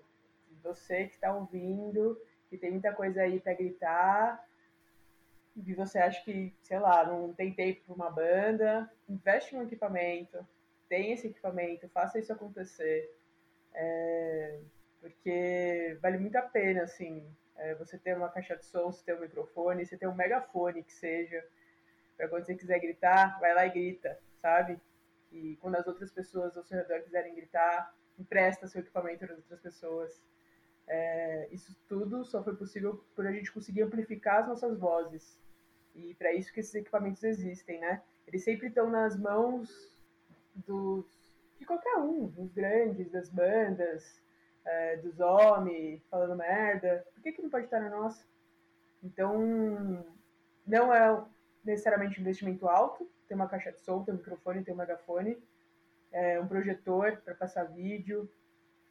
você 0.62 1.06
que 1.06 1.14
está 1.14 1.34
ouvindo 1.34 2.20
que 2.48 2.58
tem 2.58 2.70
muita 2.70 2.92
coisa 2.92 3.22
aí 3.22 3.40
para 3.40 3.54
gritar 3.54 4.44
e 5.56 5.74
você 5.74 5.98
acha 5.98 6.22
que, 6.24 6.54
sei 6.62 6.78
lá, 6.78 7.04
não 7.04 7.32
tem 7.34 7.52
tempo 7.52 7.82
para 7.84 7.94
uma 7.94 8.10
banda, 8.10 8.90
investe 9.08 9.54
no 9.54 9.62
equipamento, 9.62 10.46
tem 10.88 11.12
esse 11.12 11.26
equipamento, 11.26 11.88
faça 11.88 12.18
isso 12.18 12.32
acontecer. 12.32 13.14
É, 13.72 14.60
porque 15.00 15.98
vale 16.00 16.18
muito 16.18 16.36
a 16.36 16.42
pena, 16.42 16.82
assim, 16.82 17.24
é, 17.56 17.74
você 17.74 17.98
ter 17.98 18.16
uma 18.16 18.28
caixa 18.28 18.56
de 18.56 18.64
som, 18.64 18.90
você 18.90 19.04
ter 19.04 19.14
um 19.14 19.20
microfone, 19.20 19.84
você 19.86 19.96
ter 19.96 20.06
um 20.06 20.14
megafone 20.14 20.82
que 20.82 20.92
seja, 20.92 21.44
para 22.16 22.28
quando 22.28 22.44
você 22.44 22.54
quiser 22.54 22.78
gritar, 22.78 23.38
vai 23.40 23.54
lá 23.54 23.66
e 23.66 23.70
grita, 23.70 24.18
sabe? 24.36 24.80
E 25.32 25.56
quando 25.60 25.76
as 25.76 25.86
outras 25.86 26.10
pessoas 26.10 26.56
ao 26.56 26.64
seu 26.64 26.78
redor 26.78 27.02
quiserem 27.02 27.34
gritar, 27.34 27.94
empresta 28.18 28.66
seu 28.66 28.80
equipamento 28.80 29.26
para 29.26 29.36
outras 29.36 29.60
pessoas. 29.60 30.22
É, 30.86 31.48
isso 31.52 31.76
tudo 31.88 32.24
só 32.24 32.42
foi 32.42 32.56
possível 32.56 33.04
por 33.14 33.26
a 33.26 33.32
gente 33.32 33.52
conseguir 33.52 33.82
amplificar 33.82 34.40
as 34.40 34.48
nossas 34.48 34.78
vozes. 34.78 35.38
E 35.94 36.14
para 36.14 36.32
isso 36.32 36.52
que 36.52 36.60
esses 36.60 36.74
equipamentos 36.74 37.22
existem, 37.22 37.80
né? 37.80 38.02
Eles 38.26 38.44
sempre 38.44 38.68
estão 38.68 38.90
nas 38.90 39.16
mãos 39.16 39.96
dos, 40.54 41.04
de 41.58 41.64
qualquer 41.64 41.96
um, 41.96 42.26
dos 42.26 42.52
grandes, 42.52 43.10
das 43.10 43.28
bandas, 43.28 44.20
é, 44.64 44.96
dos 44.96 45.20
homens 45.20 46.02
falando 46.08 46.36
merda. 46.36 47.04
Por 47.14 47.22
que, 47.22 47.32
que 47.32 47.42
não 47.42 47.50
pode 47.50 47.64
estar 47.64 47.80
na 47.80 47.90
nossa? 47.90 48.24
Então, 49.02 50.04
não 50.66 50.92
é 50.94 51.24
necessariamente 51.64 52.18
um 52.18 52.22
investimento 52.22 52.68
alto. 52.68 53.08
Tem 53.26 53.36
uma 53.36 53.48
caixa 53.48 53.72
de 53.72 53.80
som, 53.80 54.02
tem 54.02 54.14
um 54.14 54.18
microfone, 54.18 54.64
tem 54.64 54.74
um 54.74 54.76
megafone, 54.76 55.38
é, 56.12 56.40
um 56.40 56.46
projetor 56.46 57.16
para 57.24 57.34
passar 57.34 57.64
vídeo, 57.64 58.30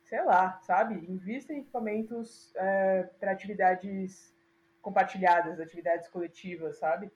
sei 0.10 0.24
lá, 0.24 0.60
sabe? 0.64 0.96
Invista 1.08 1.54
em 1.54 1.60
equipamentos 1.60 2.52
é, 2.56 3.04
para 3.20 3.32
atividades 3.32 4.34
compartilhadas, 4.82 5.60
atividades 5.60 6.08
coletivas, 6.08 6.80
sabe? 6.80 7.12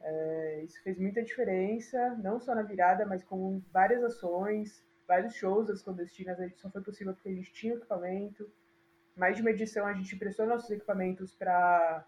É, 0.00 0.62
isso 0.62 0.80
fez 0.84 0.96
muita 0.96 1.20
diferença, 1.20 2.16
não 2.22 2.38
só 2.38 2.54
na 2.54 2.62
virada, 2.62 3.04
mas 3.04 3.24
com 3.24 3.60
várias 3.72 4.04
ações, 4.04 4.86
vários 5.06 5.34
shows 5.34 5.66
das 5.66 5.82
clandestinas. 5.82 6.38
A 6.38 6.48
só 6.50 6.70
foi 6.70 6.80
possível 6.80 7.12
porque 7.12 7.28
a 7.28 7.34
gente 7.34 7.52
tinha 7.52 7.74
equipamento. 7.74 8.48
Mais 9.16 9.34
de 9.34 9.42
uma 9.42 9.50
edição 9.50 9.84
a 9.84 9.92
gente 9.92 10.14
prestou 10.14 10.46
nossos 10.46 10.70
equipamentos 10.70 11.34
para 11.34 12.06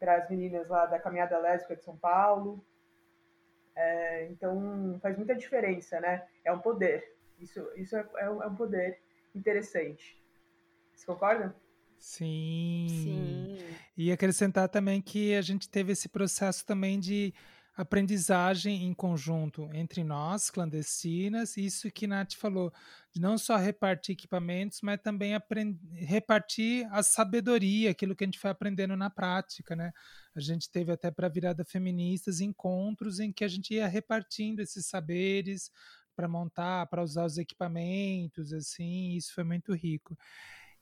as 0.00 0.30
meninas 0.30 0.68
lá 0.68 0.86
da 0.86 0.98
Caminhada 0.98 1.38
Lésbica 1.38 1.76
de 1.76 1.84
São 1.84 1.98
Paulo. 1.98 2.64
É, 3.76 4.24
então 4.30 4.98
faz 5.02 5.18
muita 5.18 5.34
diferença, 5.34 6.00
né? 6.00 6.26
É 6.42 6.50
um 6.50 6.60
poder. 6.60 7.14
Isso, 7.38 7.70
isso 7.76 7.94
é, 7.94 8.08
é 8.16 8.30
um 8.30 8.42
é 8.42 8.56
poder 8.56 8.98
interessante. 9.38 10.16
Vocês 10.92 11.04
concordam? 11.04 11.54
Sim. 11.98 12.86
Sim. 12.88 13.58
E 13.96 14.12
acrescentar 14.12 14.68
também 14.68 15.00
que 15.00 15.34
a 15.34 15.42
gente 15.42 15.68
teve 15.68 15.92
esse 15.92 16.08
processo 16.08 16.64
também 16.64 17.00
de 17.00 17.34
aprendizagem 17.78 18.86
em 18.86 18.92
conjunto 18.92 19.70
entre 19.72 20.02
nós, 20.02 20.50
clandestinas, 20.50 21.56
isso 21.56 21.88
que 21.92 22.08
Nath 22.08 22.34
falou, 22.34 22.72
de 23.12 23.20
não 23.20 23.38
só 23.38 23.56
repartir 23.56 24.14
equipamentos, 24.14 24.80
mas 24.82 25.00
também 25.00 25.40
repartir 25.92 26.88
a 26.90 27.04
sabedoria, 27.04 27.92
aquilo 27.92 28.16
que 28.16 28.24
a 28.24 28.26
gente 28.26 28.38
foi 28.40 28.50
aprendendo 28.50 28.96
na 28.96 29.08
prática, 29.08 29.76
né? 29.76 29.92
A 30.34 30.40
gente 30.40 30.68
teve 30.68 30.90
até 30.90 31.08
para 31.08 31.28
a 31.28 31.30
virada 31.30 31.64
feministas 31.64 32.40
encontros 32.40 33.20
em 33.20 33.32
que 33.32 33.44
a 33.44 33.48
gente 33.48 33.74
ia 33.74 33.86
repartindo 33.86 34.58
esses 34.58 34.86
saberes 34.86 35.70
para 36.18 36.26
montar, 36.26 36.84
para 36.88 37.00
usar 37.00 37.24
os 37.24 37.38
equipamentos, 37.38 38.52
assim, 38.52 39.12
isso 39.12 39.32
foi 39.32 39.44
muito 39.44 39.72
rico. 39.72 40.18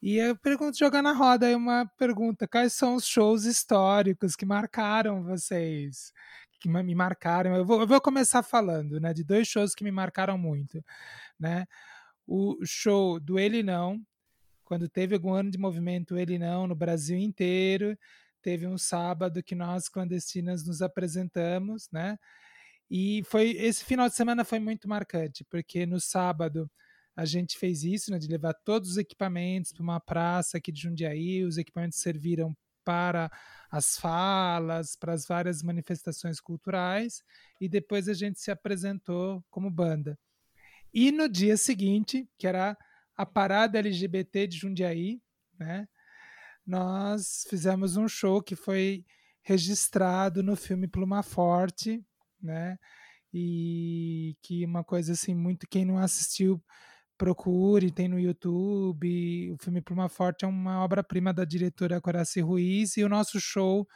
E 0.01 0.17
eu 0.17 0.35
pergunto, 0.35 0.79
jogar 0.79 1.03
na 1.03 1.13
roda 1.13 1.47
aí 1.47 1.55
uma 1.55 1.85
pergunta: 1.99 2.49
quais 2.49 2.73
são 2.73 2.95
os 2.95 3.07
shows 3.07 3.45
históricos 3.45 4.35
que 4.35 4.47
marcaram 4.47 5.23
vocês? 5.23 6.11
Que 6.59 6.71
me 6.71 6.95
marcaram. 6.95 7.55
Eu 7.55 7.67
vou, 7.67 7.83
eu 7.83 7.87
vou 7.87 8.01
começar 8.01 8.43
falando, 8.43 8.99
né? 8.99 9.13
De 9.13 9.23
dois 9.23 9.47
shows 9.47 9.75
que 9.75 9.85
me 9.85 9.91
marcaram 9.91 10.39
muito, 10.39 10.83
né? 11.39 11.67
O 12.27 12.57
show 12.65 13.21
do 13.21 13.39
Ele 13.39 13.63
Não, 13.63 14.01
quando 14.65 14.89
teve 14.89 15.15
algum 15.15 15.35
ano 15.35 15.51
de 15.51 15.59
movimento 15.59 16.17
Ele 16.17 16.39
Não 16.39 16.67
no 16.67 16.75
Brasil 16.75 17.19
inteiro, 17.19 17.99
teve 18.41 18.67
um 18.67 18.79
sábado 18.79 19.43
que 19.43 19.55
nós 19.55 19.87
clandestinas 19.87 20.67
nos 20.67 20.81
apresentamos, 20.81 21.91
né? 21.93 22.19
E 22.91 23.23
foi 23.25 23.51
esse 23.51 23.85
final 23.85 24.09
de 24.09 24.15
semana 24.15 24.45
foi 24.45 24.59
muito 24.59 24.89
marcante, 24.89 25.45
porque 25.45 25.85
no 25.87 26.01
sábado 26.01 26.71
a 27.17 27.25
gente 27.25 27.59
fez 27.59 27.83
isso, 27.83 28.11
né, 28.11 28.19
de 28.19 28.29
levar 28.29 28.53
todos 28.53 28.91
os 28.91 28.97
equipamentos 28.99 29.73
para 29.73 29.83
uma 29.83 29.99
praça 29.99 30.59
aqui 30.59 30.71
de 30.71 30.83
Jundiaí, 30.83 31.45
os 31.45 31.57
equipamentos 31.57 31.99
serviram 31.99 32.55
para 32.85 33.31
as 33.71 33.97
falas, 33.97 34.95
para 34.95 35.13
as 35.13 35.27
várias 35.27 35.63
manifestações 35.63 36.39
culturais, 36.39 37.23
e 37.61 37.69
depois 37.69 38.09
a 38.09 38.15
gente 38.15 38.39
se 38.39 38.51
apresentou 38.51 39.45
como 39.51 39.71
banda. 39.71 40.17
E 40.93 41.11
no 41.11 41.29
dia 41.29 41.57
seguinte, 41.57 42.29
que 42.39 42.47
era 42.47 42.77
a 43.17 43.27
parada 43.27 43.79
LGBT 43.79 44.47
de 44.47 44.59
Jundiaí, 44.59 45.21
né, 45.59 45.89
nós 46.67 47.47
fizemos 47.49 47.97
um 47.97 48.07
show 48.07 48.43
que 48.43 48.55
foi 48.55 49.05
registrado 49.43 50.43
no 50.43 50.55
filme 50.55 50.87
Pluma 50.87 51.23
Forte, 51.23 52.05
né, 52.47 52.79
e 53.33 54.37
que 54.43 54.65
uma 54.65 54.83
coisa 54.85 55.13
assim 55.13 55.35
muito 55.35 55.69
quem 55.69 55.85
não 55.85 55.99
assistiu 55.99 56.63
procure, 57.19 57.91
tem 57.91 58.09
no 58.09 58.19
YouTube. 58.19 59.53
O 59.53 59.57
filme 59.63 59.81
Pluma 59.83 60.09
Forte 60.09 60.45
é 60.45 60.49
uma 60.49 60.83
obra-prima 60.85 61.33
da 61.33 61.45
diretora 61.45 62.01
Coraci 62.01 62.41
Ruiz 62.41 62.97
e 62.97 63.05
o 63.05 63.09
nosso 63.09 63.41
show 63.41 63.87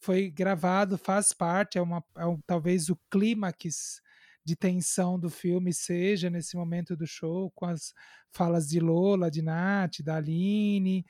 foi 0.00 0.30
gravado, 0.30 0.98
faz 0.98 1.32
parte, 1.32 1.78
é, 1.78 1.82
uma, 1.82 2.04
é 2.16 2.26
um, 2.26 2.40
talvez 2.46 2.88
o 2.88 2.98
clímax 3.10 4.00
de 4.44 4.56
tensão 4.56 5.18
do 5.18 5.30
filme 5.30 5.72
seja 5.72 6.28
nesse 6.28 6.56
momento 6.56 6.96
do 6.96 7.06
show, 7.06 7.52
com 7.54 7.66
as 7.66 7.92
falas 8.32 8.68
de 8.68 8.80
Lola, 8.80 9.30
de 9.30 9.42
Nath, 9.42 10.02
da 10.02 10.16
Aline. 10.16 11.04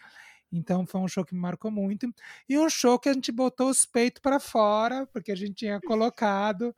Então 0.53 0.87
foi 0.87 1.01
um 1.01 1.09
show 1.09 1.25
que 1.25 1.35
me 1.35 1.41
marcou 1.41 1.71
muito. 1.71 2.13
E 2.49 2.59
um 2.59 2.69
show 2.69 2.99
que 2.99 3.09
a 3.09 3.13
gente 3.13 3.33
botou 3.33 3.71
os 3.71 3.87
peitos 3.87 4.21
para 4.21 4.39
fora, 4.39 5.07
porque 5.07 5.33
a 5.33 5.37
gente 5.37 5.55
tinha 5.55 5.81
colocado, 5.81 6.75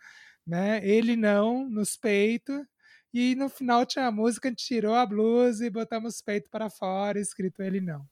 né? 0.47 0.87
Ele 0.87 1.17
não 1.17 1.69
nos 1.69 1.97
peitos. 1.97 2.65
E 3.13 3.35
no 3.35 3.49
final 3.49 3.87
tinha 3.87 4.07
a 4.07 4.13
música, 4.13 4.49
a 4.49 4.51
gente 4.51 4.65
tirou 4.65 4.95
a 4.95 5.07
blusa 5.07 5.65
e 5.65 5.71
botamos 5.71 6.19
o 6.19 6.25
peito 6.25 6.51
para 6.51 6.69
fora, 6.69 7.21
escrito 7.21 7.63
ele 7.63 7.81
não. 7.81 8.05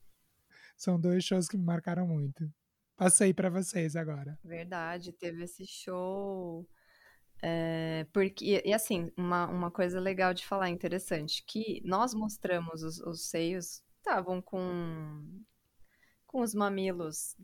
São 0.77 0.99
dois 0.99 1.23
shows 1.23 1.47
que 1.47 1.57
me 1.57 1.63
marcaram 1.63 2.07
muito. 2.07 2.49
Passei 2.95 3.33
para 3.33 3.49
vocês 3.49 3.95
agora. 3.95 4.39
Verdade, 4.43 5.11
teve 5.11 5.43
esse 5.43 5.65
show. 5.65 6.67
É, 7.41 8.07
porque, 8.13 8.61
e 8.63 8.73
assim, 8.73 9.11
uma, 9.17 9.45
uma 9.47 9.69
coisa 9.69 9.99
legal 9.99 10.33
de 10.33 10.45
falar, 10.45 10.69
interessante, 10.69 11.43
que 11.45 11.81
nós 11.83 12.13
mostramos 12.13 12.83
os, 12.83 12.99
os 12.99 13.29
seios, 13.29 13.83
estavam 13.97 14.41
com, 14.41 15.21
com 16.33 16.41
os 16.41 16.55
mamilos 16.55 17.37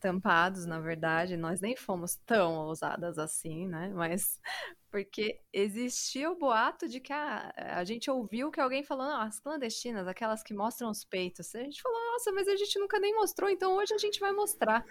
tampados, 0.00 0.66
na 0.66 0.80
verdade, 0.80 1.36
nós 1.36 1.60
nem 1.60 1.76
fomos 1.76 2.16
tão 2.26 2.56
ousadas 2.56 3.20
assim, 3.20 3.68
né? 3.68 3.92
Mas 3.94 4.40
porque 4.90 5.40
existia 5.52 6.28
o 6.28 6.36
boato 6.36 6.88
de 6.88 6.98
que 6.98 7.12
a, 7.12 7.54
a 7.56 7.84
gente 7.84 8.10
ouviu 8.10 8.50
que 8.50 8.60
alguém 8.60 8.82
falou, 8.82 9.06
não, 9.06 9.20
as 9.20 9.38
clandestinas, 9.38 10.08
aquelas 10.08 10.42
que 10.42 10.52
mostram 10.52 10.90
os 10.90 11.04
peitos. 11.04 11.54
A 11.54 11.60
gente 11.60 11.80
falou, 11.80 11.96
nossa, 12.12 12.32
mas 12.32 12.48
a 12.48 12.56
gente 12.56 12.80
nunca 12.80 12.98
nem 12.98 13.14
mostrou, 13.14 13.48
então 13.48 13.76
hoje 13.76 13.94
a 13.94 13.98
gente 13.98 14.18
vai 14.18 14.32
mostrar. 14.32 14.84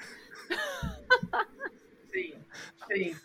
Sim, 2.10 2.45
sim. 2.88 3.16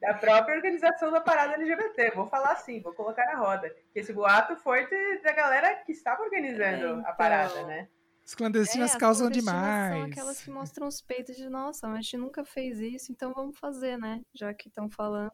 Da 0.00 0.12
própria 0.14 0.56
organização 0.56 1.12
da 1.12 1.20
parada 1.20 1.54
LGBT, 1.54 2.10
vou 2.16 2.28
falar 2.28 2.50
assim, 2.50 2.80
vou 2.80 2.92
colocar 2.92 3.24
na 3.26 3.38
roda. 3.38 3.70
Que 3.92 4.00
esse 4.00 4.12
boato 4.12 4.56
foi 4.56 4.88
de, 4.88 5.18
da 5.20 5.30
galera 5.30 5.76
que 5.84 5.92
estava 5.92 6.24
organizando 6.24 6.64
é, 6.64 6.78
então... 6.78 7.02
a 7.06 7.12
parada, 7.12 7.62
né? 7.64 7.88
As 8.28 8.34
clandestinas 8.34 8.94
é, 8.94 8.98
causam 8.98 9.28
as 9.28 9.32
demais. 9.32 9.94
São 9.94 10.02
aquelas 10.02 10.42
que 10.42 10.50
mostram 10.50 10.86
os 10.86 11.00
peitos 11.00 11.34
de 11.34 11.48
nossa, 11.48 11.88
mas 11.88 11.96
a 11.96 12.00
gente 12.02 12.18
nunca 12.18 12.44
fez 12.44 12.78
isso, 12.78 13.10
então 13.10 13.32
vamos 13.32 13.58
fazer, 13.58 13.96
né? 13.96 14.20
Já 14.34 14.52
que 14.52 14.68
estão 14.68 14.90
falando 14.90 15.32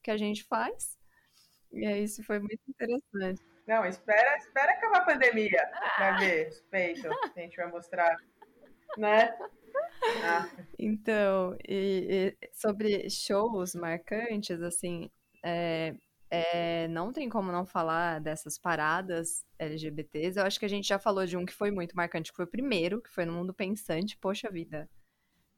que 0.00 0.12
a 0.12 0.16
gente 0.16 0.44
faz. 0.44 0.96
E 1.72 1.84
aí, 1.84 2.04
isso 2.04 2.22
foi 2.22 2.38
muito 2.38 2.60
interessante. 2.68 3.42
Não, 3.66 3.84
espera, 3.84 4.36
espera 4.36 4.70
acabar 4.74 4.98
a 4.98 5.04
pandemia 5.04 5.60
para 5.96 6.18
ver 6.18 6.48
os 6.50 6.60
peitos 6.70 7.02
que 7.02 7.40
a 7.40 7.42
gente 7.42 7.56
vai 7.56 7.66
mostrar, 7.66 8.16
né? 8.96 9.36
Ah. 10.22 10.48
Então, 10.78 11.56
e, 11.68 12.32
e 12.40 12.48
sobre 12.52 13.10
shows 13.10 13.74
marcantes, 13.74 14.62
assim, 14.62 15.10
é, 15.44 15.96
é, 16.30 16.86
não 16.86 17.12
tem 17.12 17.28
como 17.28 17.50
não 17.50 17.66
falar 17.66 18.20
dessas 18.20 18.56
paradas 18.56 19.45
LGBTs. 19.58 20.38
Eu 20.38 20.44
acho 20.44 20.58
que 20.58 20.66
a 20.66 20.68
gente 20.68 20.88
já 20.88 20.98
falou 20.98 21.26
de 21.26 21.36
um 21.36 21.46
que 21.46 21.52
foi 21.52 21.70
muito 21.70 21.96
marcante, 21.96 22.30
que 22.30 22.36
foi 22.36 22.44
o 22.44 22.50
primeiro, 22.50 23.00
que 23.00 23.10
foi 23.10 23.24
no 23.24 23.32
Mundo 23.32 23.54
Pensante. 23.54 24.16
Poxa 24.18 24.50
vida, 24.50 24.88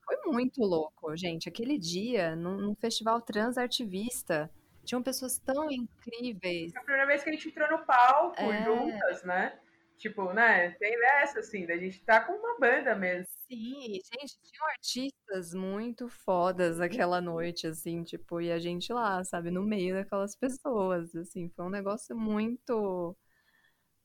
foi 0.04 0.16
muito 0.32 0.62
louco, 0.62 1.14
gente. 1.16 1.48
Aquele 1.48 1.78
dia, 1.78 2.34
num, 2.34 2.56
num 2.56 2.74
festival 2.74 3.20
transartivista, 3.20 4.50
tinham 4.84 5.02
pessoas 5.02 5.38
tão 5.38 5.70
incríveis. 5.70 6.74
É 6.74 6.78
a 6.78 6.82
primeira 6.82 7.06
vez 7.06 7.22
que 7.22 7.28
a 7.28 7.32
gente 7.32 7.48
entrou 7.48 7.70
no 7.70 7.84
palco 7.84 8.40
é... 8.40 8.64
juntas, 8.64 9.22
né? 9.22 9.58
Tipo, 9.98 10.32
né? 10.32 10.70
Tem 10.78 10.94
essa, 11.20 11.40
assim, 11.40 11.66
da 11.66 11.76
gente 11.76 12.00
tá 12.04 12.20
com 12.20 12.32
uma 12.32 12.58
banda 12.58 12.94
mesmo. 12.94 13.26
Sim, 13.48 13.94
gente, 13.94 14.38
tinham 14.42 14.68
artistas 14.70 15.52
muito 15.52 16.08
fodas 16.08 16.80
aquela 16.80 17.20
noite, 17.20 17.66
assim, 17.66 18.04
tipo, 18.04 18.40
e 18.40 18.52
a 18.52 18.58
gente 18.58 18.92
lá, 18.92 19.24
sabe, 19.24 19.50
no 19.50 19.62
meio 19.62 19.94
daquelas 19.96 20.36
pessoas, 20.36 21.14
assim, 21.16 21.48
foi 21.48 21.64
um 21.64 21.70
negócio 21.70 22.16
muito, 22.16 23.16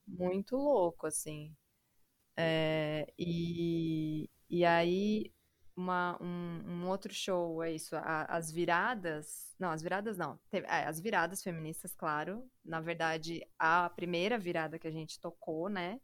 muito 0.06 0.56
louco, 0.56 1.06
assim. 1.06 1.54
É, 2.36 3.06
e, 3.18 4.28
e 4.50 4.64
aí, 4.64 5.32
uma, 5.76 6.18
um, 6.20 6.62
um, 6.66 6.88
outro 6.88 7.12
show, 7.12 7.62
é 7.62 7.72
isso, 7.72 7.96
a, 7.96 8.24
as 8.24 8.50
viradas, 8.50 9.54
não, 9.58 9.70
as 9.70 9.82
viradas 9.82 10.16
não, 10.16 10.38
teve, 10.50 10.66
é, 10.66 10.86
as 10.86 11.00
viradas 11.00 11.42
feministas, 11.42 11.94
claro, 11.94 12.48
na 12.64 12.80
verdade, 12.80 13.46
a 13.58 13.88
primeira 13.90 14.38
virada 14.38 14.78
que 14.78 14.88
a 14.88 14.92
gente 14.92 15.20
tocou, 15.20 15.68
né, 15.68 16.00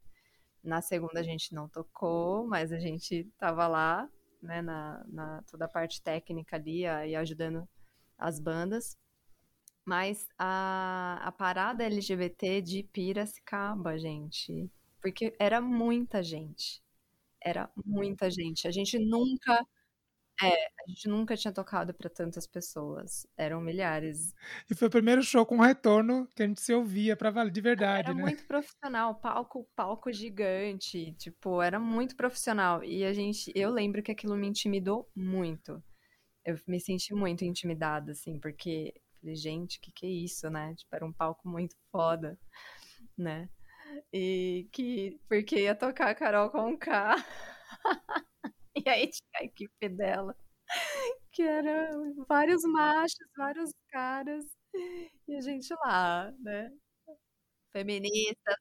na 0.62 0.80
segunda 0.82 1.20
a 1.20 1.22
gente 1.22 1.54
não 1.54 1.68
tocou, 1.68 2.46
mas 2.46 2.72
a 2.72 2.78
gente 2.78 3.24
tava 3.38 3.66
lá, 3.66 4.08
né, 4.42 4.62
na, 4.62 5.04
na 5.08 5.42
toda 5.50 5.64
a 5.64 5.68
parte 5.68 6.02
técnica 6.02 6.56
ali 6.56 6.86
a, 6.86 7.06
e 7.06 7.16
ajudando 7.16 7.68
as 8.18 8.38
bandas. 8.38 8.96
Mas 9.84 10.28
a, 10.38 11.20
a 11.22 11.32
parada 11.32 11.84
LGBT 11.84 12.60
de 12.60 12.82
Piracicaba, 12.82 13.98
gente, 13.98 14.70
porque 15.00 15.34
era 15.38 15.60
muita 15.60 16.22
gente 16.22 16.82
era 17.42 17.70
muita 17.84 18.30
gente. 18.30 18.68
A 18.68 18.70
gente 18.70 18.98
nunca. 18.98 19.64
É, 20.42 20.46
a 20.48 20.88
gente 20.88 21.06
nunca 21.06 21.36
tinha 21.36 21.52
tocado 21.52 21.92
para 21.92 22.08
tantas 22.08 22.46
pessoas. 22.46 23.26
Eram 23.36 23.60
milhares. 23.60 24.34
E 24.70 24.74
foi 24.74 24.88
o 24.88 24.90
primeiro 24.90 25.22
show 25.22 25.44
com 25.44 25.58
retorno 25.58 26.26
que 26.34 26.42
a 26.42 26.46
gente 26.46 26.62
se 26.62 26.72
ouvia 26.72 27.14
para 27.14 27.30
valer 27.30 27.52
de 27.52 27.60
verdade, 27.60 28.08
era 28.08 28.14
né? 28.14 28.22
muito 28.22 28.46
profissional, 28.46 29.14
palco, 29.16 29.68
palco 29.76 30.10
gigante, 30.10 31.12
tipo, 31.18 31.60
era 31.60 31.78
muito 31.78 32.16
profissional. 32.16 32.82
E 32.82 33.04
a 33.04 33.12
gente, 33.12 33.52
eu 33.54 33.70
lembro 33.70 34.02
que 34.02 34.12
aquilo 34.12 34.34
me 34.34 34.46
intimidou 34.46 35.10
muito. 35.14 35.82
Eu 36.42 36.58
me 36.66 36.80
senti 36.80 37.14
muito 37.14 37.44
intimidada, 37.44 38.12
assim, 38.12 38.40
porque 38.40 38.94
falei, 39.20 39.36
gente, 39.36 39.78
o 39.78 39.80
que 39.80 39.92
que 39.92 40.06
é 40.06 40.10
isso, 40.10 40.48
né? 40.50 40.74
Tipo, 40.74 40.96
era 40.96 41.06
um 41.06 41.12
palco 41.12 41.48
muito 41.48 41.76
foda, 41.92 42.38
né? 43.16 43.48
E 44.12 44.68
que, 44.72 45.20
porque 45.28 45.60
ia 45.60 45.74
tocar 45.74 46.10
a 46.10 46.14
Carol 46.14 46.50
com 46.50 46.76
K. 46.76 47.16
E 48.72 48.88
aí 48.88 49.10
tinha 49.10 49.40
a 49.40 49.44
equipe 49.44 49.88
dela, 49.90 50.34
que 51.32 51.42
era 51.42 51.90
vários 52.28 52.62
machos, 52.62 53.28
vários 53.36 53.72
caras, 53.90 54.44
e 55.28 55.36
a 55.36 55.40
gente 55.40 55.74
lá, 55.84 56.32
né? 56.38 56.70
Feministas, 57.72 58.56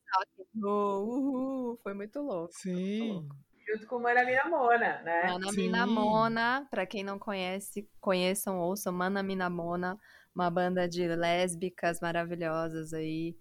uhul, 0.55 1.79
foi 1.81 1.93
muito 1.93 2.19
louco. 2.21 2.51
Sim. 2.53 2.99
Muito 2.99 3.13
louco. 3.13 3.35
Junto 3.67 3.87
com 3.87 3.99
Mana 3.99 4.25
Minamona, 4.25 5.01
né? 5.03 5.27
Mana 5.27 5.51
Minamona, 5.51 6.67
pra 6.71 6.87
quem 6.87 7.03
não 7.03 7.19
conhece, 7.19 7.87
conheçam, 8.01 8.59
ouçam 8.59 8.91
Mana 8.91 9.21
Minamona, 9.21 9.97
uma 10.33 10.49
banda 10.49 10.87
de 10.87 11.07
lésbicas 11.07 11.99
maravilhosas 11.99 12.93
aí. 12.93 13.35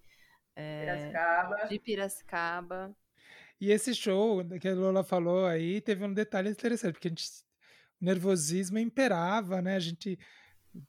É, 0.55 0.81
Piracicaba. 0.81 1.67
de 1.67 1.79
Piracicaba. 1.79 2.95
E 3.61 3.71
esse 3.71 3.93
show 3.93 4.43
que 4.59 4.67
a 4.67 4.73
Lola 4.73 5.03
falou 5.03 5.45
aí 5.45 5.81
teve 5.81 6.05
um 6.05 6.13
detalhe 6.13 6.49
interessante, 6.49 6.93
porque 6.93 7.07
a 7.07 7.11
gente, 7.11 7.25
o 8.01 8.05
nervosismo 8.05 8.79
imperava, 8.79 9.61
né? 9.61 9.75
A 9.75 9.79
gente 9.79 10.17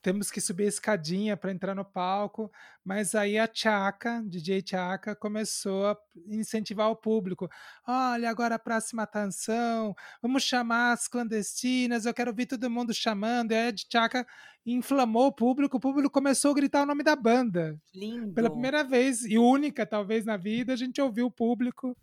temos 0.02 0.30
que 0.30 0.40
subir 0.40 0.64
a 0.64 0.68
escadinha 0.68 1.36
para 1.36 1.52
entrar 1.52 1.74
no 1.74 1.84
palco, 1.84 2.50
mas 2.84 3.14
aí 3.14 3.38
a 3.38 3.48
Chaka, 3.52 4.22
DJ 4.26 4.62
Chaka, 4.66 5.16
começou 5.16 5.86
a 5.86 5.96
incentivar 6.26 6.90
o 6.90 6.96
público. 6.96 7.48
Olha, 7.86 8.28
agora 8.28 8.56
a 8.56 8.58
próxima 8.58 9.06
canção, 9.06 9.94
vamos 10.20 10.42
chamar 10.42 10.92
as 10.92 11.08
clandestinas, 11.08 12.04
eu 12.04 12.14
quero 12.14 12.30
ouvir 12.30 12.46
todo 12.46 12.70
mundo 12.70 12.92
chamando. 12.92 13.52
E 13.52 13.54
aí 13.54 13.68
a 13.68 13.74
Chaka 13.90 14.26
inflamou 14.64 15.28
o 15.28 15.32
público, 15.32 15.78
o 15.78 15.80
público 15.80 16.10
começou 16.10 16.50
a 16.50 16.54
gritar 16.54 16.82
o 16.82 16.86
nome 16.86 17.02
da 17.02 17.16
banda. 17.16 17.78
Lindo. 17.94 18.34
Pela 18.34 18.50
primeira 18.50 18.84
vez, 18.84 19.24
e 19.24 19.38
única 19.38 19.86
talvez 19.86 20.24
na 20.24 20.36
vida, 20.36 20.72
a 20.72 20.76
gente 20.76 21.00
ouviu 21.00 21.26
o 21.26 21.30
público 21.30 21.96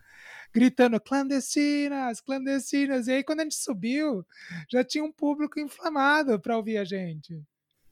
gritando 0.53 0.99
clandestinas, 0.99 2.21
clandestinas. 2.21 3.07
E 3.07 3.11
aí, 3.11 3.23
quando 3.23 3.41
a 3.41 3.43
gente 3.43 3.55
subiu, 3.55 4.25
já 4.69 4.84
tinha 4.84 5.03
um 5.03 5.11
público 5.11 5.59
inflamado 5.59 6.39
para 6.39 6.57
ouvir 6.57 6.78
a 6.78 6.84
gente. 6.84 7.39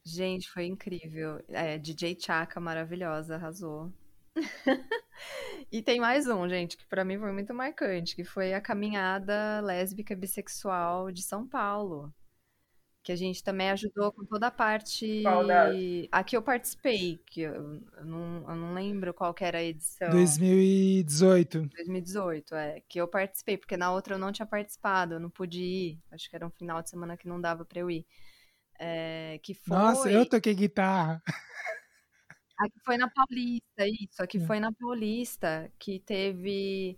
Gente, 0.06 0.50
foi 0.52 0.68
incrível. 0.68 1.44
É, 1.50 1.80
DJ 1.80 2.16
Chaka, 2.20 2.60
maravilhosa, 2.60 3.36
arrasou. 3.36 3.92
e 5.72 5.82
tem 5.82 6.00
mais 6.00 6.28
um, 6.28 6.48
gente, 6.48 6.78
que 6.78 6.86
para 6.86 7.04
mim 7.04 7.18
foi 7.18 7.32
muito 7.32 7.54
marcante, 7.56 8.16
que 8.16 8.24
foi 8.24 8.54
a 8.54 8.62
caminhada 8.62 9.62
lésbica 9.62 10.16
bissexual 10.16 11.12
de 11.12 11.24
São 11.24 11.48
Paulo. 11.48 12.14
Que 13.02 13.12
a 13.12 13.16
gente 13.16 13.44
também 13.44 13.70
ajudou 13.72 14.12
com 14.12 14.26
toda 14.26 14.48
a 14.48 14.52
parte. 14.52 15.24
Aqui 16.12 16.38
eu 16.38 16.42
participei, 16.42 17.20
que 17.28 17.42
eu 17.42 17.82
não, 18.04 18.50
eu 18.50 18.56
não 18.56 18.74
lembro 18.74 19.14
qual 19.14 19.34
que 19.34 19.44
era 19.44 19.60
a 19.60 19.64
edição. 19.64 20.10
2018. 20.10 21.68
2018, 21.68 22.56
é. 22.56 22.82
Que 22.88 23.00
eu 23.00 23.08
participei, 23.08 23.58
porque 23.58 23.78
na 23.78 23.92
outra 23.92 24.16
eu 24.16 24.20
não 24.20 24.32
tinha 24.32 24.46
participado, 24.46 25.16
eu 25.16 25.20
não 25.20 25.30
pude 25.30 25.62
ir. 25.62 26.00
Acho 26.12 26.30
que 26.30 26.36
era 26.36 26.46
um 26.46 26.52
final 26.52 26.82
de 26.82 26.90
semana 26.90 27.18
que 27.18 27.28
não 27.28 27.42
dava 27.42 27.64
pra 27.64 27.80
eu 27.80 27.90
ir. 27.90 28.06
É, 28.80 29.40
que 29.44 29.54
foi. 29.54 29.78
Nossa, 29.78 30.12
eu 30.12 30.28
toquei 30.28 30.54
guitarra. 30.54 31.22
Aqui 32.60 32.80
foi 32.86 32.98
na 32.98 33.10
Paulista, 33.10 33.88
isso. 33.88 34.22
Aqui 34.24 34.38
É. 34.38 34.46
foi 34.46 34.60
na 34.60 34.72
Paulista 34.72 35.72
que 35.78 36.00
teve 36.00 36.98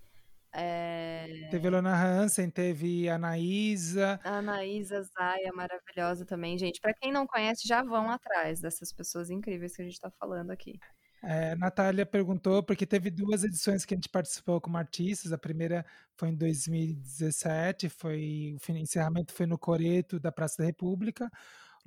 é, 0.54 1.48
Teve 1.52 1.68
a 1.68 1.72
Lona 1.72 1.94
Hansen, 1.96 2.50
teve 2.50 3.10
Anaísa. 3.10 4.20
Anaísa 4.24 5.04
Zaya, 5.04 5.52
maravilhosa 5.54 6.26
também. 6.26 6.58
Gente, 6.58 6.80
pra 6.82 6.94
quem 6.94 7.12
não 7.12 7.28
conhece, 7.28 7.68
já 7.68 7.84
vão 7.84 8.10
atrás 8.10 8.60
dessas 8.60 8.92
pessoas 8.92 9.30
incríveis 9.30 9.76
que 9.76 9.82
a 9.82 9.86
gente 9.86 10.00
tá 10.00 10.10
falando 10.20 10.52
aqui. 10.52 10.80
É, 11.24 11.56
Natália 11.56 12.06
perguntou, 12.06 12.64
porque 12.64 12.86
teve 12.86 13.10
duas 13.10 13.44
edições 13.44 13.84
que 13.86 13.94
a 13.94 13.98
gente 13.98 14.10
participou 14.10 14.62
como 14.62 14.78
artistas. 14.78 15.32
A 15.32 15.38
primeira 15.38 15.86
foi 16.16 16.30
em 16.30 16.36
2017, 16.36 17.90
foi, 17.90 18.56
o 18.70 18.72
encerramento 18.74 19.34
foi 19.34 19.46
no 19.46 19.58
Coreto 19.58 20.20
da 20.20 20.32
Praça 20.32 20.58
da 20.60 20.66
República. 20.66 21.30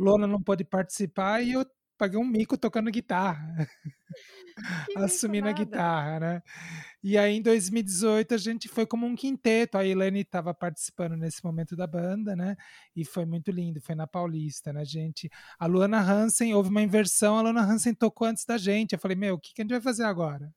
Lona 0.00 0.26
não 0.26 0.42
pôde 0.42 0.64
participar 0.64 1.42
e 1.42 1.52
eu 1.52 1.66
paguei 1.98 2.18
um 2.18 2.24
mico 2.24 2.56
tocando 2.56 2.90
guitarra, 2.90 3.54
assumindo 4.96 5.48
a 5.48 5.52
guitarra, 5.52 6.18
né? 6.18 6.42
E 7.02 7.18
aí 7.18 7.36
em 7.36 7.42
2018 7.42 8.34
a 8.34 8.38
gente 8.38 8.68
foi 8.68 8.86
como 8.86 9.06
um 9.06 9.14
quinteto. 9.14 9.76
A 9.76 9.84
Elaine 9.84 10.20
estava 10.20 10.54
participando 10.54 11.16
nesse 11.16 11.44
momento 11.44 11.76
da 11.76 11.86
banda, 11.86 12.34
né? 12.34 12.56
E 12.96 13.04
foi 13.04 13.26
muito 13.26 13.50
lindo, 13.50 13.82
foi 13.82 13.94
na 13.94 14.06
Paulista, 14.06 14.72
né, 14.72 14.84
gente? 14.84 15.30
A 15.58 15.66
Luana 15.66 16.00
Hansen, 16.00 16.54
houve 16.54 16.70
uma 16.70 16.82
inversão, 16.82 17.38
a 17.38 17.42
Luana 17.42 17.62
Hansen 17.62 17.94
tocou 17.94 18.26
antes 18.26 18.46
da 18.46 18.56
gente. 18.56 18.94
Eu 18.94 18.98
falei, 18.98 19.16
meu, 19.16 19.34
o 19.34 19.38
que, 19.38 19.52
que 19.52 19.60
a 19.60 19.64
gente 19.64 19.72
vai 19.72 19.80
fazer 19.82 20.04
agora? 20.04 20.50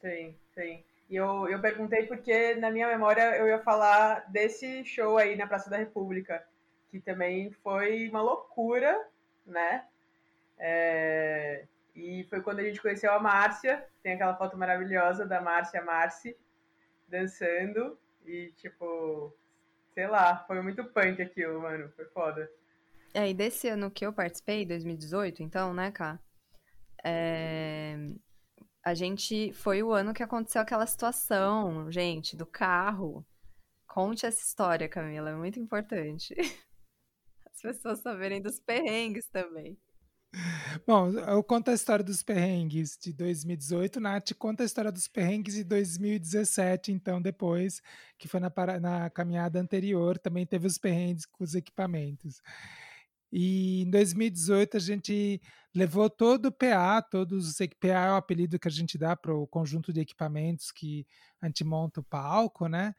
Sim, 0.00 0.36
sim. 0.54 0.84
E 1.10 1.16
eu, 1.16 1.48
eu 1.48 1.60
perguntei 1.60 2.04
porque 2.04 2.54
na 2.56 2.70
minha 2.70 2.86
memória 2.86 3.36
eu 3.36 3.48
ia 3.48 3.58
falar 3.60 4.30
desse 4.30 4.84
show 4.84 5.18
aí 5.18 5.36
na 5.36 5.46
Praça 5.46 5.68
da 5.68 5.76
República, 5.76 6.44
que 7.00 7.04
também 7.04 7.50
foi 7.50 8.08
uma 8.08 8.22
loucura, 8.22 9.08
né? 9.46 9.86
É, 10.58 11.66
E 11.94 12.24
foi 12.30 12.42
quando 12.42 12.60
a 12.60 12.64
gente 12.64 12.80
conheceu 12.82 13.12
a 13.12 13.20
Márcia, 13.20 13.86
tem 14.02 14.14
aquela 14.14 14.36
foto 14.36 14.56
maravilhosa 14.58 15.26
da 15.26 15.40
Márcia 15.40 15.82
Marci 15.82 16.36
dançando 17.08 17.98
e 18.24 18.52
tipo, 18.56 19.36
sei 19.94 20.06
lá, 20.08 20.44
foi 20.46 20.62
muito 20.62 20.84
punk 20.86 21.22
aquilo, 21.22 21.60
mano, 21.62 21.90
foi 21.96 22.06
foda. 22.06 22.50
É, 23.14 23.28
e 23.30 23.34
desse 23.34 23.68
ano 23.68 23.90
que 23.90 24.04
eu 24.06 24.12
participei, 24.12 24.66
2018, 24.66 25.42
então, 25.42 25.72
né, 25.74 25.90
Cá? 25.90 26.20
É, 27.04 27.96
A 28.84 28.94
gente. 28.94 29.52
Foi 29.54 29.82
o 29.82 29.92
ano 29.92 30.14
que 30.14 30.22
aconteceu 30.22 30.62
aquela 30.62 30.86
situação, 30.86 31.90
gente, 31.90 32.36
do 32.36 32.46
carro. 32.46 33.26
Conte 33.86 34.26
essa 34.26 34.42
história, 34.42 34.88
Camila, 34.88 35.30
é 35.30 35.34
muito 35.36 35.60
importante. 35.60 36.34
As 37.56 37.62
pessoas 37.62 38.00
saberem 38.00 38.42
dos 38.42 38.60
perrengues 38.60 39.26
também. 39.28 39.78
Bom, 40.86 41.08
eu 41.10 41.42
conto 41.42 41.70
a 41.70 41.74
história 41.74 42.04
dos 42.04 42.22
perrengues 42.22 42.98
de 43.00 43.14
2018, 43.14 43.98
Nath 43.98 44.34
conta 44.34 44.62
a 44.62 44.66
história 44.66 44.92
dos 44.92 45.08
perrengues 45.08 45.54
de 45.54 45.64
2017, 45.64 46.92
então 46.92 47.22
depois, 47.22 47.80
que 48.18 48.28
foi 48.28 48.40
na, 48.40 48.52
na 48.78 49.08
caminhada 49.08 49.58
anterior, 49.58 50.18
também 50.18 50.44
teve 50.44 50.66
os 50.66 50.76
perrengues 50.76 51.24
com 51.24 51.42
os 51.42 51.54
equipamentos. 51.54 52.42
E 53.32 53.82
em 53.82 53.90
2018 53.90 54.76
a 54.76 54.80
gente 54.80 55.40
levou 55.74 56.10
todo 56.10 56.46
o 56.46 56.52
PA, 56.52 57.00
todos 57.00 57.48
os 57.48 57.56
PA 57.80 57.88
é 57.88 58.12
o 58.12 58.16
apelido 58.16 58.58
que 58.58 58.68
a 58.68 58.70
gente 58.70 58.98
dá 58.98 59.16
para 59.16 59.34
o 59.34 59.46
conjunto 59.46 59.94
de 59.94 60.00
equipamentos 60.00 60.70
que 60.70 61.06
a 61.40 61.46
gente 61.46 61.64
monta 61.64 62.00
o 62.00 62.04
palco, 62.04 62.68
né? 62.68 62.94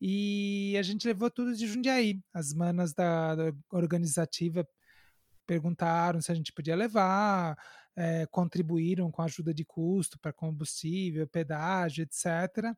E 0.00 0.76
a 0.78 0.82
gente 0.82 1.06
levou 1.06 1.30
tudo 1.30 1.54
de 1.54 1.66
Jundiaí. 1.66 2.20
As 2.32 2.54
manas 2.54 2.94
da, 2.94 3.34
da 3.34 3.52
organizativa 3.70 4.66
perguntaram 5.46 6.20
se 6.20 6.30
a 6.30 6.34
gente 6.34 6.52
podia 6.52 6.76
levar, 6.76 7.56
eh, 7.96 8.26
contribuíram 8.30 9.10
com 9.10 9.22
ajuda 9.22 9.52
de 9.52 9.64
custo 9.64 10.18
para 10.20 10.32
combustível, 10.32 11.26
pedágio, 11.26 12.02
etc. 12.04 12.74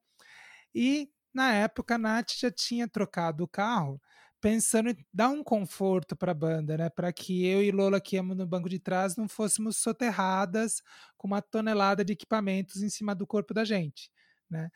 E 0.74 1.10
na 1.34 1.52
época 1.52 1.96
a 1.96 1.98
Nath 1.98 2.32
já 2.38 2.50
tinha 2.50 2.88
trocado 2.88 3.44
o 3.44 3.48
carro, 3.48 4.00
pensando 4.40 4.90
em 4.90 4.96
dar 5.12 5.28
um 5.28 5.44
conforto 5.44 6.16
para 6.16 6.32
a 6.32 6.34
banda, 6.34 6.76
né? 6.78 6.88
Para 6.88 7.12
que 7.12 7.44
eu 7.46 7.62
e 7.62 7.70
Lola, 7.70 8.00
que 8.00 8.16
íamos 8.16 8.36
no 8.36 8.46
banco 8.46 8.68
de 8.68 8.78
trás, 8.78 9.16
não 9.16 9.28
fôssemos 9.28 9.76
soterradas 9.76 10.82
com 11.16 11.26
uma 11.26 11.42
tonelada 11.42 12.04
de 12.04 12.12
equipamentos 12.14 12.82
em 12.82 12.88
cima 12.88 13.14
do 13.14 13.26
corpo 13.26 13.52
da 13.52 13.64
gente, 13.64 14.10
né? 14.48 14.70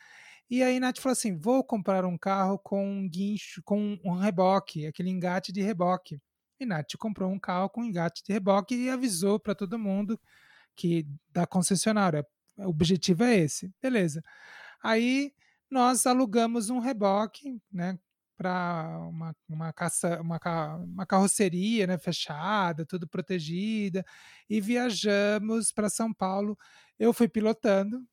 E 0.51 0.62
aí 0.62 0.78
Nath 0.78 0.99
falou 0.99 1.12
assim: 1.12 1.36
vou 1.36 1.64
comprar 1.64 2.05
um 2.05 2.18
carro 2.18 2.59
com 2.59 2.86
um 2.86 3.09
guincho, 3.09 3.62
com 3.64 3.99
um 4.05 4.14
reboque, 4.14 4.86
aquele 4.86 5.11
engate 5.11 5.53
de 5.53 5.62
reboque. 5.62 6.20
E 6.61 6.66
Nath 6.66 6.97
comprou 6.99 7.30
um 7.30 7.38
carro 7.38 7.68
com 7.70 7.84
engate 7.84 8.22
de 8.24 8.32
reboque 8.32 8.74
e 8.74 8.90
avisou 8.90 9.40
para 9.40 9.55
todo 9.55 9.78
mundo 9.78 10.20
que 10.76 11.07
da 11.30 11.47
concessionária. 11.47 12.26
O 12.59 12.68
objetivo 12.68 13.24
é 13.24 13.36
esse. 13.36 13.72
Beleza. 13.82 14.22
Aí 14.82 15.32
nós 15.70 16.07
alugamos 16.07 16.70
um 16.70 16.78
reboque, 16.78 17.61
né? 17.72 17.99
Para 18.36 18.99
uma, 19.09 19.36
uma, 19.49 19.72
caça, 19.72 20.20
uma, 20.20 20.38
uma 20.76 21.07
carroceria 21.07 21.86
né, 21.86 21.97
fechada, 21.97 22.84
tudo 22.84 23.07
protegida, 23.09 24.05
e 24.51 24.61
viajamos 24.61 25.72
para 25.72 25.88
São 25.88 26.12
Paulo. 26.12 26.59
Eu 26.99 27.12
fui 27.12 27.28
pilotando, 27.28 28.05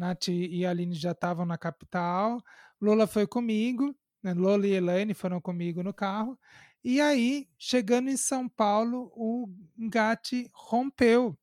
Nath 0.00 0.28
e 0.28 0.64
Aline 0.66 0.94
já 0.94 1.12
estavam 1.12 1.44
na 1.46 1.58
capital, 1.58 2.42
Lola 2.80 3.06
foi 3.06 3.26
comigo, 3.26 3.94
né, 4.22 4.32
e 4.64 4.72
Elaine 4.72 5.14
foram 5.14 5.40
comigo 5.40 5.82
no 5.82 5.92
carro, 5.94 6.38
E 6.82 7.00
aí, 7.00 7.46
chegando 7.58 8.08
em 8.10 8.16
São 8.16 8.48
Paulo, 8.48 9.12
o 9.14 9.46
engate 9.78 10.48
rompeu, 10.54 11.38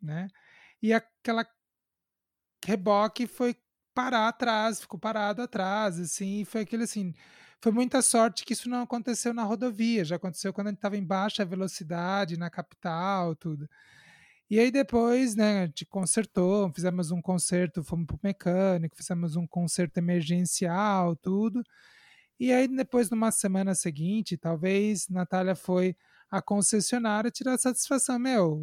né? 0.00 0.28
E 0.82 0.92
aquela 0.94 1.44
reboque 2.64 3.26
foi 3.26 3.56
parar 3.94 4.28
atrás, 4.28 4.80
ficou 4.80 4.98
parado 4.98 5.42
atrás, 5.42 5.98
assim, 5.98 6.44
foi 6.44 6.62
aquele 6.62 6.84
assim, 6.84 7.12
foi 7.60 7.72
muita 7.72 8.00
sorte 8.02 8.44
que 8.44 8.52
isso 8.52 8.68
não 8.68 8.82
aconteceu 8.82 9.34
na 9.34 9.42
rodovia, 9.42 10.04
já 10.04 10.16
aconteceu 10.16 10.52
quando 10.52 10.68
a 10.68 10.70
gente 10.70 10.78
estava 10.78 10.96
em 10.96 11.04
baixa 11.04 11.44
velocidade, 11.44 12.38
na 12.38 12.50
capital, 12.50 13.34
tudo. 13.36 13.68
E 14.50 14.58
aí 14.58 14.70
depois, 14.70 15.34
né, 15.36 15.62
a 15.62 15.66
gente 15.66 15.84
consertou, 15.86 16.72
fizemos 16.72 17.10
um 17.10 17.20
conserto, 17.20 17.84
fomos 17.84 18.06
pro 18.06 18.18
mecânico, 18.22 18.96
fizemos 18.96 19.36
um 19.36 19.46
conserto 19.46 19.98
emergencial, 19.98 21.14
tudo. 21.16 21.62
E 22.40 22.52
aí 22.52 22.68
depois, 22.68 23.10
numa 23.10 23.30
semana 23.32 23.74
seguinte, 23.74 24.36
talvez, 24.38 25.08
Natália 25.08 25.54
foi 25.54 25.96
à 26.30 26.40
concessionária 26.40 27.30
tirar 27.30 27.58
satisfação, 27.58 28.18
meu, 28.18 28.60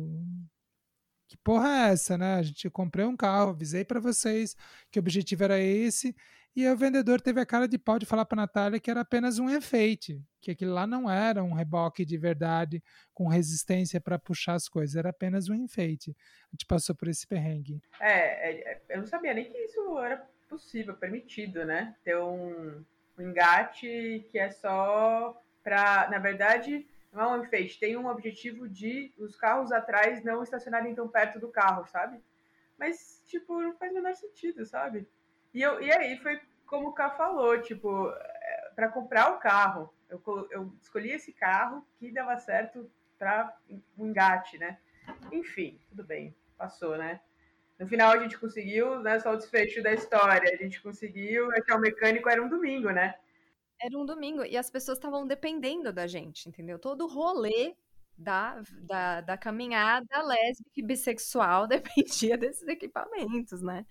que 1.27 1.37
porra 1.37 1.67
é 1.69 1.91
essa, 1.91 2.17
né? 2.17 2.35
A 2.35 2.43
gente 2.43 2.69
comprei 2.69 3.05
um 3.05 3.17
carro, 3.17 3.51
avisei 3.51 3.83
para 3.83 3.99
vocês 3.99 4.55
que 4.91 4.99
o 4.99 5.01
objetivo 5.01 5.43
era 5.43 5.59
esse, 5.59 6.15
e 6.55 6.67
o 6.69 6.77
vendedor 6.77 7.19
teve 7.19 7.41
a 7.41 7.45
cara 7.45 7.67
de 7.67 7.77
pau 7.77 7.99
de 7.99 8.05
falar 8.05 8.25
para 8.25 8.37
Natália 8.37 8.79
que 8.79 8.89
era 8.89 9.01
apenas 9.01 9.39
um 9.39 9.49
enfeite, 9.49 10.23
que 10.39 10.51
aquilo 10.51 10.73
lá 10.73 10.87
não 10.87 11.09
era 11.09 11.43
um 11.43 11.53
reboque 11.53 12.05
de 12.05 12.17
verdade 12.17 12.81
com 13.13 13.27
resistência 13.27 13.99
para 13.99 14.17
puxar 14.17 14.53
as 14.53 14.69
coisas, 14.69 14.95
era 14.95 15.09
apenas 15.09 15.49
um 15.49 15.53
enfeite. 15.53 16.15
A 16.43 16.51
gente 16.51 16.65
passou 16.65 16.95
por 16.95 17.07
esse 17.07 17.27
perrengue. 17.27 17.81
É, 17.99 18.51
é, 18.51 18.71
é 18.71 18.81
eu 18.89 18.99
não 18.99 19.05
sabia 19.05 19.33
nem 19.33 19.45
que 19.45 19.57
isso 19.57 19.99
era 19.99 20.25
possível, 20.47 20.95
permitido, 20.95 21.65
né? 21.65 21.95
Ter 22.03 22.17
um, 22.17 22.83
um 23.17 23.21
engate 23.21 24.25
que 24.31 24.39
é 24.39 24.49
só 24.51 25.39
para, 25.63 26.07
na 26.09 26.19
verdade, 26.19 26.87
não 27.11 27.21
é 27.21 27.27
um 27.37 27.43
enfeite, 27.43 27.79
tem 27.79 27.97
um 27.97 28.07
objetivo 28.07 28.69
de 28.69 29.11
os 29.17 29.35
carros 29.35 29.71
atrás 29.71 30.23
não 30.23 30.43
estacionarem 30.43 30.93
tão 30.93 31.07
perto 31.07 31.39
do 31.39 31.47
carro, 31.47 31.85
sabe? 31.87 32.19
Mas, 32.77 33.21
tipo, 33.25 33.59
não 33.61 33.73
faz 33.77 33.91
o 33.91 33.95
menor 33.95 34.13
sentido, 34.15 34.65
sabe? 34.65 35.07
E, 35.55 35.61
eu, 35.61 35.81
e 35.81 35.89
aí 35.89 36.17
foi 36.17 36.37
como 36.67 36.89
o 36.89 36.93
Ká 36.93 37.11
falou, 37.11 37.61
tipo, 37.61 38.09
é, 38.09 38.71
para 38.75 38.89
comprar 38.89 39.31
o 39.31 39.39
carro, 39.39 39.89
eu, 40.09 40.21
eu 40.51 40.73
escolhi 40.81 41.11
esse 41.11 41.31
carro 41.31 41.87
que 41.97 42.11
dava 42.11 42.37
certo 42.37 42.91
para 43.17 43.57
um 43.97 44.07
engate, 44.07 44.57
né? 44.57 44.77
Enfim, 45.31 45.79
tudo 45.87 46.03
bem, 46.03 46.35
passou, 46.57 46.97
né? 46.97 47.21
No 47.79 47.87
final 47.87 48.11
a 48.11 48.17
gente 48.17 48.37
conseguiu, 48.37 48.99
né? 48.99 49.17
Só 49.21 49.31
o 49.31 49.37
desfecho 49.37 49.81
da 49.81 49.93
história. 49.93 50.53
A 50.53 50.61
gente 50.61 50.81
conseguiu 50.81 51.49
achar 51.53 51.77
o 51.77 51.81
mecânico, 51.81 52.27
era 52.27 52.43
um 52.43 52.49
domingo, 52.49 52.89
né? 52.89 53.15
Era 53.81 53.97
um 53.97 54.05
domingo 54.05 54.43
e 54.43 54.57
as 54.57 54.69
pessoas 54.69 54.97
estavam 54.97 55.25
dependendo 55.25 55.93
da 55.93 56.05
gente, 56.05 56.49
entendeu? 56.49 56.77
Todo 56.77 57.05
o 57.05 57.07
rolê 57.07 57.73
da, 58.17 58.61
da, 58.81 59.21
da 59.21 59.37
caminhada 59.37 60.21
lésbica 60.21 60.71
e 60.75 60.83
bissexual 60.83 61.65
dependia 61.67 62.37
desses 62.37 62.67
equipamentos, 62.67 63.61
né? 63.61 63.85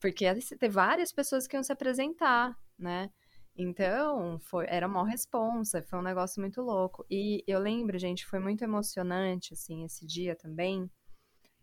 Porque 0.00 0.24
ter 0.34 0.68
várias 0.68 1.12
pessoas 1.12 1.46
que 1.46 1.56
iam 1.56 1.62
se 1.62 1.72
apresentar, 1.72 2.56
né? 2.78 3.10
Então, 3.56 4.38
foi, 4.38 4.66
era 4.68 4.86
uma 4.86 5.08
responsa, 5.08 5.82
foi 5.82 5.98
um 5.98 6.02
negócio 6.02 6.40
muito 6.40 6.62
louco. 6.62 7.04
E 7.10 7.42
eu 7.46 7.58
lembro, 7.58 7.98
gente, 7.98 8.24
foi 8.24 8.38
muito 8.38 8.62
emocionante, 8.62 9.52
assim, 9.52 9.84
esse 9.84 10.06
dia 10.06 10.36
também, 10.36 10.88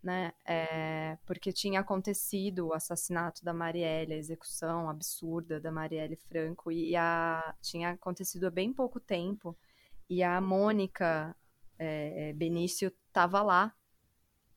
né? 0.02 0.32
É, 0.44 1.16
porque 1.24 1.52
tinha 1.52 1.80
acontecido 1.80 2.68
o 2.68 2.74
assassinato 2.74 3.42
da 3.42 3.54
Marielle, 3.54 4.12
a 4.12 4.18
execução 4.18 4.90
absurda 4.90 5.58
da 5.58 5.72
Marielle 5.72 6.16
Franco, 6.16 6.70
e 6.70 6.94
a, 6.94 7.54
tinha 7.62 7.90
acontecido 7.92 8.46
há 8.46 8.50
bem 8.50 8.74
pouco 8.74 9.00
tempo, 9.00 9.56
e 10.08 10.22
a 10.22 10.38
Mônica 10.38 11.34
é, 11.78 12.34
Benício 12.34 12.92
estava 13.08 13.42
lá, 13.42 13.74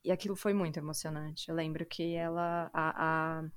e 0.04 0.12
aquilo 0.12 0.36
foi 0.36 0.52
muito 0.52 0.78
emocionante. 0.78 1.48
Eu 1.48 1.54
lembro 1.54 1.86
que 1.86 2.14
ela, 2.14 2.70
a, 2.72 3.38
a 3.40 3.50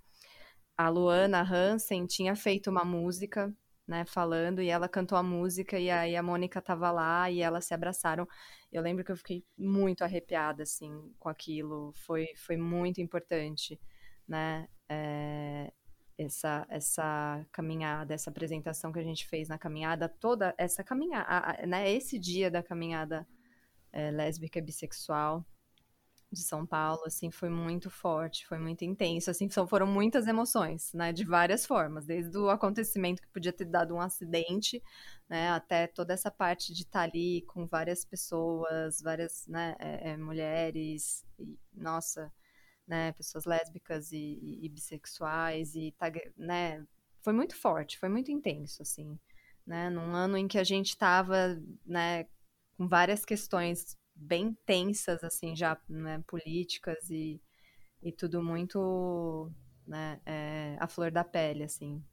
a 0.77 0.89
Luana 0.89 1.41
Hansen 1.41 2.05
tinha 2.05 2.35
feito 2.35 2.69
uma 2.69 2.83
música, 2.83 3.53
né, 3.87 4.05
falando, 4.05 4.61
e 4.61 4.69
ela 4.69 4.87
cantou 4.87 5.17
a 5.17 5.23
música, 5.23 5.77
e 5.77 5.89
aí 5.89 6.15
a 6.15 6.23
Mônica 6.23 6.61
tava 6.61 6.89
lá, 6.91 7.29
e 7.29 7.41
elas 7.41 7.65
se 7.65 7.73
abraçaram. 7.73 8.27
Eu 8.71 8.81
lembro 8.81 9.03
que 9.03 9.11
eu 9.11 9.17
fiquei 9.17 9.43
muito 9.57 10.03
arrepiada, 10.03 10.63
assim, 10.63 11.13
com 11.19 11.29
aquilo. 11.29 11.91
Foi, 11.93 12.27
foi 12.37 12.57
muito 12.57 13.01
importante, 13.01 13.79
né, 14.27 14.67
é, 14.89 15.71
essa, 16.17 16.65
essa 16.69 17.45
caminhada, 17.51 18.13
essa 18.13 18.29
apresentação 18.29 18.91
que 18.91 18.99
a 18.99 19.03
gente 19.03 19.27
fez 19.27 19.47
na 19.49 19.57
caminhada, 19.57 20.07
toda 20.09 20.53
essa 20.57 20.83
caminhada, 20.83 21.65
né, 21.67 21.91
esse 21.91 22.17
dia 22.19 22.49
da 22.49 22.63
caminhada 22.63 23.27
é, 23.91 24.11
lésbica 24.11 24.59
e 24.59 24.61
bissexual, 24.61 25.45
de 26.33 26.41
São 26.41 26.65
Paulo, 26.65 27.03
assim, 27.05 27.31
foi 27.31 27.49
muito 27.49 27.89
forte, 27.89 28.45
foi 28.47 28.57
muito 28.59 28.83
intenso, 28.83 29.29
assim, 29.31 29.49
são, 29.49 29.67
foram 29.67 29.87
muitas 29.87 30.27
emoções, 30.27 30.91
né, 30.93 31.13
de 31.13 31.23
várias 31.23 31.65
formas, 31.65 32.05
desde 32.05 32.37
o 32.37 32.49
acontecimento 32.49 33.21
que 33.21 33.29
podia 33.29 33.53
ter 33.53 33.65
dado 33.65 33.95
um 33.95 34.01
acidente, 34.01 34.81
né, 35.29 35.49
até 35.51 35.87
toda 35.87 36.13
essa 36.13 36.31
parte 36.31 36.73
de 36.73 36.81
estar 36.81 36.99
tá 36.99 37.05
ali 37.05 37.43
com 37.43 37.65
várias 37.67 38.03
pessoas, 38.03 39.01
várias, 39.01 39.47
né, 39.47 39.75
é, 39.79 40.11
é, 40.11 40.17
mulheres, 40.17 41.25
e, 41.39 41.57
nossa, 41.73 42.31
né, 42.87 43.11
pessoas 43.13 43.45
lésbicas 43.45 44.11
e, 44.11 44.17
e, 44.41 44.65
e 44.65 44.69
bissexuais, 44.69 45.75
e, 45.75 45.93
tá, 45.97 46.11
né, 46.35 46.85
foi 47.21 47.33
muito 47.33 47.55
forte, 47.55 47.97
foi 47.97 48.09
muito 48.09 48.31
intenso, 48.31 48.81
assim, 48.81 49.17
né, 49.65 49.89
num 49.89 50.13
ano 50.15 50.37
em 50.37 50.47
que 50.47 50.57
a 50.57 50.63
gente 50.63 50.89
estava, 50.89 51.61
né, 51.85 52.25
com 52.77 52.87
várias 52.87 53.23
questões 53.23 53.97
bem 54.15 54.57
tensas, 54.65 55.23
assim, 55.23 55.55
já, 55.55 55.79
né, 55.89 56.23
políticas 56.27 57.09
e, 57.09 57.41
e 58.01 58.11
tudo 58.11 58.41
muito, 58.41 59.51
né, 59.85 60.19
é, 60.25 60.77
a 60.79 60.87
flor 60.87 61.11
da 61.11 61.23
pele, 61.23 61.63
assim. 61.63 62.03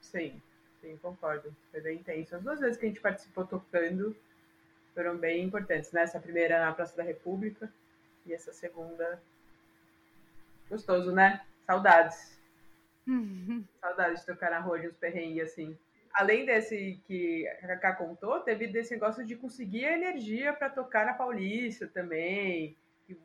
Sim, 0.00 0.40
sim, 0.80 0.96
concordo. 0.98 1.54
Foi 1.70 1.80
bem 1.80 1.98
intenso. 1.98 2.36
As 2.36 2.42
duas 2.42 2.60
vezes 2.60 2.76
que 2.76 2.86
a 2.86 2.88
gente 2.88 3.00
participou 3.00 3.46
tocando 3.46 4.16
foram 4.94 5.16
bem 5.16 5.44
importantes, 5.44 5.92
né? 5.92 6.02
Essa 6.02 6.18
primeira 6.18 6.58
na 6.58 6.72
Praça 6.72 6.96
da 6.96 7.02
República 7.02 7.72
e 8.26 8.32
essa 8.32 8.52
segunda... 8.52 9.22
Gostoso, 10.68 11.12
né? 11.12 11.44
Saudades. 11.66 12.38
Saudades 13.80 14.20
de 14.20 14.26
tocar 14.26 14.50
na 14.50 14.60
rua 14.60 14.78
de 14.78 14.88
uns 14.88 14.96
perrengues, 14.96 15.52
assim 15.52 15.78
além 16.18 16.44
desse 16.44 17.00
que 17.06 17.46
a 17.62 17.68
Cacá 17.68 17.92
contou, 17.94 18.40
teve 18.40 18.66
desse 18.66 18.90
negócio 18.92 19.24
de 19.24 19.36
conseguir 19.36 19.84
a 19.84 19.92
energia 19.92 20.52
para 20.52 20.68
tocar 20.68 21.06
na 21.06 21.14
Paulista 21.14 21.86
também. 21.86 22.76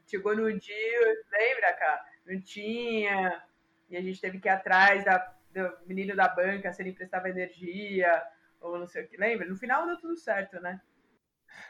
Chegou 0.06 0.36
no 0.36 0.48
dia, 0.60 1.24
lembra, 1.32 1.74
Cá? 1.74 2.06
Não 2.28 2.39
tinha. 2.39 3.44
E 3.89 3.98
a 3.98 4.02
gente 4.02 4.22
teve 4.22 4.39
que 4.39 4.48
ir 4.48 4.52
atrás 4.52 5.04
da, 5.04 5.18
do 5.52 5.88
menino 5.88 6.16
da 6.16 6.28
banca 6.28 6.72
se 6.72 6.84
ele 6.84 6.91
emprestava 6.91 7.30
energia, 7.30 8.24
ou 8.62 8.78
não 8.78 8.88
sei 8.88 9.04
o 9.04 9.08
que. 9.08 9.18
Lembra? 9.18 9.48
No 9.48 9.58
final 9.58 9.88
deu 9.88 9.98
tudo 9.98 10.16
certo, 10.16 10.60
né? 10.62 10.80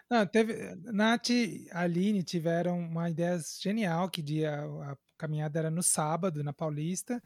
Não, 0.09 0.27
teve. 0.27 0.75
Nath 0.91 1.29
e 1.29 1.69
Aline 1.71 2.21
tiveram 2.21 2.77
uma 2.77 3.09
ideia 3.09 3.39
genial 3.61 4.09
que 4.09 4.21
dia 4.21 4.59
a 4.61 4.97
caminhada 5.17 5.57
era 5.57 5.71
no 5.71 5.81
sábado, 5.81 6.43
na 6.43 6.51
Paulista 6.51 7.21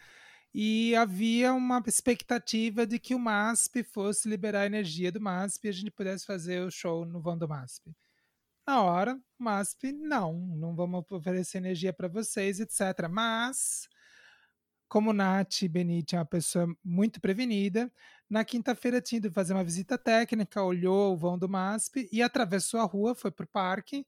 e 0.59 0.95
havia 0.95 1.53
uma 1.53 1.83
expectativa 1.85 2.87
de 2.87 2.97
que 2.97 3.13
o 3.13 3.19
MASP 3.19 3.83
fosse 3.83 4.27
liberar 4.27 4.61
a 4.61 4.65
energia 4.65 5.11
do 5.11 5.21
MASP 5.21 5.65
e 5.65 5.69
a 5.69 5.71
gente 5.71 5.91
pudesse 5.91 6.25
fazer 6.25 6.65
o 6.65 6.71
show 6.71 7.05
no 7.05 7.21
vão 7.21 7.37
do 7.37 7.47
MASP. 7.47 7.95
Na 8.65 8.81
hora, 8.81 9.13
o 9.39 9.43
MASP, 9.43 9.91
não, 9.91 10.33
não 10.33 10.75
vamos 10.75 11.05
oferecer 11.11 11.59
energia 11.59 11.93
para 11.93 12.07
vocês, 12.07 12.59
etc. 12.59 13.07
Mas, 13.07 13.87
como 14.89 15.13
Nath 15.13 15.61
Benite 15.69 16.15
é 16.15 16.17
uma 16.17 16.25
pessoa 16.25 16.67
muito 16.83 17.21
prevenida, 17.21 17.93
na 18.27 18.43
quinta-feira 18.43 18.99
tinha 18.99 19.17
ido 19.17 19.31
fazer 19.31 19.53
uma 19.53 19.63
visita 19.63 19.95
técnica, 19.95 20.63
olhou 20.63 21.13
o 21.13 21.17
vão 21.17 21.37
do 21.37 21.47
MASP 21.47 22.09
e 22.11 22.19
atravessou 22.19 22.79
a 22.79 22.83
rua, 22.83 23.13
foi 23.13 23.29
para 23.29 23.45
o 23.45 23.49
parque 23.49 24.07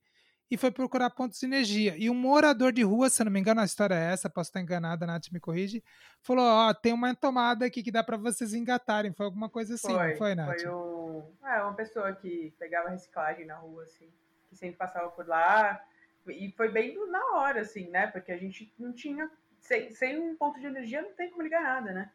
e 0.49 0.57
foi 0.57 0.71
procurar 0.71 1.09
pontos 1.11 1.39
de 1.39 1.45
energia. 1.45 1.95
E 1.97 2.09
um 2.09 2.15
morador 2.15 2.71
de 2.71 2.81
rua, 2.81 3.09
se 3.09 3.23
não 3.23 3.31
me 3.31 3.39
engano, 3.39 3.61
a 3.61 3.65
história 3.65 3.93
é 3.93 4.11
essa, 4.11 4.29
posso 4.29 4.49
estar 4.49 4.59
enganada, 4.59 5.05
Nath 5.05 5.31
me 5.31 5.39
corrige, 5.39 5.83
falou: 6.21 6.45
Ó, 6.45 6.69
oh, 6.69 6.73
tem 6.73 6.91
uma 6.91 7.13
tomada 7.15 7.65
aqui 7.65 7.83
que 7.83 7.91
dá 7.91 8.03
para 8.03 8.17
vocês 8.17 8.53
engatarem. 8.53 9.13
Foi 9.13 9.25
alguma 9.25 9.49
coisa 9.49 9.75
assim, 9.75 9.93
foi, 9.93 10.15
foi, 10.15 10.35
Nath? 10.35 10.61
Foi 10.61 10.69
um... 10.69 11.23
é, 11.45 11.61
uma 11.61 11.73
pessoa 11.73 12.13
que 12.13 12.53
pegava 12.57 12.89
reciclagem 12.89 13.45
na 13.45 13.55
rua, 13.55 13.83
assim, 13.83 14.09
que 14.49 14.55
sempre 14.55 14.77
passava 14.77 15.09
por 15.09 15.27
lá. 15.27 15.79
E 16.27 16.51
foi 16.51 16.69
bem 16.69 16.95
na 17.09 17.37
hora, 17.37 17.61
assim, 17.61 17.89
né? 17.89 18.07
Porque 18.07 18.31
a 18.31 18.37
gente 18.37 18.73
não 18.77 18.91
tinha. 18.93 19.29
Sem, 19.59 19.91
sem 19.91 20.17
um 20.17 20.35
ponto 20.35 20.59
de 20.59 20.67
energia 20.67 21.01
não 21.01 21.11
tem 21.13 21.29
como 21.29 21.43
ligar 21.43 21.61
nada, 21.61 21.91
né? 21.91 22.11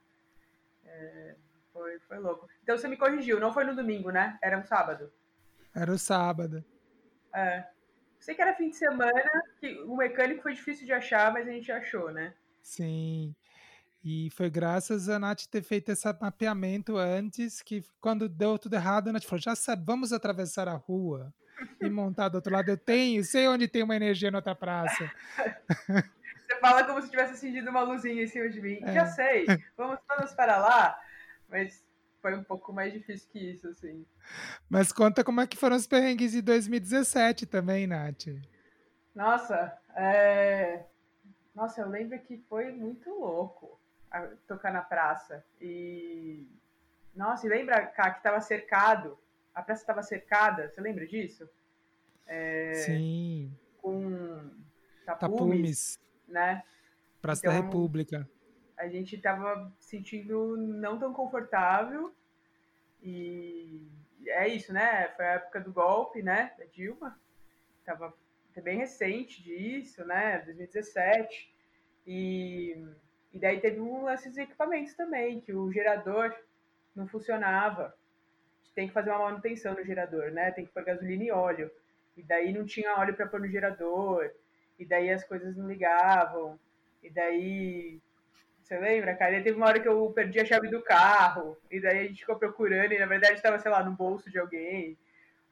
É, 0.87 1.35
foi, 1.73 1.99
foi 2.01 2.19
louco. 2.19 2.49
Então 2.63 2.77
você 2.77 2.89
me 2.89 2.97
corrigiu, 2.97 3.39
não 3.39 3.53
foi 3.53 3.65
no 3.65 3.77
domingo, 3.77 4.11
né? 4.11 4.39
Era 4.43 4.59
um 4.59 4.65
sábado. 4.65 5.13
Era 5.75 5.93
o 5.93 5.99
sábado. 5.99 6.65
É. 7.35 7.65
Sei 8.25 8.35
que 8.35 8.41
era 8.41 8.55
fim 8.55 8.71
de 8.71 8.77
semana, 8.77 9.43
que 9.61 9.83
o 9.83 9.95
mecânico 9.95 10.43
foi 10.43 10.55
difícil 10.55 10.87
de 10.87 10.95
achar, 10.95 11.31
mas 11.31 11.47
a 11.47 11.51
gente 11.51 11.71
achou, 11.71 12.11
né? 12.11 12.33
Sim. 12.63 13.37
E 14.03 14.31
foi 14.31 14.49
graças 14.49 15.11
a 15.11 15.19
Nath 15.19 15.43
ter 15.51 15.63
feito 15.63 15.93
esse 15.93 16.11
mapeamento 16.19 16.97
antes, 16.97 17.61
que 17.61 17.85
quando 18.01 18.27
deu 18.27 18.59
tudo 18.59 18.77
errado, 18.77 19.09
a 19.09 19.13
Nath 19.13 19.25
falou: 19.25 19.43
já 19.43 19.55
sabe, 19.55 19.85
vamos 19.85 20.11
atravessar 20.11 20.69
a 20.69 20.73
rua 20.73 21.35
e 21.79 21.91
montar 21.91 22.31
do 22.31 22.37
outro 22.37 22.51
lado. 22.51 22.71
Eu 22.71 22.79
tenho, 22.79 23.23
sei 23.23 23.47
onde 23.47 23.69
tem 23.69 23.83
uma 23.83 23.95
energia 23.95 24.31
na 24.31 24.39
outra 24.39 24.55
praça. 24.55 25.05
Você 26.49 26.61
fala 26.61 26.83
como 26.85 27.03
se 27.03 27.11
tivesse 27.11 27.35
acendido 27.35 27.69
uma 27.69 27.83
luzinha 27.83 28.23
em 28.23 28.27
cima 28.27 28.49
de 28.49 28.59
mim. 28.59 28.79
É. 28.85 28.95
Já 28.95 29.07
sei, 29.07 29.45
vamos 29.77 29.99
todos 30.09 30.33
para 30.33 30.57
lá. 30.57 30.99
Mas 31.47 31.85
foi 32.25 32.35
um 32.35 32.43
pouco 32.43 32.73
mais 32.73 32.91
difícil 32.91 33.29
que 33.31 33.39
isso, 33.39 33.69
assim. 33.69 34.07
Mas 34.67 34.91
conta 34.91 35.23
como 35.23 35.43
é 35.43 35.47
que 35.47 35.59
foram 35.59 35.77
os 35.77 35.87
perrengues 35.87 36.33
de 36.33 36.41
2017 36.41 37.45
também, 37.45 37.87
Nath. 37.87 38.29
Nossa, 39.15 39.77
é... 39.95 40.85
Nossa, 41.55 41.83
eu 41.83 41.89
lembro 41.91 42.19
que 42.21 42.39
foi 42.49 42.73
muito 42.73 43.11
louco 43.11 43.79
tocar 44.49 44.73
na 44.73 44.81
praça. 44.81 45.45
E. 45.61 46.49
Nossa, 47.15 47.47
e 47.47 47.51
lembra, 47.51 47.85
Cá, 47.89 48.11
que 48.13 48.21
estava 48.21 48.41
cercado? 48.41 49.19
A 49.55 49.61
praça 49.61 49.83
estava 49.83 50.03
cercada, 50.03 50.71
você 50.71 50.81
lembra 50.81 51.07
disso? 51.07 51.47
É... 52.27 52.73
Sim. 52.87 53.55
Com 53.83 54.51
tapumes, 55.05 55.21
tapumes. 55.21 56.01
né? 56.27 56.65
Praça 57.21 57.43
então, 57.45 57.53
da 57.53 57.67
República. 57.67 58.27
A 58.77 58.89
gente 58.89 59.17
estava 59.17 59.73
sentindo 59.79 60.57
não 60.57 60.99
tão 60.99 61.13
confortável 61.13 62.15
e 63.03 63.87
é 64.27 64.49
isso, 64.49 64.73
né? 64.73 65.09
Foi 65.17 65.25
a 65.25 65.33
época 65.33 65.61
do 65.61 65.73
golpe, 65.73 66.23
né? 66.23 66.53
Da 66.59 66.65
Dilma. 66.65 67.19
Tava 67.85 68.13
bem 68.63 68.79
recente 68.79 69.43
disso, 69.43 70.05
né? 70.05 70.39
2017. 70.39 71.53
E 72.07 72.85
e 73.35 73.39
daí 73.41 73.61
teve 73.61 73.81
um 73.81 74.05
lance 74.05 74.31
de 74.31 74.41
equipamentos 74.41 74.95
também, 74.95 75.41
que 75.41 75.53
o 75.53 75.71
gerador 75.73 76.33
não 76.95 77.09
funcionava. 77.09 77.93
Tem 78.77 78.87
que 78.87 78.95
fazer 78.95 79.11
uma 79.11 79.25
manutenção 79.25 79.75
no 79.75 79.85
gerador, 79.85 80.31
né? 80.31 80.53
Tem 80.53 80.65
que 80.65 80.73
pôr 80.73 80.85
gasolina 80.85 81.25
e 81.25 81.33
óleo. 81.33 81.69
E 82.17 82.23
daí 82.23 82.53
não 82.53 82.65
tinha 82.65 82.97
óleo 82.97 83.15
para 83.15 83.27
pôr 83.27 83.41
no 83.41 83.49
gerador. 83.49 84.31
E 84.79 84.85
daí 84.85 85.11
as 85.11 85.25
coisas 85.25 85.57
não 85.57 85.67
ligavam. 85.67 86.59
E 87.03 87.11
daí. 87.11 88.01
Você 88.65 88.79
lembra, 88.79 89.15
cara? 89.15 89.39
E 89.39 89.43
teve 89.43 89.59
uma 89.59 89.67
hora 89.67 89.79
que 89.79 89.87
eu 89.87 90.11
perdi 90.11 90.41
a 90.41 90.45
chave 90.45 90.71
do 90.71 90.83
carro. 90.83 91.55
E 91.71 91.79
daí 91.79 91.99
a 91.99 92.03
gente 92.05 92.21
ficou 92.21 92.37
procurando. 92.37 92.93
E 92.93 92.99
na 92.99 93.05
verdade 93.05 93.35
estava, 93.35 93.59
sei 93.59 93.71
lá, 93.71 93.85
no 93.85 93.93
bolso 93.93 94.31
de 94.31 94.39
alguém. 94.39 94.97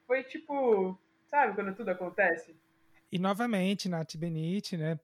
Foi 0.06 0.24
tipo. 0.24 0.98
Sabe 1.30 1.54
quando 1.54 1.74
tudo 1.74 1.90
acontece? 1.90 2.56
E 3.10 3.18
novamente, 3.18 3.88
Nath 3.88 4.16
Benite, 4.16 4.78
né? 4.78 4.98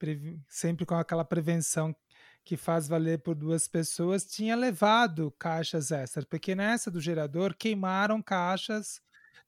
Sempre 0.48 0.86
com 0.86 0.94
aquela 0.94 1.24
prevenção 1.24 1.94
que 2.42 2.56
faz 2.56 2.88
valer 2.88 3.18
por 3.18 3.34
duas 3.34 3.68
pessoas, 3.68 4.24
tinha 4.24 4.56
levado 4.56 5.30
caixas 5.38 5.90
extras, 5.90 6.24
porque 6.24 6.54
nessa 6.54 6.90
do 6.90 7.00
gerador 7.02 7.54
queimaram 7.54 8.22
caixas 8.22 9.02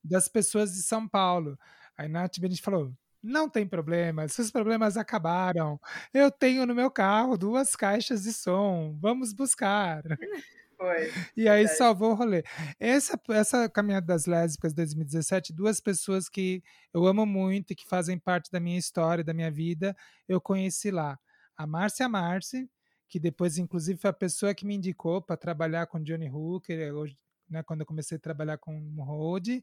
das 0.05 0.29
pessoas 0.29 0.75
de 0.75 0.83
São 0.83 1.09
Paulo. 1.09 1.59
Aí 1.97 2.09
Nath 2.09 2.39
Benite 2.39 2.61
falou: 2.61 2.93
não 3.23 3.49
tem 3.49 3.67
problema, 3.67 4.25
esses 4.25 4.51
problemas 4.51 4.97
acabaram. 4.97 5.79
Eu 6.13 6.31
tenho 6.31 6.67
no 6.67 6.75
meu 6.75 6.91
carro 6.91 7.37
duas 7.37 7.77
caixas 7.77 8.23
de 8.23 8.33
som, 8.33 8.97
vamos 9.01 9.33
buscar. 9.33 10.03
Foi. 10.81 11.13
E 11.37 11.47
aí 11.47 11.69
salvou 11.69 12.13
o 12.13 12.15
rolê. 12.15 12.43
Essa, 12.79 13.21
essa 13.29 13.69
Caminhada 13.69 14.07
das 14.07 14.25
Lésbicas 14.25 14.73
2017, 14.73 15.53
duas 15.53 15.79
pessoas 15.79 16.27
que 16.27 16.63
eu 16.95 17.07
amo 17.07 17.27
muito 17.27 17.73
e 17.73 17.77
que 17.77 17.87
fazem 17.87 18.19
parte 18.19 18.51
da 18.51 18.59
minha 18.59 18.79
história, 18.79 19.23
da 19.23 19.35
minha 19.35 19.51
vida, 19.51 19.95
eu 20.27 20.41
conheci 20.41 20.91
lá. 20.91 21.19
A 21.55 21.67
Márcia 21.67 22.09
Marci, 22.09 22.67
que 23.11 23.21
depois, 23.21 23.59
inclusive, 23.59 24.01
foi 24.01 24.09
a 24.09 24.15
pessoa 24.15 24.55
que 24.55 24.65
me 24.65 24.75
indicou 24.75 25.21
para 25.21 25.37
trabalhar 25.37 25.87
com 25.87 26.03
Johnny 26.03 26.31
Hooker, 26.31 26.95
hoje, 26.95 27.19
né, 27.47 27.63
quando 27.63 27.81
eu 27.81 27.87
comecei 27.87 28.17
a 28.17 28.21
trabalhar 28.21 28.57
com 28.57 28.75
o 28.97 29.05
Road, 29.05 29.63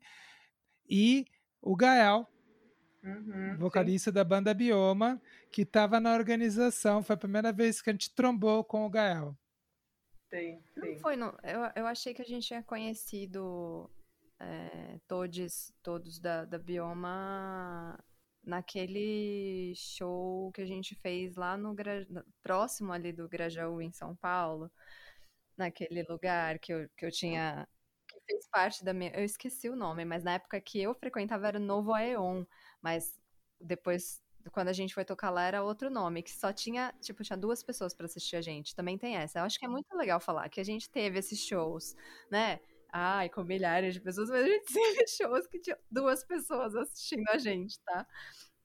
e 0.88 1.26
o 1.60 1.76
Gael, 1.76 2.28
uhum, 3.04 3.58
vocalista 3.58 4.12
sim. 4.12 4.16
da 4.16 4.24
banda 4.24 4.54
Bioma, 4.54 5.22
que 5.52 5.62
estava 5.62 6.00
na 6.00 6.14
organização. 6.14 7.04
Foi 7.04 7.16
a 7.16 7.18
primeira 7.18 7.52
vez 7.52 7.82
que 7.82 7.90
a 7.90 7.94
gente 7.94 8.14
trombou 8.14 8.64
com 8.64 8.86
o 8.86 8.90
Gael. 8.90 9.38
Sim, 10.30 10.62
sim. 10.74 10.94
Não 10.94 11.00
foi, 11.00 11.16
não. 11.16 11.38
Eu, 11.44 11.72
eu 11.76 11.88
achei 11.88 12.14
que 12.14 12.22
a 12.22 12.26
gente 12.26 12.48
tinha 12.48 12.62
conhecido 12.62 13.90
é, 14.40 15.00
todos, 15.08 15.74
todos 15.82 16.20
da, 16.20 16.46
da 16.46 16.58
Bioma 16.58 17.98
naquele 18.44 19.74
show 19.76 20.52
que 20.54 20.62
a 20.62 20.66
gente 20.66 20.96
fez 20.96 21.36
lá 21.36 21.58
no 21.58 21.76
próximo 22.42 22.94
ali 22.94 23.12
do 23.12 23.28
Grajaú 23.28 23.82
em 23.82 23.92
São 23.92 24.16
Paulo, 24.16 24.72
naquele 25.58 26.04
lugar 26.04 26.58
que 26.60 26.74
eu, 26.74 26.90
que 26.96 27.06
eu 27.06 27.12
tinha 27.12 27.68
que 28.08 28.22
fez 28.22 28.48
parte 28.48 28.86
da 28.86 28.94
minha, 28.94 29.12
eu 29.12 29.26
esqueci 29.26 29.70
o 29.70 29.76
nome, 29.76 30.06
mas 30.06 30.24
na 30.24 30.34
época 30.34 30.62
que 30.62 30.82
eu 30.82 30.96
frequentava 30.96 31.48
era 31.48 31.58
o 31.58 31.62
Novo 31.62 31.94
Aeon, 31.94 32.46
mas 32.82 33.20
depois 33.60 34.22
quando 34.52 34.70
a 34.70 34.74
gente 34.74 34.94
foi 34.94 35.04
tocar 35.04 35.30
lá 35.30 35.44
era 35.44 35.62
outro 35.64 35.90
nome, 35.90 36.24
que 36.24 36.32
só 36.32 36.54
tinha, 36.54 36.94
tipo, 37.02 37.22
tinha 37.22 37.36
duas 37.36 37.62
pessoas 37.62 37.94
para 37.94 38.06
assistir 38.06 38.38
a 38.38 38.42
gente. 38.42 38.74
Também 38.74 38.98
tem 38.98 39.18
essa. 39.18 39.40
Eu 39.40 39.44
acho 39.44 39.60
que 39.60 39.66
é 39.66 39.68
muito 39.68 39.94
legal 39.94 40.22
falar 40.22 40.48
que 40.48 40.62
a 40.62 40.64
gente 40.64 40.90
teve 40.90 41.20
esses 41.20 41.40
shows, 41.40 41.96
né? 42.32 42.62
ai, 42.92 43.30
com 43.30 43.44
milhares 43.44 43.94
de 43.94 44.02
pessoas, 44.02 44.30
mas 44.30 44.44
a 44.44 44.48
gente 44.48 44.66
teve 44.74 45.08
shows 45.08 45.48
que 45.48 45.60
tinha 45.60 45.78
duas 45.92 46.24
pessoas 46.24 46.76
assistindo 46.76 47.28
a 47.30 47.38
gente, 47.38 47.80
tá? 47.82 48.08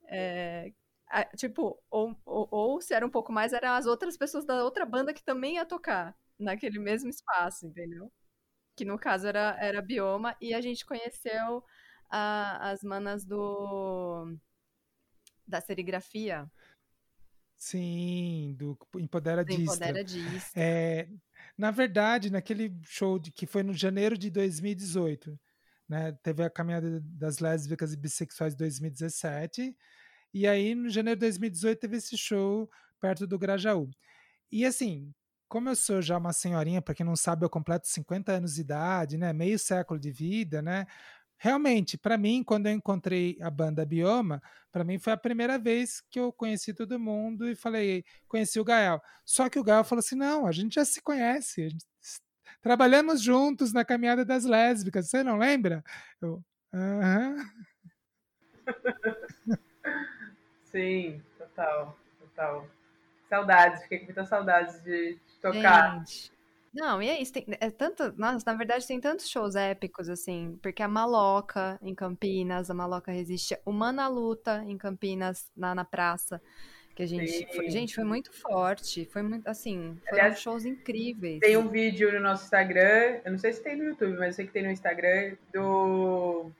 É, 0.09 0.73
tipo, 1.37 1.79
ou, 1.91 2.17
ou, 2.25 2.49
ou, 2.51 2.81
se 2.81 2.95
era 2.95 3.07
um 3.07 3.11
pouco 3.11 3.33
mais, 3.33 3.53
eram 3.53 3.73
as 3.73 3.87
outras 3.87 4.17
pessoas 4.17 4.45
da 4.45 4.65
outra 4.65 4.85
banda 4.87 5.13
que 5.15 5.25
também 5.25 5.57
ia 5.57 5.67
tocar 5.67 6.17
naquele 6.39 6.79
mesmo 6.79 7.11
espaço, 7.11 7.67
entendeu? 7.67 8.11
Que 8.77 8.85
no 8.85 8.99
caso 8.99 9.27
era, 9.29 9.57
era 9.61 9.83
Bioma, 9.83 10.37
e 10.41 10.55
a 10.55 10.61
gente 10.61 10.87
conheceu 10.87 11.65
a, 12.13 12.71
as 12.71 12.83
manas 12.83 13.25
do 13.25 14.37
da 15.47 15.61
serigrafia. 15.61 16.49
Sim, 17.57 18.55
do 18.59 18.77
Empoderadista. 18.97 19.63
Do 19.63 19.73
Empoderadista. 19.73 20.61
É, 20.61 21.09
na 21.57 21.71
verdade, 21.71 22.31
naquele 22.31 22.77
show 22.83 23.19
de, 23.19 23.33
que 23.33 23.47
foi 23.47 23.63
no 23.63 23.73
janeiro 23.73 24.19
de 24.19 24.31
2018, 24.31 25.39
né, 25.89 26.13
teve 26.23 26.43
a 26.43 26.51
Caminhada 26.51 27.01
das 27.03 27.39
Lésbicas 27.39 27.93
e 27.93 27.97
Bissexuais 27.97 28.55
2017, 28.55 29.77
e 30.35 30.47
aí 30.47 30.75
no 30.75 30.91
janeiro 30.91 31.19
de 31.19 31.27
2018 31.27 31.79
teve 31.79 31.97
esse 31.97 32.17
show 32.19 32.69
perto 33.01 33.27
do 33.27 33.39
Grajaú. 33.39 33.89
E 34.51 34.65
assim, 34.65 35.13
como 35.49 35.69
eu 35.69 35.77
sou 35.77 36.03
já 36.03 36.19
uma 36.19 36.33
senhorinha, 36.33 36.83
para 36.83 36.95
quem 36.95 37.07
não 37.07 37.17
sabe, 37.17 37.45
eu 37.45 37.51
completo 37.51 37.87
50 37.87 38.33
anos 38.33 38.55
de 38.55 38.63
idade, 38.63 39.17
né, 39.17 39.33
meio 39.33 39.59
século 39.59 40.01
de 40.01 40.11
vida, 40.11 40.61
né, 40.61 40.87
realmente, 41.43 41.99
para 41.99 42.17
mim, 42.17 42.45
quando 42.45 42.69
eu 42.69 42.73
encontrei 42.73 43.37
a 43.41 43.51
banda 43.51 43.85
Bioma, 43.85 44.41
para 44.71 44.85
mim 44.85 44.97
foi 44.97 45.13
a 45.13 45.17
primeira 45.17 45.59
vez 45.59 46.01
que 46.09 46.21
eu 46.21 46.33
conheci 46.33 46.73
todo 46.73 47.01
mundo 47.01 47.49
e 47.49 47.57
falei, 47.57 48.05
conheci 48.29 48.61
o 48.61 48.65
Gael. 48.65 49.03
Só 49.25 49.49
que 49.51 49.59
o 49.59 49.65
Gael 49.65 49.83
falou 49.83 49.99
assim: 49.99 50.15
não, 50.15 50.47
a 50.47 50.53
gente 50.53 50.77
já 50.77 50.85
se 50.85 51.03
conhece, 51.03 51.77
trabalhamos 52.61 53.21
juntos 53.21 53.73
na 53.73 53.85
caminhada 53.85 54.25
das 54.25 54.45
lésbicas, 54.45 55.11
você 55.11 55.25
não 55.25 55.37
lembra? 55.37 55.83
Eu, 56.21 56.41
aham. 56.73 57.37
Sim, 60.71 61.21
total, 61.37 61.99
total. 62.21 62.69
Saudades, 63.29 63.83
fiquei 63.83 63.99
com 63.99 64.05
muitas 64.05 64.29
saudades 64.29 64.81
de, 64.85 65.15
de 65.15 65.41
tocar. 65.41 65.99
Gente. 65.99 66.32
Não, 66.73 67.03
e 67.03 67.09
é 67.09 67.21
isso. 67.21 67.33
Tem, 67.33 67.45
é 67.61 67.71
tanto, 67.71 68.15
nossa, 68.17 68.43
na 68.47 68.57
verdade 68.57 68.87
tem 68.87 68.99
tantos 68.99 69.29
shows 69.29 69.55
épicos, 69.55 70.09
assim, 70.09 70.59
porque 70.63 70.83
a 70.83 70.89
Maloca 70.89 71.79
em 71.83 71.95
Campinas, 71.95 72.71
a 72.71 72.75
Maloca 72.75 73.13
resiste, 73.13 73.59
o 73.65 73.73
Mana 73.73 74.09
Luta 74.09 74.65
em 74.67 74.79
Campinas, 74.79 75.51
na, 75.55 75.75
na 75.75 75.85
praça, 75.85 76.41
que 76.95 77.03
a 77.03 77.07
gente. 77.07 77.47
Foi, 77.55 77.71
gente, 77.71 77.95
foi 77.95 78.05
muito 78.05 78.33
forte. 78.33 79.05
Foi 79.07 79.23
muito, 79.23 79.47
assim, 79.49 79.99
foram 80.05 80.23
Aliás, 80.23 80.41
shows 80.41 80.65
incríveis. 80.65 81.41
Tem 81.41 81.57
um 81.57 81.69
vídeo 81.69 82.11
no 82.13 82.21
nosso 82.21 82.45
Instagram, 82.45 83.21
eu 83.25 83.33
não 83.33 83.39
sei 83.39 83.53
se 83.53 83.63
tem 83.63 83.77
no 83.77 83.85
YouTube, 83.85 84.17
mas 84.19 84.29
eu 84.29 84.33
sei 84.33 84.47
que 84.47 84.53
tem 84.53 84.63
no 84.63 84.71
Instagram, 84.71 85.37
do. 85.53 86.51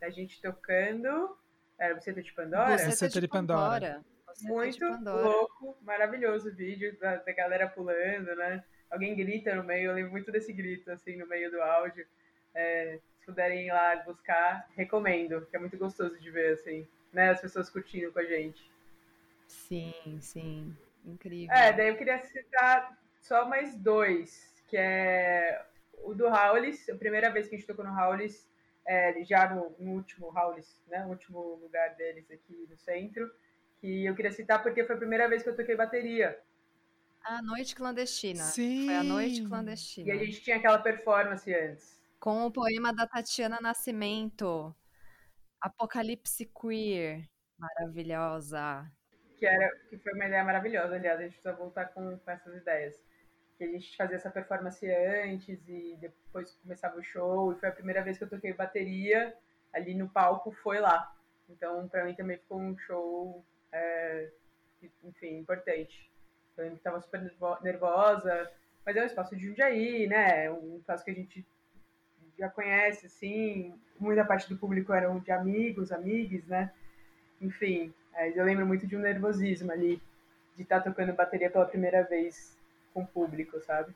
da 0.00 0.10
gente 0.10 0.40
tocando. 0.40 1.36
Era 1.78 1.92
o 1.92 1.96
Buceta 1.96 2.22
de 2.22 2.32
Pandora? 2.32 2.86
Buceta 2.86 3.20
de 3.20 3.28
Pandora. 3.28 4.04
Muito 4.42 4.84
louco, 5.02 5.76
maravilhoso 5.82 6.50
o 6.50 6.54
vídeo 6.54 6.96
da, 7.00 7.16
da 7.16 7.32
galera 7.32 7.66
pulando, 7.68 8.34
né? 8.36 8.62
Alguém 8.90 9.14
grita 9.14 9.54
no 9.54 9.64
meio, 9.64 9.90
eu 9.90 9.94
lembro 9.94 10.12
muito 10.12 10.32
desse 10.32 10.52
grito, 10.52 10.90
assim, 10.90 11.16
no 11.16 11.26
meio 11.26 11.50
do 11.50 11.60
áudio. 11.60 12.06
É, 12.54 12.98
se 13.18 13.26
puderem 13.26 13.66
ir 13.66 13.72
lá 13.72 13.96
buscar, 13.96 14.68
recomendo, 14.76 15.46
que 15.46 15.56
é 15.56 15.58
muito 15.58 15.76
gostoso 15.76 16.18
de 16.18 16.30
ver, 16.30 16.54
assim, 16.54 16.86
né, 17.12 17.30
as 17.30 17.40
pessoas 17.40 17.68
curtindo 17.68 18.12
com 18.12 18.18
a 18.18 18.24
gente. 18.24 18.70
Sim, 19.46 20.18
sim, 20.20 20.76
incrível. 21.04 21.54
É, 21.54 21.72
daí 21.72 21.88
eu 21.88 21.96
queria 21.96 22.18
citar 22.24 22.98
só 23.20 23.46
mais 23.46 23.76
dois, 23.76 24.52
que 24.68 24.76
é 24.76 25.64
o 26.04 26.14
do 26.14 26.26
Howlis, 26.26 26.88
a 26.88 26.96
primeira 26.96 27.30
vez 27.30 27.48
que 27.48 27.54
a 27.54 27.58
gente 27.58 27.66
tocou 27.66 27.84
no 27.84 27.98
Howlis, 27.98 28.48
é, 28.86 29.22
já 29.24 29.52
no, 29.52 29.74
no 29.78 29.92
último 29.92 30.28
Howlis, 30.28 30.80
né, 30.86 31.04
último 31.06 31.56
lugar 31.56 31.94
deles 31.96 32.30
aqui 32.30 32.66
no 32.70 32.76
centro, 32.78 33.30
que 33.80 34.04
eu 34.04 34.14
queria 34.14 34.32
citar 34.32 34.62
porque 34.62 34.84
foi 34.84 34.94
a 34.94 34.98
primeira 34.98 35.28
vez 35.28 35.42
que 35.42 35.48
eu 35.48 35.56
toquei 35.56 35.76
bateria. 35.76 36.38
A 37.28 37.42
Noite 37.42 37.74
Clandestina. 37.74 38.44
Sim. 38.44 38.86
Foi 38.86 38.94
a 38.94 39.02
Noite 39.02 39.42
Clandestina. 39.42 40.08
E 40.08 40.12
a 40.12 40.16
gente 40.16 40.40
tinha 40.42 40.56
aquela 40.58 40.78
performance 40.78 41.52
antes. 41.52 42.00
Com 42.20 42.46
o 42.46 42.52
poema 42.52 42.92
da 42.94 43.04
Tatiana 43.04 43.58
Nascimento. 43.60 44.72
Apocalipse 45.60 46.46
Queer. 46.46 47.28
Maravilhosa. 47.58 48.88
Que, 49.38 49.44
era, 49.44 49.68
que 49.90 49.98
foi 49.98 50.12
uma 50.12 50.26
ideia 50.26 50.44
maravilhosa, 50.44 50.94
aliás, 50.94 51.18
a 51.18 51.22
gente 51.24 51.32
precisa 51.32 51.52
voltar 51.54 51.86
com, 51.86 52.16
com 52.16 52.30
essas 52.30 52.54
ideias. 52.54 52.94
Que 53.58 53.64
a 53.64 53.72
gente 53.72 53.96
fazia 53.96 54.16
essa 54.16 54.30
performance 54.30 54.88
antes 54.88 55.58
e 55.66 55.96
depois 56.00 56.52
começava 56.62 56.96
o 56.96 57.02
show. 57.02 57.52
E 57.52 57.58
foi 57.58 57.70
a 57.70 57.72
primeira 57.72 58.04
vez 58.04 58.18
que 58.18 58.22
eu 58.22 58.30
toquei 58.30 58.52
bateria 58.52 59.34
ali 59.72 59.94
no 59.94 60.08
palco, 60.08 60.52
foi 60.62 60.78
lá. 60.78 61.12
Então, 61.48 61.88
para 61.88 62.04
mim 62.04 62.14
também 62.14 62.38
ficou 62.38 62.60
um 62.60 62.78
show, 62.78 63.44
é, 63.72 64.30
enfim, 65.02 65.38
importante. 65.38 66.08
Lembro 66.56 66.74
que 66.74 66.80
estava 66.80 67.00
super 67.00 67.20
nervosa, 67.62 68.50
mas 68.84 68.96
é 68.96 69.02
um 69.02 69.06
espaço 69.06 69.36
de 69.36 69.46
Jundiaí, 69.46 70.06
né? 70.06 70.50
Um 70.50 70.76
espaço 70.78 71.04
que 71.04 71.10
a 71.10 71.14
gente 71.14 71.46
já 72.38 72.48
conhece, 72.48 73.06
assim. 73.06 73.74
Muita 73.98 74.24
parte 74.24 74.48
do 74.48 74.56
público 74.56 74.92
eram 74.92 75.18
de 75.18 75.32
amigos, 75.32 75.92
amigues, 75.92 76.46
né? 76.46 76.72
Enfim, 77.40 77.92
eu 78.34 78.44
lembro 78.44 78.66
muito 78.66 78.86
de 78.86 78.96
um 78.96 79.00
nervosismo 79.00 79.70
ali, 79.70 80.00
de 80.54 80.62
estar 80.62 80.80
tá 80.80 80.90
tocando 80.90 81.12
bateria 81.12 81.50
pela 81.50 81.66
primeira 81.66 82.02
vez 82.04 82.56
com 82.94 83.02
o 83.02 83.06
público, 83.06 83.60
sabe? 83.60 83.94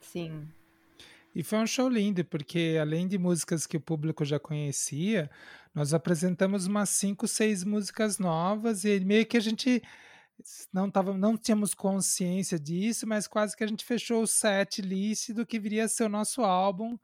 Sim. 0.00 0.48
E 1.34 1.42
foi 1.44 1.58
um 1.58 1.66
show 1.66 1.88
lindo, 1.88 2.24
porque 2.24 2.78
além 2.80 3.06
de 3.06 3.18
músicas 3.18 3.66
que 3.66 3.76
o 3.76 3.80
público 3.80 4.24
já 4.24 4.40
conhecia, 4.40 5.30
nós 5.74 5.94
apresentamos 5.94 6.66
umas 6.66 6.88
cinco, 6.90 7.28
seis 7.28 7.62
músicas 7.62 8.18
novas 8.18 8.84
e 8.84 8.98
meio 9.00 9.26
que 9.26 9.36
a 9.36 9.40
gente 9.40 9.82
não 10.72 10.90
tava, 10.90 11.16
não 11.16 11.36
tínhamos 11.36 11.74
consciência 11.74 12.58
disso, 12.58 13.06
mas 13.06 13.26
quase 13.26 13.56
que 13.56 13.64
a 13.64 13.66
gente 13.66 13.84
fechou 13.84 14.22
o 14.22 14.26
set 14.26 14.80
list 14.82 15.30
do 15.32 15.46
que 15.46 15.58
viria 15.58 15.84
a 15.84 15.88
ser 15.88 16.04
o 16.04 16.08
nosso 16.08 16.42
álbum 16.42 16.98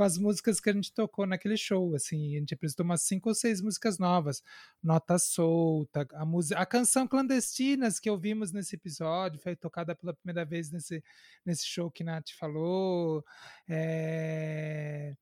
com 0.00 0.04
as 0.04 0.16
músicas 0.16 0.60
que 0.60 0.70
a 0.70 0.72
gente 0.72 0.94
tocou 0.94 1.26
naquele 1.26 1.58
show, 1.58 1.94
assim, 1.94 2.34
a 2.36 2.38
gente 2.38 2.54
apresentou 2.54 2.84
umas 2.84 3.02
cinco 3.02 3.28
ou 3.28 3.34
seis 3.34 3.60
músicas 3.60 3.98
novas, 3.98 4.42
Nota 4.82 5.18
Solta, 5.18 6.06
a 6.14 6.24
música, 6.24 6.58
a 6.58 6.64
canção 6.64 7.06
Clandestinas 7.06 8.00
que 8.00 8.08
ouvimos 8.08 8.50
nesse 8.50 8.76
episódio, 8.76 9.38
foi 9.40 9.54
tocada 9.54 9.94
pela 9.94 10.14
primeira 10.14 10.44
vez 10.44 10.70
nesse, 10.70 11.04
nesse 11.44 11.66
show 11.66 11.90
que 11.90 12.02
Nath 12.02 12.30
falou, 12.38 13.22
é... 13.68 15.14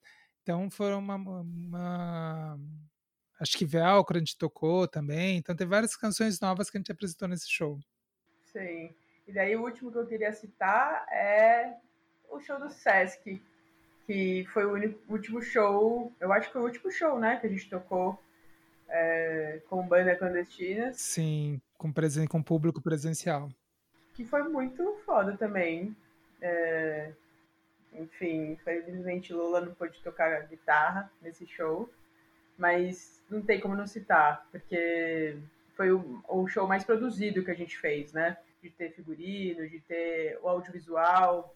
então 0.42 0.70
foram 0.70 1.00
uma, 1.00 1.16
uma 1.16 2.56
acho 3.38 3.56
que 3.56 3.64
Velcro 3.64 4.16
a 4.16 4.20
gente 4.20 4.36
tocou 4.36 4.86
também. 4.88 5.38
Então 5.38 5.54
tem 5.54 5.66
várias 5.66 5.96
canções 5.96 6.40
novas 6.40 6.70
que 6.70 6.76
a 6.76 6.80
gente 6.80 6.92
apresentou 6.92 7.28
nesse 7.28 7.48
show. 7.48 7.78
Sim. 8.52 8.94
E 9.26 9.32
daí 9.32 9.54
o 9.56 9.62
último 9.62 9.92
que 9.92 9.98
eu 9.98 10.06
queria 10.06 10.32
citar 10.32 11.06
é 11.12 11.74
o 12.30 12.40
show 12.40 12.58
do 12.58 12.70
Sesc, 12.70 13.42
que 14.06 14.46
foi 14.52 14.64
o 14.64 14.72
único, 14.72 15.12
último 15.12 15.42
show, 15.42 16.12
eu 16.18 16.32
acho 16.32 16.46
que 16.46 16.54
foi 16.54 16.62
o 16.62 16.64
último 16.64 16.90
show, 16.90 17.18
né, 17.18 17.36
que 17.36 17.46
a 17.46 17.50
gente 17.50 17.68
tocou 17.68 18.18
é, 18.88 19.60
com 19.68 19.86
banda 19.86 20.16
clandestina. 20.16 20.92
Sim, 20.94 21.60
com, 21.76 21.92
presen 21.92 22.26
com 22.26 22.42
público 22.42 22.80
presencial. 22.80 23.50
Que 24.14 24.24
foi 24.24 24.42
muito 24.44 24.96
foda 25.04 25.36
também. 25.36 25.94
É, 26.40 27.12
enfim, 27.92 28.52
infelizmente 28.52 29.32
Lula 29.32 29.60
não 29.60 29.74
pôde 29.74 30.00
tocar 30.02 30.46
guitarra 30.46 31.10
nesse 31.20 31.46
show, 31.46 31.90
mas 32.58 33.22
não 33.30 33.40
tem 33.40 33.60
como 33.60 33.76
não 33.76 33.86
citar, 33.86 34.46
porque 34.50 35.36
foi 35.76 35.92
o, 35.92 36.22
o 36.28 36.46
show 36.48 36.66
mais 36.66 36.82
produzido 36.82 37.44
que 37.44 37.50
a 37.50 37.54
gente 37.54 37.78
fez, 37.78 38.12
né? 38.12 38.36
De 38.60 38.68
ter 38.68 38.92
figurino, 38.92 39.68
de 39.68 39.80
ter 39.80 40.38
o 40.42 40.48
audiovisual 40.48 41.54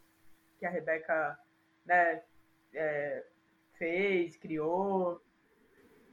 que 0.58 0.64
a 0.64 0.70
Rebeca 0.70 1.36
né, 1.84 2.22
é, 2.72 3.24
fez, 3.74 4.36
criou. 4.36 5.20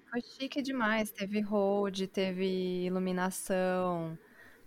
Foi 0.09 0.21
chique 0.21 0.59
demais. 0.59 1.11
Teve 1.11 1.39
hold, 1.41 2.07
teve 2.07 2.85
iluminação, 2.85 4.17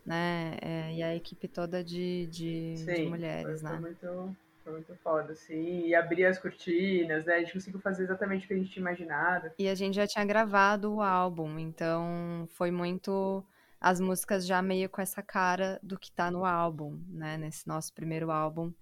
né? 0.06 0.56
É, 0.62 0.94
e 0.94 1.02
a 1.02 1.16
equipe 1.16 1.48
toda 1.48 1.82
de, 1.82 2.28
de, 2.28 2.76
Sim, 2.76 2.94
de 2.94 3.06
mulheres, 3.06 3.60
né? 3.60 3.76
Muito, 3.80 4.36
foi 4.62 4.72
muito 4.72 4.94
foda, 4.96 5.32
assim. 5.32 5.86
E 5.86 5.94
abrir 5.94 6.24
as 6.26 6.38
cortinas, 6.38 7.24
né? 7.24 7.34
A 7.34 7.40
gente 7.40 7.52
conseguiu 7.52 7.80
fazer 7.80 8.04
exatamente 8.04 8.44
o 8.44 8.48
que 8.48 8.54
a 8.54 8.56
gente 8.56 8.70
tinha 8.70 8.82
imaginado. 8.82 9.50
E 9.58 9.68
a 9.68 9.74
gente 9.74 9.94
já 9.94 10.06
tinha 10.06 10.24
gravado 10.24 10.94
o 10.94 11.02
álbum, 11.02 11.58
então 11.58 12.48
foi 12.50 12.70
muito 12.70 13.44
as 13.80 14.00
músicas 14.00 14.46
já 14.46 14.62
meio 14.62 14.88
com 14.88 15.00
essa 15.00 15.22
cara 15.22 15.80
do 15.82 15.98
que 15.98 16.10
tá 16.12 16.30
no 16.30 16.44
álbum, 16.44 17.02
né? 17.08 17.36
Nesse 17.36 17.66
nosso 17.66 17.92
primeiro 17.92 18.30
álbum, 18.30 18.72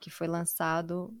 que 0.00 0.10
foi 0.10 0.26
lançado 0.26 1.12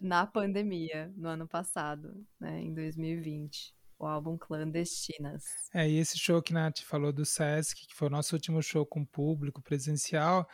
na 0.00 0.26
pandemia, 0.26 1.12
no 1.14 1.28
ano 1.28 1.46
passado, 1.46 2.26
né? 2.40 2.60
Em 2.60 2.72
2020 2.72 3.78
o 4.00 4.06
álbum 4.06 4.38
Clandestinas. 4.38 5.44
É, 5.74 5.86
e 5.86 5.98
esse 5.98 6.18
show 6.18 6.40
que 6.40 6.54
Nath 6.54 6.80
falou 6.80 7.12
do 7.12 7.26
Sesc, 7.26 7.86
que 7.86 7.94
foi 7.94 8.08
o 8.08 8.10
nosso 8.10 8.34
último 8.34 8.62
show 8.62 8.86
com 8.86 9.04
público 9.04 9.60
presencial, 9.60 10.48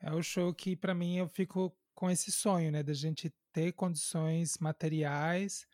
é 0.00 0.12
o 0.12 0.22
show 0.22 0.52
que 0.54 0.76
para 0.76 0.94
mim 0.94 1.16
eu 1.18 1.28
fico 1.28 1.76
com 1.94 2.10
esse 2.10 2.30
sonho, 2.30 2.70
né, 2.70 2.82
da 2.82 2.94
gente 2.94 3.32
ter 3.52 3.72
condições 3.72 4.58
materiais 4.58 5.66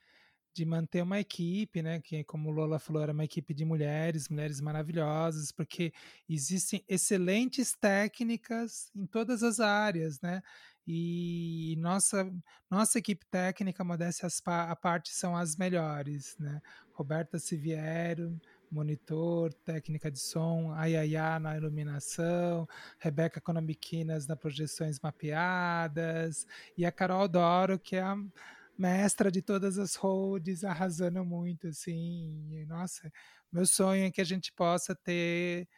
de 0.54 0.64
manter 0.64 1.02
uma 1.02 1.18
equipe, 1.18 1.82
né, 1.82 2.00
que 2.00 2.22
como 2.24 2.50
Lola 2.50 2.78
falou, 2.78 3.02
era 3.02 3.12
uma 3.12 3.24
equipe 3.24 3.52
de 3.52 3.64
mulheres, 3.64 4.28
mulheres 4.28 4.60
maravilhosas, 4.60 5.50
porque 5.50 5.92
existem 6.28 6.84
excelentes 6.88 7.74
técnicas 7.74 8.90
em 8.94 9.04
todas 9.04 9.42
as 9.42 9.58
áreas, 9.58 10.20
né? 10.20 10.40
E 10.86 11.74
nossa 11.78 12.30
nossa 12.70 12.98
equipe 12.98 13.26
técnica, 13.26 13.82
modéstia 13.82 14.28
a 14.46 14.76
parte, 14.76 15.10
são 15.10 15.36
as 15.36 15.56
melhores, 15.56 16.36
né? 16.38 16.60
Roberta 16.92 17.38
Siviero, 17.38 18.40
monitor, 18.74 19.54
técnica 19.64 20.10
de 20.10 20.18
som, 20.18 20.72
Ayaya 20.72 21.38
na 21.38 21.56
iluminação, 21.56 22.68
Rebeca 22.98 23.40
Conomiquinas 23.40 24.26
na 24.26 24.36
projeções 24.36 24.98
mapeadas, 25.00 26.46
e 26.76 26.84
a 26.84 26.92
Carol 26.92 27.28
Doro, 27.28 27.78
que 27.78 27.96
é 27.96 28.02
a 28.02 28.16
mestra 28.76 29.30
de 29.30 29.40
todas 29.40 29.78
as 29.78 29.94
holds, 29.94 30.64
arrasando 30.64 31.24
muito, 31.24 31.68
assim. 31.68 32.48
E, 32.50 32.66
nossa, 32.66 33.10
meu 33.52 33.64
sonho 33.64 34.04
é 34.04 34.10
que 34.10 34.20
a 34.20 34.24
gente 34.24 34.52
possa 34.52 34.94
ter 34.94 35.68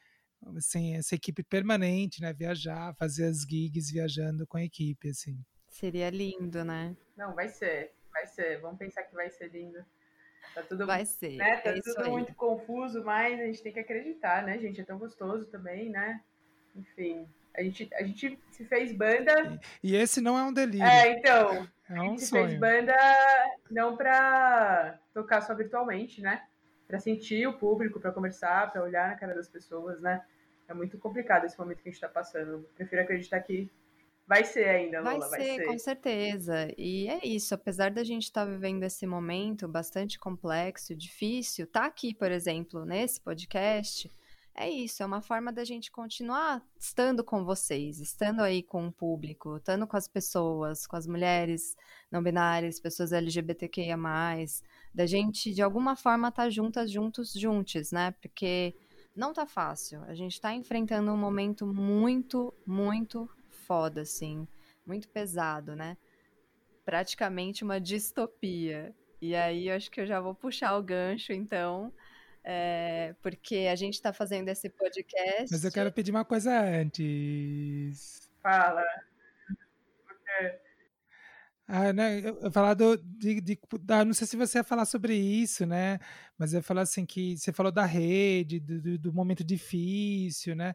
assim, 0.57 0.97
essa 0.97 1.15
equipe 1.15 1.43
permanente, 1.43 2.21
né? 2.21 2.33
Viajar, 2.33 2.95
fazer 2.95 3.27
as 3.27 3.43
gigs 3.43 3.91
viajando 3.91 4.47
com 4.47 4.57
a 4.57 4.65
equipe, 4.65 5.11
assim. 5.11 5.39
Seria 5.69 6.11
lindo, 6.11 6.65
né? 6.65 6.97
Não, 7.17 7.35
vai 7.35 7.49
ser, 7.49 7.93
vai 8.11 8.27
ser. 8.27 8.61
Vamos 8.61 8.79
pensar 8.79 9.03
que 9.05 9.15
vai 9.15 9.31
ser 9.31 9.49
lindo. 9.49 9.85
Tá 10.55 10.63
tudo, 10.63 10.87
Vai 10.87 11.05
ser. 11.05 11.37
Né? 11.37 11.57
Tá 11.57 11.71
é 11.71 11.81
tudo 11.81 12.11
muito 12.11 12.35
confuso, 12.35 13.05
mas 13.05 13.41
a 13.41 13.45
gente 13.45 13.63
tem 13.63 13.73
que 13.73 13.81
acreditar, 13.81 14.43
né, 14.43 14.59
gente? 14.59 14.81
É 14.81 14.85
tão 14.85 14.99
gostoso 14.99 15.47
também, 15.47 15.91
né? 15.91 16.21
Enfim, 16.75 17.27
a 17.57 17.63
gente, 17.63 17.89
a 17.95 18.03
gente 18.03 18.39
se 18.51 18.65
fez 18.67 18.93
banda. 18.93 19.59
E, 19.83 19.93
e 19.93 19.97
esse 19.97 20.21
não 20.21 20.39
é 20.39 20.43
um 20.43 20.53
delírio. 20.53 20.87
É, 20.87 21.13
então. 21.13 21.67
É 21.89 22.01
um 22.01 22.03
a 22.03 22.09
gente 22.09 22.27
sonho. 22.27 22.49
fez 22.49 22.61
banda 22.61 22.95
não 23.71 23.97
pra 23.97 24.99
tocar 25.15 25.41
só 25.41 25.55
virtualmente, 25.55 26.21
né? 26.21 26.43
Pra 26.87 26.99
sentir 26.99 27.47
o 27.47 27.59
público, 27.59 27.99
pra 27.99 28.13
conversar, 28.13 28.71
pra 28.71 28.83
olhar 28.83 29.09
na 29.09 29.17
cara 29.17 29.35
das 29.35 29.49
pessoas, 29.49 30.01
né? 30.01 30.23
É 30.69 30.75
muito 30.75 30.99
complicado 30.99 31.45
esse 31.45 31.59
momento 31.59 31.83
que 31.83 31.89
a 31.89 31.93
gente 31.93 32.01
tá 32.01 32.09
passando. 32.09 32.53
Eu 32.53 32.71
prefiro 32.75 33.03
acreditar 33.03 33.41
que 33.41 33.71
Vai 34.27 34.43
ser 34.45 34.69
ainda, 34.69 35.01
Lola, 35.01 35.21
vai, 35.21 35.31
vai 35.31 35.41
ser, 35.41 35.57
ser. 35.57 35.67
com 35.67 35.79
certeza. 35.79 36.75
E 36.77 37.09
é 37.09 37.25
isso, 37.25 37.55
apesar 37.55 37.93
da 37.93 38.03
gente 38.03 38.25
estar 38.25 38.45
tá 38.45 38.51
vivendo 38.51 38.83
esse 38.83 39.07
momento 39.07 39.69
bastante 39.69 40.19
complexo, 40.19 40.97
difícil, 40.97 41.67
tá 41.67 41.87
aqui, 41.87 42.13
por 42.13 42.33
exemplo, 42.33 42.85
nesse 42.85 43.21
podcast, 43.21 44.11
é 44.59 44.71
isso, 44.71 45.03
é 45.03 45.07
uma 45.07 45.21
forma 45.21 45.53
da 45.53 45.65
gente 45.65 45.93
continuar 45.93 46.65
estando 46.81 47.23
com 47.23 47.45
vocês, 47.45 48.01
estando 48.01 48.41
aí 48.41 48.63
com 48.63 48.89
o 48.89 48.93
público, 48.93 49.59
estando 49.59 49.87
com 49.87 49.97
as 49.97 50.09
pessoas, 50.09 50.87
com 50.87 50.97
as 50.97 51.07
mulheres 51.07 51.77
não 52.11 52.23
binárias, 52.23 52.81
pessoas 52.81 53.13
LGBTQIA+, 53.13 53.97
da 54.95 55.05
gente, 55.05 55.53
de 55.53 55.61
alguma 55.61 55.95
forma, 55.95 56.29
estar 56.29 56.45
tá 56.45 56.51
juntas, 56.51 56.91
juntos, 56.91 57.33
juntos, 57.35 57.93
né? 57.93 58.13
Porque 58.23 58.75
não 59.15 59.35
tá 59.35 59.47
fácil. 59.47 60.03
A 60.05 60.15
gente 60.15 60.41
tá 60.41 60.55
enfrentando 60.55 61.13
um 61.13 61.19
momento 61.19 61.67
muito, 61.67 62.53
muito 62.67 63.29
foda, 63.67 64.03
assim, 64.03 64.47
muito 64.87 65.09
pesado, 65.09 65.75
né? 65.75 65.97
Praticamente 66.85 67.65
uma 67.65 67.81
distopia. 67.81 68.95
E 69.21 69.35
aí 69.35 69.69
eu 69.69 69.75
acho 69.75 69.91
que 69.91 70.01
eu 70.01 70.07
já 70.07 70.21
vou 70.21 70.35
puxar 70.35 70.77
o 70.77 70.83
gancho, 70.83 71.33
então, 71.33 71.93
é, 72.45 73.15
porque 73.23 73.69
a 73.71 73.75
gente 73.75 73.95
está 73.95 74.13
fazendo 74.13 74.49
esse 74.49 74.69
podcast. 74.69 75.49
Mas 75.51 75.65
eu 75.65 75.73
quero 75.73 75.93
pedir 75.93 76.13
uma 76.13 76.25
coisa 76.25 76.59
antes. 76.61 78.31
Fala. 78.43 78.85
Ah, 81.69 81.93
né, 81.93 82.21
eu, 82.21 82.39
eu 82.43 82.53
falar 82.53 82.75
do, 82.75 82.97
de, 82.97 83.41
de, 83.41 83.59
da, 83.81 84.05
não 84.05 84.15
sei 84.15 84.25
se 84.25 84.37
você 84.37 84.59
ia 84.59 84.65
falar 84.65 84.85
sobre 84.85 85.17
isso, 85.17 85.67
né? 85.67 85.99
Mas 86.39 86.53
eu 86.53 86.59
ia 86.59 86.63
falar 86.63 86.83
assim 86.83 87.05
que 87.05 87.37
você 87.37 87.53
falou 87.53 87.73
da 87.73 87.85
rede, 87.85 88.61
do, 88.61 88.97
do 88.97 89.13
momento 89.13 89.43
difícil, 89.43 90.55
né? 90.55 90.75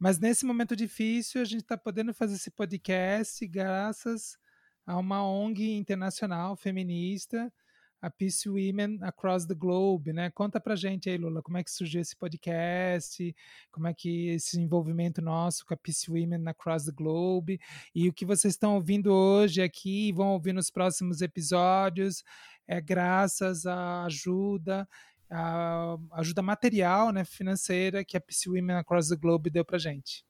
Mas 0.00 0.18
nesse 0.18 0.46
momento 0.46 0.74
difícil, 0.74 1.42
a 1.42 1.44
gente 1.44 1.60
está 1.60 1.76
podendo 1.76 2.14
fazer 2.14 2.36
esse 2.36 2.50
podcast 2.50 3.46
graças 3.46 4.38
a 4.86 4.96
uma 4.96 5.22
ONG 5.22 5.76
internacional 5.76 6.56
feminista, 6.56 7.52
a 8.00 8.08
Peace 8.08 8.48
Women 8.48 8.98
Across 9.02 9.44
the 9.44 9.54
Globe, 9.54 10.14
né? 10.14 10.30
Conta 10.30 10.58
pra 10.58 10.74
gente 10.74 11.10
aí, 11.10 11.18
Lula, 11.18 11.42
como 11.42 11.58
é 11.58 11.62
que 11.62 11.70
surgiu 11.70 12.00
esse 12.00 12.16
podcast, 12.16 13.36
como 13.70 13.88
é 13.88 13.92
que 13.92 14.28
esse 14.28 14.58
envolvimento 14.58 15.20
nosso 15.20 15.66
com 15.66 15.74
a 15.74 15.76
Peace 15.76 16.10
Women 16.10 16.48
Across 16.48 16.86
the 16.86 16.92
Globe 16.92 17.60
e 17.94 18.08
o 18.08 18.12
que 18.14 18.24
vocês 18.24 18.54
estão 18.54 18.76
ouvindo 18.76 19.12
hoje 19.12 19.60
aqui 19.60 20.08
e 20.08 20.12
vão 20.12 20.28
ouvir 20.28 20.54
nos 20.54 20.70
próximos 20.70 21.20
episódios 21.20 22.24
é 22.66 22.80
graças 22.80 23.66
à 23.66 24.04
ajuda 24.04 24.88
a 25.30 25.96
ajuda 26.12 26.42
material, 26.42 27.12
né, 27.12 27.24
financeira 27.24 28.04
que 28.04 28.16
a 28.16 28.20
Peace 28.20 28.48
Women 28.48 28.76
Across 28.76 29.08
the 29.10 29.16
Globe 29.16 29.50
deu 29.50 29.64
pra 29.64 29.78
gente 29.78 30.24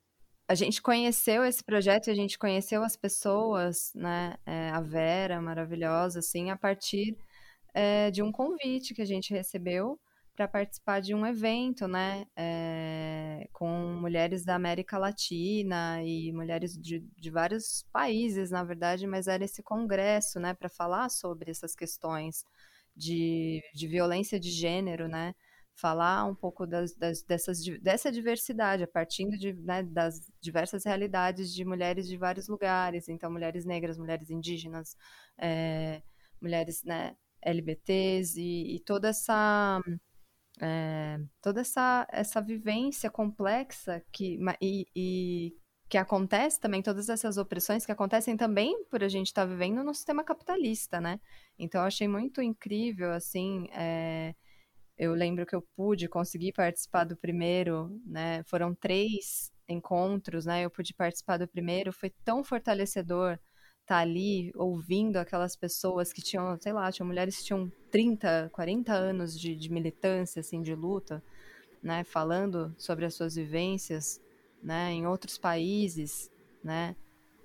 a 0.50 0.54
gente 0.56 0.82
conheceu 0.82 1.44
esse 1.44 1.62
projeto, 1.62 2.10
a 2.10 2.14
gente 2.14 2.36
conheceu 2.36 2.82
as 2.82 2.96
pessoas, 2.96 3.92
né? 3.94 4.34
É, 4.44 4.70
a 4.70 4.80
Vera, 4.80 5.40
maravilhosa, 5.40 6.18
assim, 6.18 6.50
a 6.50 6.56
partir 6.56 7.16
é, 7.72 8.10
de 8.10 8.20
um 8.20 8.32
convite 8.32 8.92
que 8.92 9.00
a 9.00 9.04
gente 9.04 9.32
recebeu 9.32 9.96
para 10.34 10.48
participar 10.48 11.00
de 11.00 11.14
um 11.14 11.24
evento, 11.24 11.86
né? 11.86 12.26
É, 12.36 13.48
com 13.52 13.68
mulheres 14.00 14.44
da 14.44 14.56
América 14.56 14.98
Latina 14.98 16.02
e 16.02 16.32
mulheres 16.32 16.76
de, 16.76 16.98
de 17.16 17.30
vários 17.30 17.84
países, 17.92 18.50
na 18.50 18.64
verdade, 18.64 19.06
mas 19.06 19.28
era 19.28 19.44
esse 19.44 19.62
congresso, 19.62 20.40
né? 20.40 20.52
Para 20.52 20.68
falar 20.68 21.10
sobre 21.10 21.52
essas 21.52 21.76
questões 21.76 22.44
de, 23.00 23.62
de 23.74 23.88
violência 23.88 24.38
de 24.38 24.50
gênero, 24.50 25.08
né? 25.08 25.34
falar 25.80 26.26
um 26.26 26.34
pouco 26.34 26.66
das, 26.66 26.94
das, 26.94 27.22
dessas, 27.22 27.58
dessa 27.80 28.12
diversidade, 28.12 28.84
a 28.84 28.88
partir 28.88 29.26
de, 29.38 29.54
né, 29.54 29.82
das 29.82 30.30
diversas 30.40 30.84
realidades 30.84 31.54
de 31.54 31.64
mulheres 31.64 32.06
de 32.06 32.18
vários 32.18 32.48
lugares, 32.48 33.08
então 33.08 33.30
mulheres 33.30 33.64
negras, 33.64 33.96
mulheres 33.96 34.28
indígenas, 34.30 34.94
é, 35.38 36.02
mulheres 36.40 36.84
né, 36.84 37.16
LBTs 37.42 38.38
e, 38.38 38.76
e 38.76 38.80
toda 38.80 39.08
essa 39.08 39.80
é, 40.60 41.18
toda 41.40 41.62
essa, 41.62 42.06
essa 42.10 42.40
vivência 42.42 43.10
complexa 43.10 44.02
que, 44.12 44.38
e, 44.60 44.86
e, 44.94 45.54
que 45.90 45.98
acontece 45.98 46.60
também, 46.60 46.80
todas 46.80 47.08
essas 47.08 47.36
opressões 47.36 47.84
que 47.84 47.90
acontecem 47.90 48.36
também 48.36 48.84
por 48.84 49.02
a 49.02 49.08
gente 49.08 49.26
estar 49.26 49.42
tá 49.42 49.48
vivendo 49.48 49.82
no 49.82 49.92
sistema 49.92 50.22
capitalista, 50.22 51.00
né? 51.00 51.18
Então 51.58 51.80
eu 51.80 51.86
achei 51.88 52.06
muito 52.06 52.40
incrível, 52.40 53.10
assim, 53.12 53.66
é, 53.72 54.32
eu 54.96 55.12
lembro 55.14 55.44
que 55.44 55.54
eu 55.54 55.60
pude 55.76 56.08
conseguir 56.08 56.52
participar 56.52 57.02
do 57.02 57.16
primeiro, 57.16 57.90
né? 58.06 58.44
Foram 58.44 58.72
três 58.72 59.50
encontros, 59.68 60.46
né? 60.46 60.64
Eu 60.64 60.70
pude 60.70 60.94
participar 60.94 61.38
do 61.38 61.48
primeiro, 61.48 61.92
foi 61.92 62.10
tão 62.24 62.44
fortalecedor 62.44 63.32
estar 63.32 63.40
tá 63.86 63.98
ali 63.98 64.52
ouvindo 64.54 65.16
aquelas 65.16 65.56
pessoas 65.56 66.12
que 66.12 66.22
tinham, 66.22 66.56
sei 66.60 66.72
lá, 66.72 66.92
tinham 66.92 67.08
mulheres 67.08 67.38
que 67.38 67.46
tinham 67.46 67.68
30, 67.90 68.48
40 68.52 68.92
anos 68.92 69.36
de, 69.36 69.56
de 69.56 69.72
militância, 69.72 70.38
assim, 70.38 70.62
de 70.62 70.72
luta, 70.72 71.20
né? 71.82 72.04
Falando 72.04 72.72
sobre 72.78 73.04
as 73.04 73.14
suas 73.14 73.34
vivências, 73.34 74.20
né? 74.62 74.92
Em 74.92 75.06
outros 75.06 75.38
países, 75.38 76.30
né? 76.62 76.96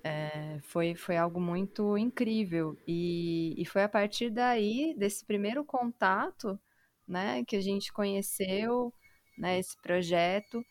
É, 0.04 0.60
foi, 0.62 0.94
foi 0.94 1.16
algo 1.16 1.40
muito 1.40 1.98
incrível. 1.98 2.76
E, 2.86 3.54
e 3.58 3.64
foi 3.64 3.82
a 3.82 3.88
partir 3.88 4.30
daí, 4.30 4.94
desse 4.96 5.24
primeiro 5.24 5.64
contato, 5.64 6.58
né, 7.06 7.44
que 7.44 7.56
a 7.56 7.60
gente 7.60 7.92
conheceu, 7.92 8.92
né, 9.38 9.58
esse 9.58 9.76
projeto 9.82 10.64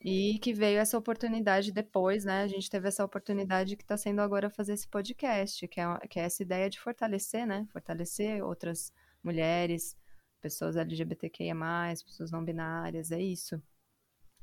e 0.00 0.38
que 0.40 0.52
veio 0.52 0.78
essa 0.78 0.98
oportunidade 0.98 1.72
depois, 1.72 2.24
né, 2.24 2.42
a 2.42 2.46
gente 2.46 2.70
teve 2.70 2.88
essa 2.88 3.04
oportunidade 3.04 3.76
que 3.76 3.82
está 3.82 3.96
sendo 3.96 4.20
agora 4.20 4.50
fazer 4.50 4.74
esse 4.74 4.88
podcast, 4.88 5.66
que 5.68 5.80
é, 5.80 5.98
que 6.08 6.20
é 6.20 6.24
essa 6.24 6.42
ideia 6.42 6.70
de 6.70 6.78
fortalecer, 6.80 7.46
né, 7.46 7.66
fortalecer 7.72 8.44
outras 8.44 8.92
mulheres, 9.22 9.96
pessoas 10.40 10.76
LGBTQIA+, 10.76 11.56
pessoas 12.04 12.30
não 12.30 12.44
binárias, 12.44 13.10
é 13.10 13.20
isso. 13.20 13.60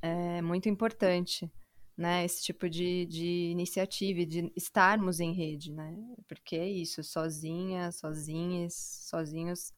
É 0.06 0.42
muito 0.42 0.68
importante, 0.68 1.50
né, 1.98 2.26
esse 2.26 2.44
tipo 2.44 2.70
de, 2.70 3.06
de 3.06 3.52
iniciativa, 3.52 4.26
de 4.26 4.52
estarmos 4.54 5.22
em 5.22 5.32
rede, 5.32 5.72
né, 5.72 5.96
porque 6.28 6.58
é 6.58 6.68
isso, 6.68 7.02
sozinha, 7.02 7.90
sozinhas, 7.90 8.74
sozinhos, 9.10 9.72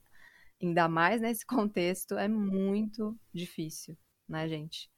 ainda 0.59 0.87
mais 0.87 1.21
nesse 1.21 1.45
contexto, 1.45 2.17
é 2.17 2.27
muito 2.27 3.15
difícil, 3.31 3.95
né, 4.27 4.49
gente? 4.49 4.89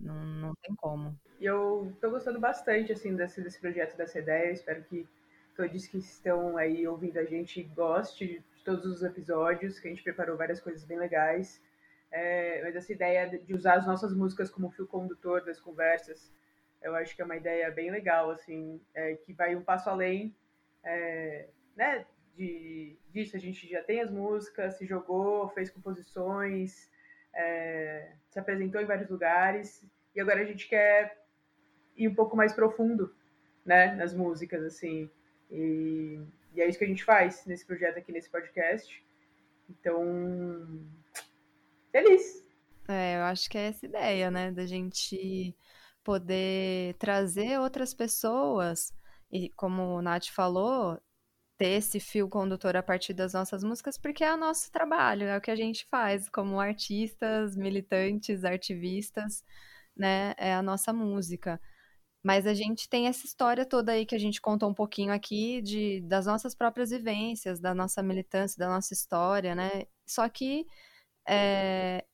Não, 0.00 0.20
não 0.26 0.54
tem 0.56 0.74
como. 0.74 1.16
E 1.40 1.44
eu 1.44 1.96
tô 2.00 2.10
gostando 2.10 2.40
bastante, 2.40 2.92
assim, 2.92 3.14
desse, 3.14 3.40
desse 3.40 3.60
projeto, 3.60 3.96
dessa 3.96 4.18
ideia. 4.18 4.52
Espero 4.52 4.82
que 4.84 5.06
todos 5.56 5.86
que 5.86 5.98
estão 5.98 6.56
aí 6.56 6.86
ouvindo 6.86 7.18
a 7.18 7.24
gente 7.24 7.62
goste 7.62 8.26
de 8.26 8.64
todos 8.64 8.84
os 8.86 9.02
episódios, 9.02 9.78
que 9.78 9.86
a 9.86 9.90
gente 9.90 10.02
preparou 10.02 10.36
várias 10.36 10.60
coisas 10.60 10.84
bem 10.84 10.98
legais. 10.98 11.60
É, 12.10 12.62
mas 12.62 12.76
essa 12.76 12.92
ideia 12.92 13.28
de 13.28 13.54
usar 13.54 13.74
as 13.74 13.86
nossas 13.86 14.14
músicas 14.14 14.50
como 14.50 14.70
fio 14.70 14.86
condutor 14.86 15.44
das 15.44 15.60
conversas, 15.60 16.32
eu 16.82 16.94
acho 16.94 17.14
que 17.14 17.22
é 17.22 17.24
uma 17.24 17.36
ideia 17.36 17.70
bem 17.70 17.90
legal, 17.90 18.30
assim, 18.30 18.80
é, 18.94 19.14
que 19.14 19.32
vai 19.32 19.56
um 19.56 19.62
passo 19.62 19.90
além, 19.90 20.34
é, 20.84 21.48
né, 21.74 22.06
de, 22.36 22.96
disso. 23.10 23.36
A 23.36 23.40
gente 23.40 23.68
já 23.68 23.82
tem 23.82 24.00
as 24.00 24.10
músicas, 24.10 24.74
se 24.74 24.86
jogou, 24.86 25.48
fez 25.48 25.70
composições, 25.70 26.90
é, 27.34 28.12
se 28.30 28.38
apresentou 28.38 28.80
em 28.80 28.86
vários 28.86 29.10
lugares 29.10 29.84
e 30.14 30.20
agora 30.20 30.40
a 30.40 30.44
gente 30.44 30.68
quer 30.68 31.26
ir 31.96 32.08
um 32.08 32.14
pouco 32.14 32.36
mais 32.36 32.52
profundo, 32.52 33.14
né, 33.64 33.94
nas 33.94 34.14
músicas, 34.14 34.64
assim. 34.64 35.10
E, 35.50 36.20
e 36.54 36.60
é 36.62 36.68
isso 36.68 36.78
que 36.78 36.84
a 36.84 36.88
gente 36.88 37.04
faz 37.04 37.44
nesse 37.46 37.66
projeto 37.66 37.98
aqui, 37.98 38.12
nesse 38.12 38.30
podcast. 38.30 39.04
Então, 39.68 40.86
feliz! 41.96 42.44
É, 42.88 43.16
eu 43.16 43.22
acho 43.22 43.48
que 43.48 43.58
é 43.58 43.68
essa 43.68 43.86
ideia, 43.86 44.30
né, 44.30 44.52
da 44.52 44.66
gente 44.66 45.56
poder 46.04 46.94
trazer 46.98 47.58
outras 47.58 47.92
pessoas 47.92 48.92
e 49.32 49.48
como 49.50 49.82
o 49.96 50.02
Nath 50.02 50.28
falou, 50.28 51.00
ter 51.58 51.70
esse 51.70 51.98
fio 51.98 52.28
condutor 52.28 52.76
a 52.76 52.82
partir 52.82 53.12
das 53.14 53.32
nossas 53.32 53.64
músicas, 53.64 53.98
porque 53.98 54.22
é 54.22 54.32
o 54.32 54.36
nosso 54.36 54.70
trabalho, 54.70 55.24
é 55.24 55.36
o 55.36 55.40
que 55.40 55.50
a 55.50 55.56
gente 55.56 55.86
faz 55.86 56.28
como 56.28 56.60
artistas, 56.60 57.56
militantes, 57.56 58.44
ativistas, 58.44 59.42
né? 59.96 60.34
É 60.36 60.54
a 60.54 60.62
nossa 60.62 60.92
música. 60.92 61.60
Mas 62.22 62.46
a 62.46 62.54
gente 62.54 62.88
tem 62.88 63.08
essa 63.08 63.26
história 63.26 63.64
toda 63.66 63.92
aí 63.92 64.06
que 64.06 64.14
a 64.14 64.18
gente 64.18 64.40
contou 64.40 64.68
um 64.70 64.74
pouquinho 64.74 65.12
aqui 65.12 65.62
de, 65.62 66.02
das 66.02 66.26
nossas 66.26 66.54
próprias 66.54 66.90
vivências, 66.90 67.60
da 67.60 67.74
nossa 67.74 68.02
militância, 68.02 68.58
da 68.58 68.68
nossa 68.68 68.92
história, 68.94 69.54
né? 69.54 69.86
Só 70.06 70.28
que 70.28 70.66
é, 71.28 72.04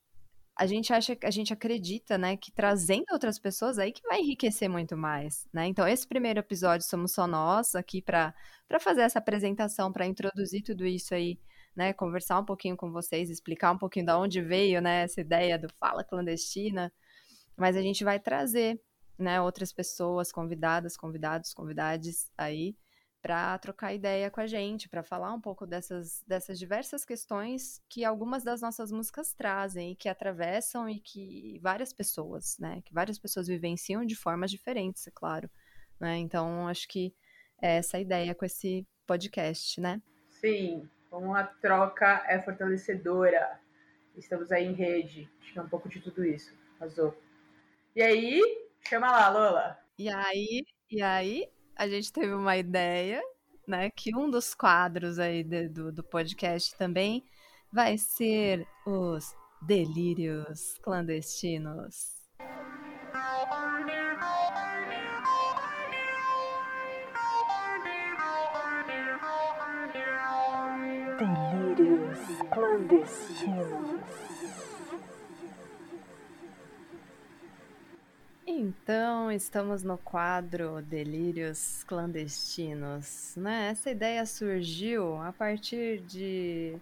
a 0.57 0.67
gente 0.67 0.93
acha, 0.93 1.17
a 1.25 1.31
gente 1.31 1.53
acredita, 1.53 2.19
né, 2.19 2.37
que 2.37 2.53
trazendo 2.53 3.07
outras 3.13 3.39
pessoas 3.39 3.79
aí 3.79 3.93
que 3.93 4.03
vai 4.07 4.21
enriquecer 4.21 4.69
muito 4.69 4.97
mais, 4.97 5.49
né? 5.53 5.67
Então 5.67 5.87
esse 5.89 6.07
primeiro 6.07 6.41
episódio 6.41 6.87
somos 6.87 7.13
só 7.13 7.27
nós 7.27 7.75
aqui 7.75 8.03
para 8.03 8.35
para 8.69 8.81
fazer 8.81 9.03
essa 9.03 9.19
apresentação, 9.19 9.93
para 9.93 10.07
introduzir 10.07 10.63
tudo 10.63 10.87
isso 10.87 11.15
aí, 11.15 11.39
né, 11.77 11.93
conversar 11.93 12.39
um 12.41 12.45
pouquinho 12.45 12.77
com 12.77 12.91
vocês, 12.91 13.29
explicar 13.31 13.73
um 13.73 13.79
pouquinho 13.79 14.07
da 14.07 14.19
onde 14.19 14.41
veio, 14.41 14.81
né, 14.81 15.03
essa 15.03 15.21
ideia 15.21 15.59
do 15.59 15.69
fala 15.79 16.05
clandestina, 16.05 16.93
mas 17.57 17.77
a 17.77 17.83
gente 17.83 18.05
vai 18.05 18.19
trazer, 18.21 18.81
né, 19.19 19.41
outras 19.41 19.73
pessoas, 19.73 20.33
convidadas, 20.33 20.97
convidados, 20.97 21.53
convidades 21.55 22.31
aí 22.39 22.75
para 23.23 23.57
trocar 23.59 23.94
ideia 23.94 24.28
com 24.31 24.40
a 24.40 24.47
gente, 24.47 24.89
para 24.89 25.05
falar 25.05 25.32
um 25.32 25.40
pouco 25.40 25.65
dessas, 25.65 26.24
dessas 26.27 26.59
diversas 26.59 27.05
questões 27.05 27.81
que 27.89 28.05
algumas 28.05 28.43
das 28.43 28.61
nossas 28.61 28.90
músicas 28.90 29.32
trazem, 29.32 29.94
que 29.94 30.09
atravessam 30.09 30.89
e 30.89 30.99
que 30.99 31.59
várias 31.62 31.93
pessoas, 31.93 32.59
né, 32.59 32.82
que 32.85 32.93
várias 32.93 33.19
pessoas 33.19 33.47
vivenciam 33.47 34.05
de 34.05 34.16
formas 34.16 34.51
diferentes, 34.51 35.07
é 35.07 35.11
claro, 35.15 35.49
né? 36.01 36.19
Então, 36.19 36.66
acho 36.66 36.89
que 36.89 37.15
é 37.62 37.77
essa 37.77 37.97
a 37.97 38.01
ideia 38.01 38.35
com 38.35 38.44
esse 38.44 38.85
podcast, 39.07 39.81
né? 39.81 40.03
Sim, 40.28 40.89
como 41.09 41.35
a 41.35 41.44
troca 41.44 42.24
é 42.27 42.43
fortalecedora. 42.43 43.61
Estamos 44.16 44.51
aí 44.51 44.65
em 44.65 44.73
rede. 44.73 45.31
Acho 45.40 45.53
que 45.53 45.59
é 45.59 45.62
um 45.62 45.69
pouco 45.69 45.89
de 45.89 46.01
tudo 46.01 46.24
isso. 46.24 46.53
Arrasou. 46.81 47.16
E 47.94 48.03
aí, 48.03 48.40
chama 48.81 49.11
lá, 49.11 49.28
Lola. 49.28 49.78
E 49.97 50.09
aí, 50.09 50.65
e 50.90 51.01
aí, 51.01 51.49
a 51.77 51.89
gente 51.89 52.12
teve 52.12 52.32
uma 52.32 52.57
ideia, 52.57 53.23
né? 53.66 53.90
Que 53.90 54.15
um 54.15 54.31
dos 54.31 54.55
quadros 54.55 55.19
aí 55.19 55.43
de, 55.43 55.69
do, 55.69 55.93
do 55.93 56.03
podcast 56.03 56.77
também 56.77 57.24
vai 57.73 57.97
ser 57.97 58.66
os 58.86 59.35
delírios 59.62 60.78
clandestinos. 60.82 62.20
Delírios 71.19 72.19
clandestinos. 72.53 74.22
Então, 78.55 79.33
estamos 79.33 79.83
no 79.83 79.97
quadro 79.97 80.83
Delírios 80.83 81.83
Clandestinos, 81.85 83.33
né? 83.35 83.70
Essa 83.70 83.91
ideia 83.91 84.27
surgiu 84.27 85.16
a 85.23 85.33
partir 85.33 86.01
de 86.01 86.77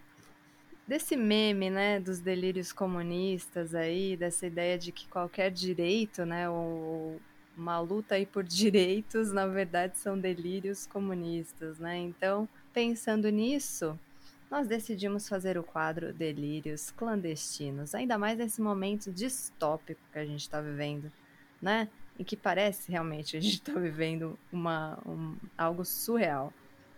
desse 0.84 1.16
meme, 1.16 1.70
né, 1.70 2.00
dos 2.00 2.18
delírios 2.18 2.72
comunistas 2.72 3.72
aí, 3.72 4.16
dessa 4.16 4.48
ideia 4.48 4.76
de 4.76 4.90
que 4.90 5.06
qualquer 5.06 5.52
direito, 5.52 6.24
né, 6.26 6.50
ou 6.50 7.20
uma 7.56 7.78
luta 7.78 8.16
aí 8.16 8.26
por 8.26 8.42
direitos, 8.42 9.30
na 9.30 9.46
verdade, 9.46 9.96
são 9.96 10.18
delírios 10.18 10.86
comunistas, 10.86 11.78
né? 11.78 11.96
Então, 11.98 12.48
pensando 12.74 13.28
nisso, 13.28 13.96
nós 14.50 14.66
decidimos 14.66 15.28
fazer 15.28 15.56
o 15.56 15.62
quadro 15.62 16.12
Delírios 16.12 16.90
Clandestinos, 16.90 17.94
ainda 17.94 18.18
mais 18.18 18.36
nesse 18.36 18.60
momento 18.60 19.12
distópico 19.12 20.00
que 20.12 20.18
a 20.18 20.26
gente 20.26 20.40
está 20.40 20.60
vivendo, 20.60 21.12
né? 21.60 21.88
Em 22.18 22.24
que 22.24 22.36
parece 22.36 22.90
realmente 22.90 23.36
a 23.36 23.40
gente 23.40 23.54
está 23.54 23.72
vivendo 23.78 24.38
uma, 24.52 24.98
um, 25.06 25.36
algo 25.56 25.84
surreal, 25.84 26.52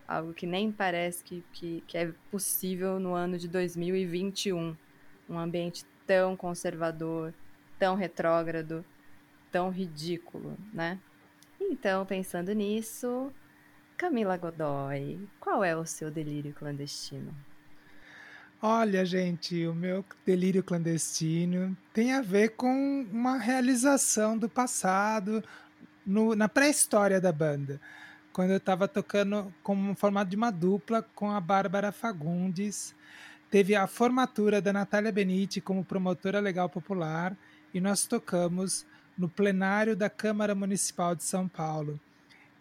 algo 0.07 0.33
que 0.33 0.47
nem 0.47 0.73
parece 0.73 1.23
que, 1.23 1.45
que, 1.53 1.83
que 1.87 1.97
é 1.97 2.13
possível 2.31 2.99
no 2.99 3.15
ano 3.15 3.39
de 3.39 3.49
2021. 3.49 4.77
Um 5.29 5.39
ambiente 5.39 5.85
tão 6.07 6.37
conservador, 6.37 7.33
tão 7.79 7.95
retrógrado, 7.95 8.85
tão 9.51 9.71
ridículo, 9.71 10.57
né? 10.73 10.99
Então, 11.61 12.05
pensando 12.05 12.53
nisso, 12.53 13.33
Camila 13.97 14.37
Godoy, 14.37 15.29
qual 15.39 15.63
é 15.63 15.77
o 15.77 15.87
seu 15.87 16.11
delírio 16.11 16.53
clandestino? 16.53 17.33
Olha, 18.65 19.05
gente, 19.05 19.67
o 19.67 19.75
meu 19.75 20.05
delírio 20.25 20.63
clandestino 20.63 21.77
tem 21.93 22.13
a 22.13 22.23
ver 22.23 22.51
com 22.51 23.05
uma 23.11 23.37
realização 23.37 24.39
do 24.39 24.49
passado, 24.49 25.43
no, 26.07 26.37
na 26.37 26.49
pré-história 26.49 27.21
da 27.21 27.33
banda. 27.33 27.81
Quando 28.33 28.51
eu 28.53 28.59
estava 28.59 28.87
tocando 28.87 29.53
como 29.65 29.97
formato 29.97 30.31
de 30.31 30.37
uma 30.37 30.53
dupla 30.53 31.03
com 31.13 31.33
a 31.33 31.41
Bárbara 31.41 31.91
Fagundes. 31.91 32.95
Teve 33.51 33.75
a 33.75 33.89
formatura 33.89 34.63
da 34.63 34.73
Natália 34.73 35.11
Benite 35.11 35.61
como 35.61 35.85
promotora 35.85 36.39
legal 36.39 36.69
popular 36.69 37.37
e 37.75 37.81
nós 37.81 38.07
tocamos 38.07 38.87
no 39.19 39.29
plenário 39.29 39.97
da 39.97 40.09
Câmara 40.09 40.55
Municipal 40.55 41.17
de 41.17 41.25
São 41.25 41.49
Paulo. 41.49 41.99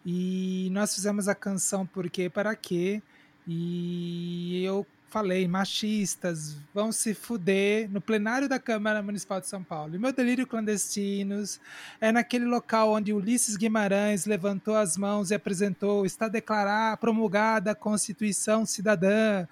E 0.03 0.67
nós 0.71 0.95
fizemos 0.95 1.27
a 1.27 1.35
canção 1.35 1.85
Por 1.85 2.09
que 2.09 2.27
para 2.27 2.55
quê? 2.55 3.03
E 3.47 4.63
eu 4.65 4.83
falei, 5.11 5.45
machistas, 5.45 6.55
vão 6.73 6.89
se 6.89 7.13
fuder 7.13 7.91
no 7.91 7.99
plenário 7.99 8.47
da 8.47 8.57
Câmara 8.57 9.03
Municipal 9.03 9.41
de 9.41 9.47
São 9.47 9.61
Paulo. 9.61 9.93
E 9.93 9.99
meu 9.99 10.13
delírio 10.13 10.47
clandestinos 10.47 11.59
é 11.99 12.13
naquele 12.13 12.45
local 12.45 12.93
onde 12.93 13.11
Ulisses 13.11 13.57
Guimarães 13.57 14.25
levantou 14.25 14.73
as 14.73 14.95
mãos 14.95 15.29
e 15.29 15.35
apresentou, 15.35 16.05
está 16.05 16.29
declarada, 16.29 16.95
promulgada 16.95 17.71
a 17.71 17.75
Constituição 17.75 18.65
Cidadã, 18.65 19.45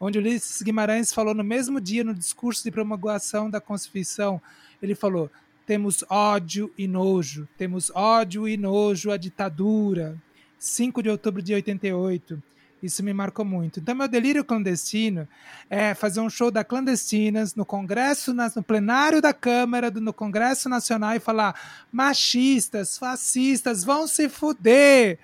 onde 0.00 0.18
Ulisses 0.18 0.60
Guimarães 0.60 1.14
falou 1.14 1.32
no 1.32 1.44
mesmo 1.44 1.80
dia, 1.80 2.02
no 2.02 2.12
discurso 2.12 2.64
de 2.64 2.72
promulgação 2.72 3.48
da 3.48 3.60
Constituição, 3.60 4.42
ele 4.82 4.96
falou, 4.96 5.30
temos 5.64 6.04
ódio 6.10 6.74
e 6.76 6.88
nojo, 6.88 7.48
temos 7.56 7.88
ódio 7.94 8.48
e 8.48 8.56
nojo 8.56 9.12
à 9.12 9.16
ditadura. 9.16 10.20
5 10.58 11.00
de 11.04 11.08
outubro 11.08 11.40
de 11.40 11.54
88. 11.54 12.42
Isso 12.82 13.02
me 13.02 13.14
marcou 13.14 13.44
muito. 13.44 13.80
Então, 13.80 13.94
meu 13.94 14.06
delírio 14.06 14.44
clandestino 14.44 15.26
é 15.70 15.94
fazer 15.94 16.20
um 16.20 16.28
show 16.28 16.50
da 16.50 16.62
Clandestinas 16.62 17.54
no 17.54 17.64
Congresso, 17.64 18.34
no 18.34 18.62
plenário 18.62 19.22
da 19.22 19.32
Câmara, 19.32 19.90
no 19.90 20.12
Congresso 20.12 20.68
Nacional 20.68 21.14
e 21.14 21.20
falar: 21.20 21.58
machistas, 21.90 22.98
fascistas, 22.98 23.84
vão 23.84 24.06
se 24.06 24.28
fuder! 24.28 25.18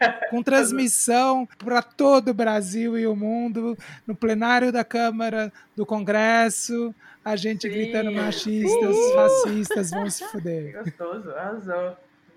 com 0.30 0.42
transmissão 0.42 1.46
para 1.58 1.82
todo 1.82 2.30
o 2.30 2.34
Brasil 2.34 2.98
e 2.98 3.06
o 3.06 3.14
mundo, 3.14 3.76
no 4.06 4.14
plenário 4.14 4.72
da 4.72 4.82
Câmara, 4.82 5.52
do 5.76 5.84
Congresso, 5.84 6.94
a 7.24 7.36
gente 7.36 7.68
Sim. 7.68 7.74
gritando 7.74 8.10
machistas, 8.10 8.96
fascistas, 9.14 9.90
vão 9.90 10.08
se 10.08 10.24
fuder. 10.24 10.82
Gostoso, 10.82 11.30
arrasou, 11.32 11.96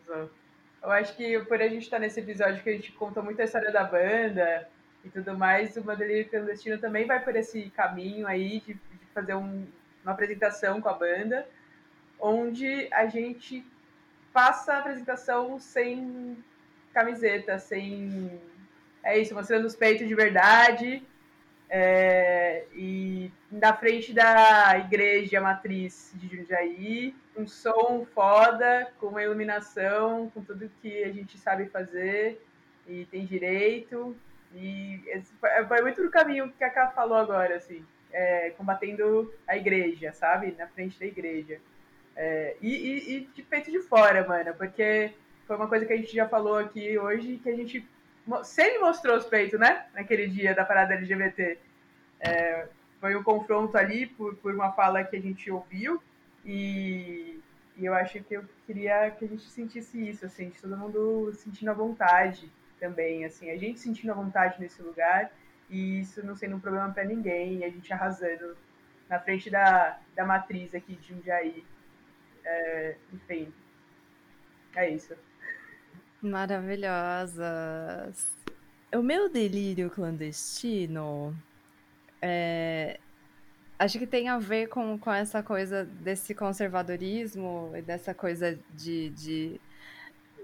arrasou. 0.10 0.42
Eu 0.84 0.91
acho 0.91 1.15
que 1.15 1.39
por 1.45 1.61
a 1.61 1.68
gente 1.68 1.84
estar 1.84 1.95
tá 1.95 2.01
nesse 2.01 2.19
episódio 2.19 2.61
que 2.61 2.69
a 2.69 2.73
gente 2.73 2.91
conta 2.91 3.22
muito 3.22 3.41
a 3.41 3.45
história 3.45 3.72
da 3.72 3.85
banda 3.85 4.68
e 5.03 5.10
tudo 5.10 5.38
mais, 5.38 5.77
o 5.77 5.81
Delírio 5.95 6.30
Clandestino 6.30 6.77
também 6.77 7.05
vai 7.05 7.23
por 7.23 7.34
esse 7.38 7.69
caminho 7.69 8.27
aí 8.27 8.60
de, 8.60 8.73
de 8.73 9.05
fazer 9.14 9.34
um, 9.34 9.65
uma 10.03 10.11
apresentação 10.11 10.81
com 10.81 10.89
a 10.89 10.93
banda, 10.93 11.47
onde 12.19 12.89
a 12.91 13.07
gente 13.07 13.65
passa 14.34 14.73
a 14.73 14.80
apresentação 14.80 15.57
sem 15.57 16.38
camiseta, 16.93 17.57
sem. 17.60 18.39
É 19.03 19.18
isso, 19.18 19.34
mostrando 19.34 19.65
os 19.65 19.76
peitos 19.76 20.07
de 20.07 20.15
verdade. 20.15 21.01
É, 21.75 22.65
e 22.75 23.31
na 23.51 23.75
frente 23.75 24.13
da 24.13 24.77
igreja 24.77 25.41
matriz 25.41 26.11
de 26.13 26.27
Jundiaí, 26.27 27.15
um 27.35 27.47
som 27.47 28.05
foda, 28.13 28.93
com 28.99 29.07
uma 29.07 29.23
iluminação, 29.23 30.29
com 30.29 30.43
tudo 30.43 30.69
que 30.83 31.03
a 31.03 31.11
gente 31.11 31.35
sabe 31.35 31.65
fazer 31.65 32.39
e 32.87 33.05
tem 33.05 33.25
direito. 33.25 34.15
E 34.53 35.01
foi 35.67 35.81
muito 35.81 36.03
no 36.03 36.11
caminho 36.11 36.53
que 36.55 36.63
a 36.63 36.69
Ká 36.69 36.91
falou 36.91 37.17
agora, 37.17 37.55
assim, 37.55 37.83
é, 38.11 38.51
combatendo 38.51 39.33
a 39.47 39.57
igreja, 39.57 40.13
sabe? 40.13 40.53
Na 40.55 40.67
frente 40.67 40.99
da 40.99 41.07
igreja. 41.07 41.59
É, 42.15 42.55
e, 42.61 42.69
e, 42.69 43.15
e, 43.15 43.19
de 43.33 43.41
peito 43.41 43.71
de 43.71 43.79
fora, 43.79 44.27
mano, 44.27 44.53
porque 44.53 45.11
foi 45.47 45.55
uma 45.55 45.67
coisa 45.67 45.87
que 45.87 45.93
a 45.93 45.97
gente 45.97 46.15
já 46.15 46.29
falou 46.29 46.55
aqui 46.55 46.99
hoje, 46.99 47.39
que 47.41 47.49
a 47.49 47.55
gente 47.55 47.83
sempre 48.43 48.79
mostrou 48.79 49.17
os 49.17 49.25
peitos, 49.25 49.59
né? 49.59 49.85
Naquele 49.93 50.27
dia 50.27 50.53
da 50.53 50.65
parada 50.65 50.93
LGBT. 50.93 51.57
É, 52.19 52.67
foi 52.99 53.15
um 53.15 53.23
confronto 53.23 53.77
ali 53.77 54.07
por, 54.07 54.35
por 54.37 54.53
uma 54.53 54.71
fala 54.71 55.03
que 55.03 55.17
a 55.17 55.21
gente 55.21 55.51
ouviu 55.51 56.01
e, 56.45 57.37
e, 57.75 57.85
eu 57.85 57.93
acho 57.93 58.23
que 58.23 58.35
eu 58.35 58.45
queria 58.65 59.11
que 59.11 59.25
a 59.25 59.27
gente 59.27 59.43
sentisse 59.49 60.09
isso, 60.09 60.25
assim, 60.25 60.49
de 60.49 60.61
todo 60.61 60.77
mundo 60.77 61.33
sentindo 61.33 61.71
a 61.71 61.73
vontade 61.73 62.49
também, 62.79 63.25
assim, 63.25 63.49
a 63.51 63.57
gente 63.57 63.79
sentindo 63.79 64.11
a 64.11 64.15
vontade 64.15 64.59
nesse 64.59 64.81
lugar 64.81 65.31
e 65.69 65.99
isso 65.99 66.25
não 66.25 66.35
sendo 66.35 66.55
um 66.55 66.59
problema 66.61 66.93
para 66.93 67.03
ninguém, 67.03 67.65
a 67.65 67.69
gente 67.69 67.91
arrasando 67.91 68.55
na 69.09 69.19
frente 69.19 69.49
da, 69.49 69.99
da 70.15 70.25
matriz 70.25 70.73
aqui 70.73 70.95
de 70.95 71.09
Jundiaí. 71.09 71.65
É, 72.45 72.95
enfim, 73.13 73.53
é 74.75 74.89
isso. 74.89 75.13
Maravilhosas. 76.23 78.37
O 78.93 79.01
meu 79.01 79.29
delírio 79.29 79.89
clandestino 79.89 81.35
é, 82.21 82.99
acho 83.77 83.99
que 83.99 84.07
tem 84.07 84.29
a 84.29 84.39
ver 84.39 84.67
com, 84.67 84.97
com 84.97 85.11
essa 85.11 85.43
coisa 85.43 85.83
desse 85.83 86.33
conservadorismo 86.33 87.71
e 87.75 87.81
dessa 87.81 88.13
coisa 88.13 88.57
de, 88.73 89.09
de, 89.09 89.59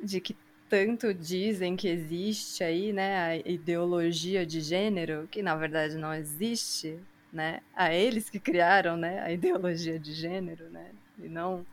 de 0.03 0.19
que 0.19 0.35
tanto 0.67 1.13
dizem 1.13 1.75
que 1.75 1.87
existe 1.87 2.63
aí, 2.63 2.91
né, 2.91 3.17
a 3.17 3.37
ideologia 3.37 4.45
de 4.45 4.59
gênero, 4.59 5.27
que 5.31 5.41
na 5.41 5.55
verdade 5.55 5.97
não 5.97 6.13
existe, 6.13 6.99
né, 7.31 7.61
a 7.73 7.93
eles 7.93 8.29
que 8.29 8.39
criaram, 8.39 8.97
né, 8.97 9.21
a 9.21 9.31
ideologia 9.31 9.97
de 9.97 10.13
gênero, 10.13 10.69
né, 10.69 10.91
e 11.17 11.29
não 11.29 11.65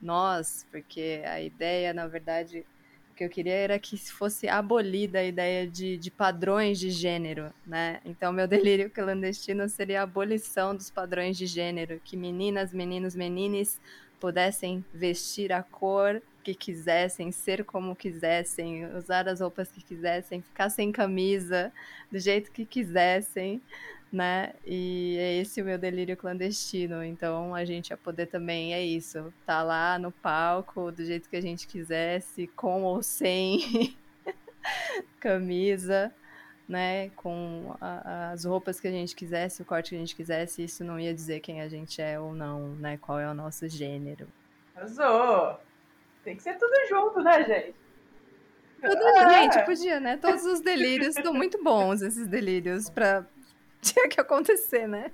nós, 0.00 0.66
porque 0.70 1.22
a 1.26 1.40
ideia, 1.40 1.92
na 1.92 2.06
verdade, 2.06 2.64
que 3.20 3.24
eu 3.24 3.28
queria 3.28 3.52
era 3.52 3.78
que 3.78 3.98
fosse 3.98 4.48
abolida 4.48 5.18
a 5.18 5.24
ideia 5.24 5.66
de, 5.66 5.98
de 5.98 6.10
padrões 6.10 6.78
de 6.78 6.90
gênero, 6.90 7.52
né? 7.66 8.00
Então, 8.02 8.32
meu 8.32 8.48
delírio 8.48 8.88
clandestino 8.88 9.68
seria 9.68 10.00
a 10.00 10.04
abolição 10.04 10.74
dos 10.74 10.88
padrões 10.88 11.36
de 11.36 11.44
gênero, 11.44 12.00
que 12.02 12.16
meninas, 12.16 12.72
meninos, 12.72 13.14
menines 13.14 13.78
pudessem 14.18 14.82
vestir 14.94 15.52
a 15.52 15.62
cor 15.62 16.22
que 16.40 16.54
quisessem, 16.54 17.30
ser 17.30 17.64
como 17.64 17.94
quisessem, 17.94 18.86
usar 18.96 19.28
as 19.28 19.40
roupas 19.40 19.70
que 19.70 19.82
quisessem, 19.82 20.42
ficar 20.42 20.70
sem 20.70 20.90
camisa, 20.90 21.72
do 22.10 22.18
jeito 22.18 22.50
que 22.50 22.64
quisessem, 22.64 23.62
né? 24.12 24.52
E 24.66 25.16
é 25.18 25.36
esse 25.38 25.62
o 25.62 25.64
meu 25.64 25.78
delírio 25.78 26.16
clandestino. 26.16 27.04
Então 27.04 27.54
a 27.54 27.64
gente 27.64 27.90
ia 27.90 27.96
poder 27.96 28.26
também, 28.26 28.74
é 28.74 28.82
isso, 28.82 29.32
tá 29.46 29.62
lá 29.62 29.98
no 29.98 30.10
palco 30.10 30.90
do 30.90 31.04
jeito 31.04 31.28
que 31.28 31.36
a 31.36 31.40
gente 31.40 31.66
quisesse, 31.66 32.46
com 32.48 32.82
ou 32.82 33.02
sem 33.02 33.96
camisa, 35.20 36.12
né? 36.68 37.10
Com 37.10 37.76
a, 37.80 38.32
as 38.32 38.44
roupas 38.44 38.80
que 38.80 38.88
a 38.88 38.92
gente 38.92 39.14
quisesse, 39.14 39.62
o 39.62 39.64
corte 39.64 39.90
que 39.90 39.96
a 39.96 39.98
gente 39.98 40.16
quisesse, 40.16 40.64
isso 40.64 40.84
não 40.84 40.98
ia 40.98 41.14
dizer 41.14 41.40
quem 41.40 41.60
a 41.60 41.68
gente 41.68 42.00
é 42.02 42.18
ou 42.18 42.34
não, 42.34 42.70
né? 42.76 42.98
Qual 42.98 43.18
é 43.18 43.30
o 43.30 43.34
nosso 43.34 43.68
gênero. 43.68 44.26
Arrasou! 44.74 45.69
Tem 46.24 46.36
que 46.36 46.42
ser 46.42 46.56
tudo 46.58 46.74
junto, 46.88 47.20
né, 47.20 47.44
gente? 47.44 47.74
Tudo, 48.80 49.02
ah. 49.16 49.28
Gente, 49.28 49.64
podia, 49.64 50.00
né? 50.00 50.16
Todos 50.16 50.44
os 50.44 50.60
delírios 50.60 51.16
estão 51.16 51.32
muito 51.34 51.62
bons, 51.62 52.02
esses 52.02 52.26
delírios, 52.26 52.88
pra, 52.88 53.26
tinha 53.80 54.08
que 54.08 54.20
acontecer, 54.20 54.86
né? 54.86 55.10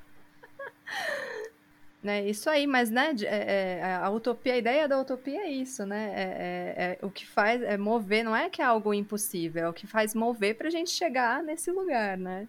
Né, 2.02 2.28
isso 2.28 2.48
aí, 2.48 2.68
mas 2.68 2.88
né, 2.88 3.12
é, 3.24 3.80
é, 3.80 3.94
a 3.96 4.08
utopia, 4.10 4.54
a 4.54 4.58
ideia 4.58 4.86
da 4.86 4.96
utopia 5.00 5.40
é 5.40 5.50
isso, 5.50 5.84
né? 5.84 6.12
É, 6.14 6.22
é, 6.22 6.98
é, 7.02 7.04
o 7.04 7.10
que 7.10 7.26
faz 7.26 7.60
é 7.62 7.76
mover, 7.76 8.22
não 8.22 8.36
é 8.36 8.48
que 8.48 8.62
é 8.62 8.64
algo 8.64 8.94
impossível, 8.94 9.64
é 9.64 9.68
o 9.68 9.72
que 9.72 9.88
faz 9.88 10.14
mover 10.14 10.56
para 10.56 10.68
a 10.68 10.70
gente 10.70 10.90
chegar 10.90 11.42
nesse 11.42 11.72
lugar, 11.72 12.16
né? 12.16 12.46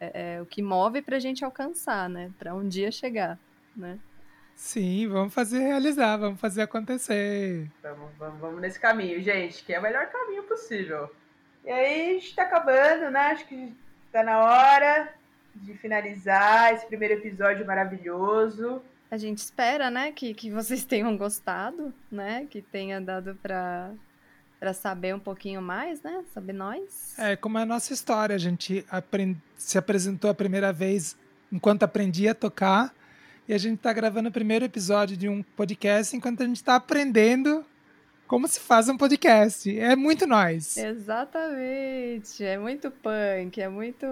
É, 0.00 0.34
é 0.34 0.42
o 0.42 0.46
que 0.46 0.60
move 0.60 1.00
para 1.00 1.16
a 1.16 1.20
gente 1.20 1.44
alcançar, 1.44 2.08
né? 2.08 2.32
Para 2.40 2.52
um 2.54 2.66
dia 2.68 2.90
chegar, 2.90 3.38
né? 3.76 4.00
Sim, 4.58 5.06
vamos 5.06 5.32
fazer 5.32 5.60
realizar, 5.60 6.16
vamos 6.16 6.40
fazer 6.40 6.62
acontecer. 6.62 7.70
Vamos, 7.80 8.10
vamos, 8.18 8.40
vamos 8.40 8.60
nesse 8.60 8.78
caminho, 8.78 9.22
gente, 9.22 9.64
que 9.64 9.72
é 9.72 9.78
o 9.78 9.82
melhor 9.82 10.08
caminho 10.08 10.42
possível. 10.42 11.08
E 11.64 11.70
aí, 11.70 12.10
a 12.10 12.12
gente 12.14 12.34
tá 12.34 12.42
acabando, 12.42 13.08
né? 13.08 13.20
Acho 13.20 13.46
que 13.46 13.72
tá 14.10 14.24
na 14.24 14.40
hora 14.40 15.14
de 15.54 15.74
finalizar 15.74 16.74
esse 16.74 16.84
primeiro 16.86 17.14
episódio 17.14 17.64
maravilhoso. 17.64 18.82
A 19.12 19.16
gente 19.16 19.38
espera, 19.38 19.90
né, 19.92 20.10
que, 20.10 20.34
que 20.34 20.50
vocês 20.50 20.84
tenham 20.84 21.16
gostado, 21.16 21.94
né? 22.10 22.44
Que 22.50 22.60
tenha 22.60 23.00
dado 23.00 23.38
para 23.40 23.92
para 24.58 24.74
saber 24.74 25.14
um 25.14 25.20
pouquinho 25.20 25.62
mais, 25.62 26.02
né? 26.02 26.24
Sobre 26.34 26.52
nós. 26.52 27.16
É, 27.16 27.36
como 27.36 27.58
é 27.58 27.62
a 27.62 27.66
nossa 27.66 27.92
história. 27.92 28.34
A 28.34 28.38
gente 28.38 28.84
aprend... 28.90 29.36
se 29.56 29.78
apresentou 29.78 30.28
a 30.28 30.34
primeira 30.34 30.72
vez 30.72 31.16
enquanto 31.52 31.84
aprendia 31.84 32.32
a 32.32 32.34
tocar. 32.34 32.92
E 33.48 33.54
a 33.54 33.58
gente 33.58 33.78
está 33.78 33.94
gravando 33.94 34.28
o 34.28 34.32
primeiro 34.32 34.66
episódio 34.66 35.16
de 35.16 35.26
um 35.26 35.42
podcast 35.42 36.14
enquanto 36.14 36.42
a 36.42 36.46
gente 36.46 36.56
está 36.56 36.76
aprendendo 36.76 37.64
como 38.26 38.46
se 38.46 38.60
faz 38.60 38.90
um 38.90 38.96
podcast. 38.98 39.78
É 39.80 39.96
muito 39.96 40.26
nós. 40.26 40.76
Exatamente. 40.76 42.44
É 42.44 42.58
muito 42.58 42.90
punk, 42.90 43.58
é 43.58 43.68
muito 43.68 44.06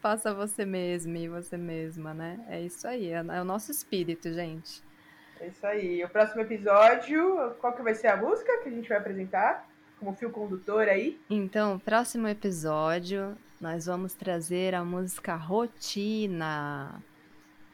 Faça 0.00 0.32
você 0.32 0.64
mesmo 0.64 1.16
e 1.16 1.28
você 1.28 1.56
mesma, 1.56 2.14
né? 2.14 2.40
É 2.48 2.60
isso 2.62 2.86
aí, 2.86 3.10
é, 3.10 3.16
é 3.16 3.40
o 3.40 3.44
nosso 3.44 3.70
espírito, 3.70 4.32
gente. 4.32 4.82
É 5.40 5.48
isso 5.48 5.66
aí. 5.66 6.04
O 6.04 6.08
próximo 6.08 6.40
episódio, 6.40 7.54
qual 7.60 7.72
que 7.74 7.82
vai 7.82 7.94
ser 7.94 8.06
a 8.06 8.16
música 8.16 8.62
que 8.62 8.68
a 8.68 8.72
gente 8.72 8.88
vai 8.88 8.98
apresentar? 8.98 9.68
Como 9.98 10.14
fio 10.14 10.30
condutor 10.30 10.88
aí? 10.88 11.20
Então, 11.28 11.78
próximo 11.78 12.28
episódio, 12.28 13.36
nós 13.60 13.86
vamos 13.86 14.14
trazer 14.14 14.74
a 14.74 14.84
música 14.84 15.34
Rotina, 15.34 17.02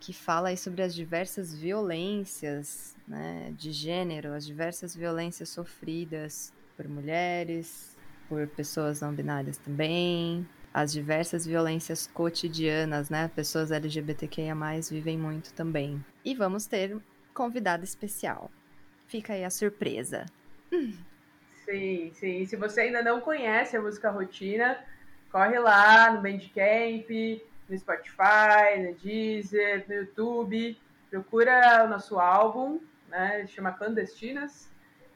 que 0.05 0.13
fala 0.13 0.55
sobre 0.55 0.83
as 0.83 0.95
diversas 0.95 1.55
violências 1.55 2.95
né, 3.09 3.55
de 3.57 3.73
gênero, 3.73 4.35
as 4.35 4.45
diversas 4.45 4.95
violências 4.95 5.49
sofridas 5.49 6.53
por 6.77 6.87
mulheres, 6.87 7.97
por 8.29 8.47
pessoas 8.49 9.01
não 9.01 9.15
binárias 9.15 9.57
também, 9.57 10.47
as 10.75 10.93
diversas 10.93 11.47
violências 11.47 12.07
cotidianas, 12.07 13.09
né? 13.09 13.31
Pessoas 13.35 13.71
LGBTQIA+, 13.71 14.55
vivem 14.91 15.17
muito 15.17 15.55
também. 15.55 16.05
E 16.23 16.35
vamos 16.35 16.67
ter 16.67 16.99
convidado 17.33 17.83
especial. 17.83 18.51
Fica 19.07 19.33
aí 19.33 19.45
a 19.45 19.51
surpresa. 19.51 20.27
Sim, 21.65 22.11
sim. 22.13 22.45
Se 22.45 22.57
você 22.57 22.83
ainda 22.83 23.03
não 23.03 23.23
conhece 23.23 23.75
a 23.75 23.81
música 23.81 24.11
Rotina, 24.11 24.79
corre 25.33 25.59
lá 25.59 26.13
no 26.13 26.21
Bandcamp, 26.21 27.09
no 27.69 27.79
Spotify, 27.79 28.79
no 28.79 28.95
Deezer, 28.95 29.85
no 29.89 29.95
YouTube. 29.95 30.79
Procura 31.11 31.85
o 31.85 31.89
nosso 31.89 32.19
álbum, 32.19 32.81
né? 33.09 33.47
Chama 33.47 33.73
Clandestinas. 33.73 34.71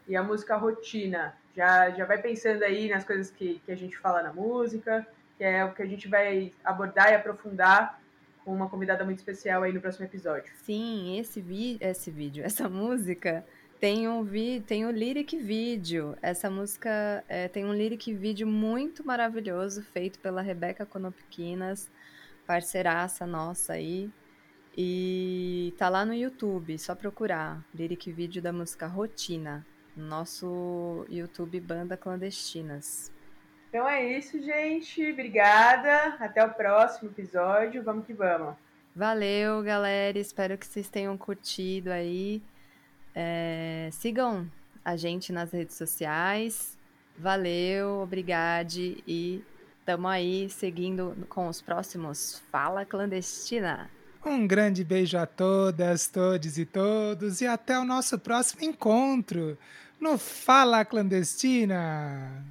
E 0.06 0.16
a 0.16 0.22
música 0.22 0.56
Rotina. 0.56 1.36
Já, 1.54 1.90
já 1.90 2.04
vai 2.04 2.18
pensando 2.18 2.62
aí 2.62 2.88
nas 2.88 3.04
coisas 3.04 3.30
que, 3.30 3.60
que 3.66 3.72
a 3.72 3.76
gente 3.76 3.96
fala 3.98 4.22
na 4.22 4.32
música 4.32 5.06
que 5.38 5.44
é 5.44 5.64
o 5.64 5.72
que 5.72 5.80
a 5.80 5.86
gente 5.86 6.08
vai 6.08 6.52
abordar 6.64 7.12
e 7.12 7.14
aprofundar 7.14 8.02
com 8.44 8.52
uma 8.52 8.68
convidada 8.68 9.04
muito 9.04 9.18
especial 9.18 9.62
aí 9.62 9.72
no 9.72 9.80
próximo 9.80 10.04
episódio. 10.04 10.52
Sim, 10.64 11.18
esse, 11.18 11.40
vi 11.40 11.78
esse 11.80 12.10
vídeo, 12.10 12.42
essa 12.44 12.68
música 12.68 13.46
tem 13.80 14.08
um 14.08 14.24
vi 14.24 14.60
tem 14.66 14.84
um 14.84 14.90
lyric 14.90 15.36
vídeo. 15.36 16.16
Essa 16.20 16.50
música 16.50 17.22
é, 17.28 17.46
tem 17.46 17.64
um 17.64 17.72
lyric 17.72 18.12
vídeo 18.12 18.46
muito 18.48 19.06
maravilhoso 19.06 19.82
feito 19.82 20.18
pela 20.18 20.42
Rebeca 20.42 20.84
Conopquinas, 20.84 21.88
parceiraça 22.48 23.26
nossa 23.26 23.74
aí. 23.74 24.10
E 24.74 25.74
tá 25.76 25.90
lá 25.90 26.06
no 26.06 26.14
YouTube, 26.14 26.78
só 26.78 26.94
procurar 26.94 27.62
lyric 27.74 28.10
vídeo 28.10 28.40
da 28.40 28.52
música 28.52 28.86
Rotina, 28.86 29.66
no 29.94 30.06
nosso 30.06 31.04
YouTube 31.10 31.60
Banda 31.60 31.94
Clandestinas. 31.94 33.12
Então 33.68 33.86
é 33.86 34.16
isso, 34.16 34.40
gente. 34.40 35.12
Obrigada. 35.12 36.16
Até 36.18 36.42
o 36.42 36.54
próximo 36.54 37.10
episódio. 37.10 37.82
Vamos 37.82 38.06
que 38.06 38.14
vamos. 38.14 38.54
Valeu, 38.96 39.62
galera. 39.62 40.18
Espero 40.18 40.56
que 40.56 40.66
vocês 40.66 40.88
tenham 40.88 41.18
curtido 41.18 41.90
aí. 41.90 42.42
É... 43.14 43.90
Sigam 43.92 44.50
a 44.82 44.96
gente 44.96 45.32
nas 45.32 45.52
redes 45.52 45.76
sociais. 45.76 46.78
Valeu, 47.18 48.00
obrigade 48.00 49.02
e 49.06 49.44
tamo 49.88 50.06
aí 50.06 50.50
seguindo 50.50 51.16
com 51.30 51.48
os 51.48 51.62
próximos 51.62 52.42
Fala 52.52 52.84
Clandestina. 52.84 53.88
Um 54.22 54.46
grande 54.46 54.84
beijo 54.84 55.16
a 55.16 55.24
todas, 55.24 56.08
todos 56.08 56.58
e 56.58 56.66
todos 56.66 57.40
e 57.40 57.46
até 57.46 57.78
o 57.78 57.86
nosso 57.86 58.18
próximo 58.18 58.62
encontro 58.62 59.56
no 59.98 60.18
Fala 60.18 60.84
Clandestina. 60.84 62.44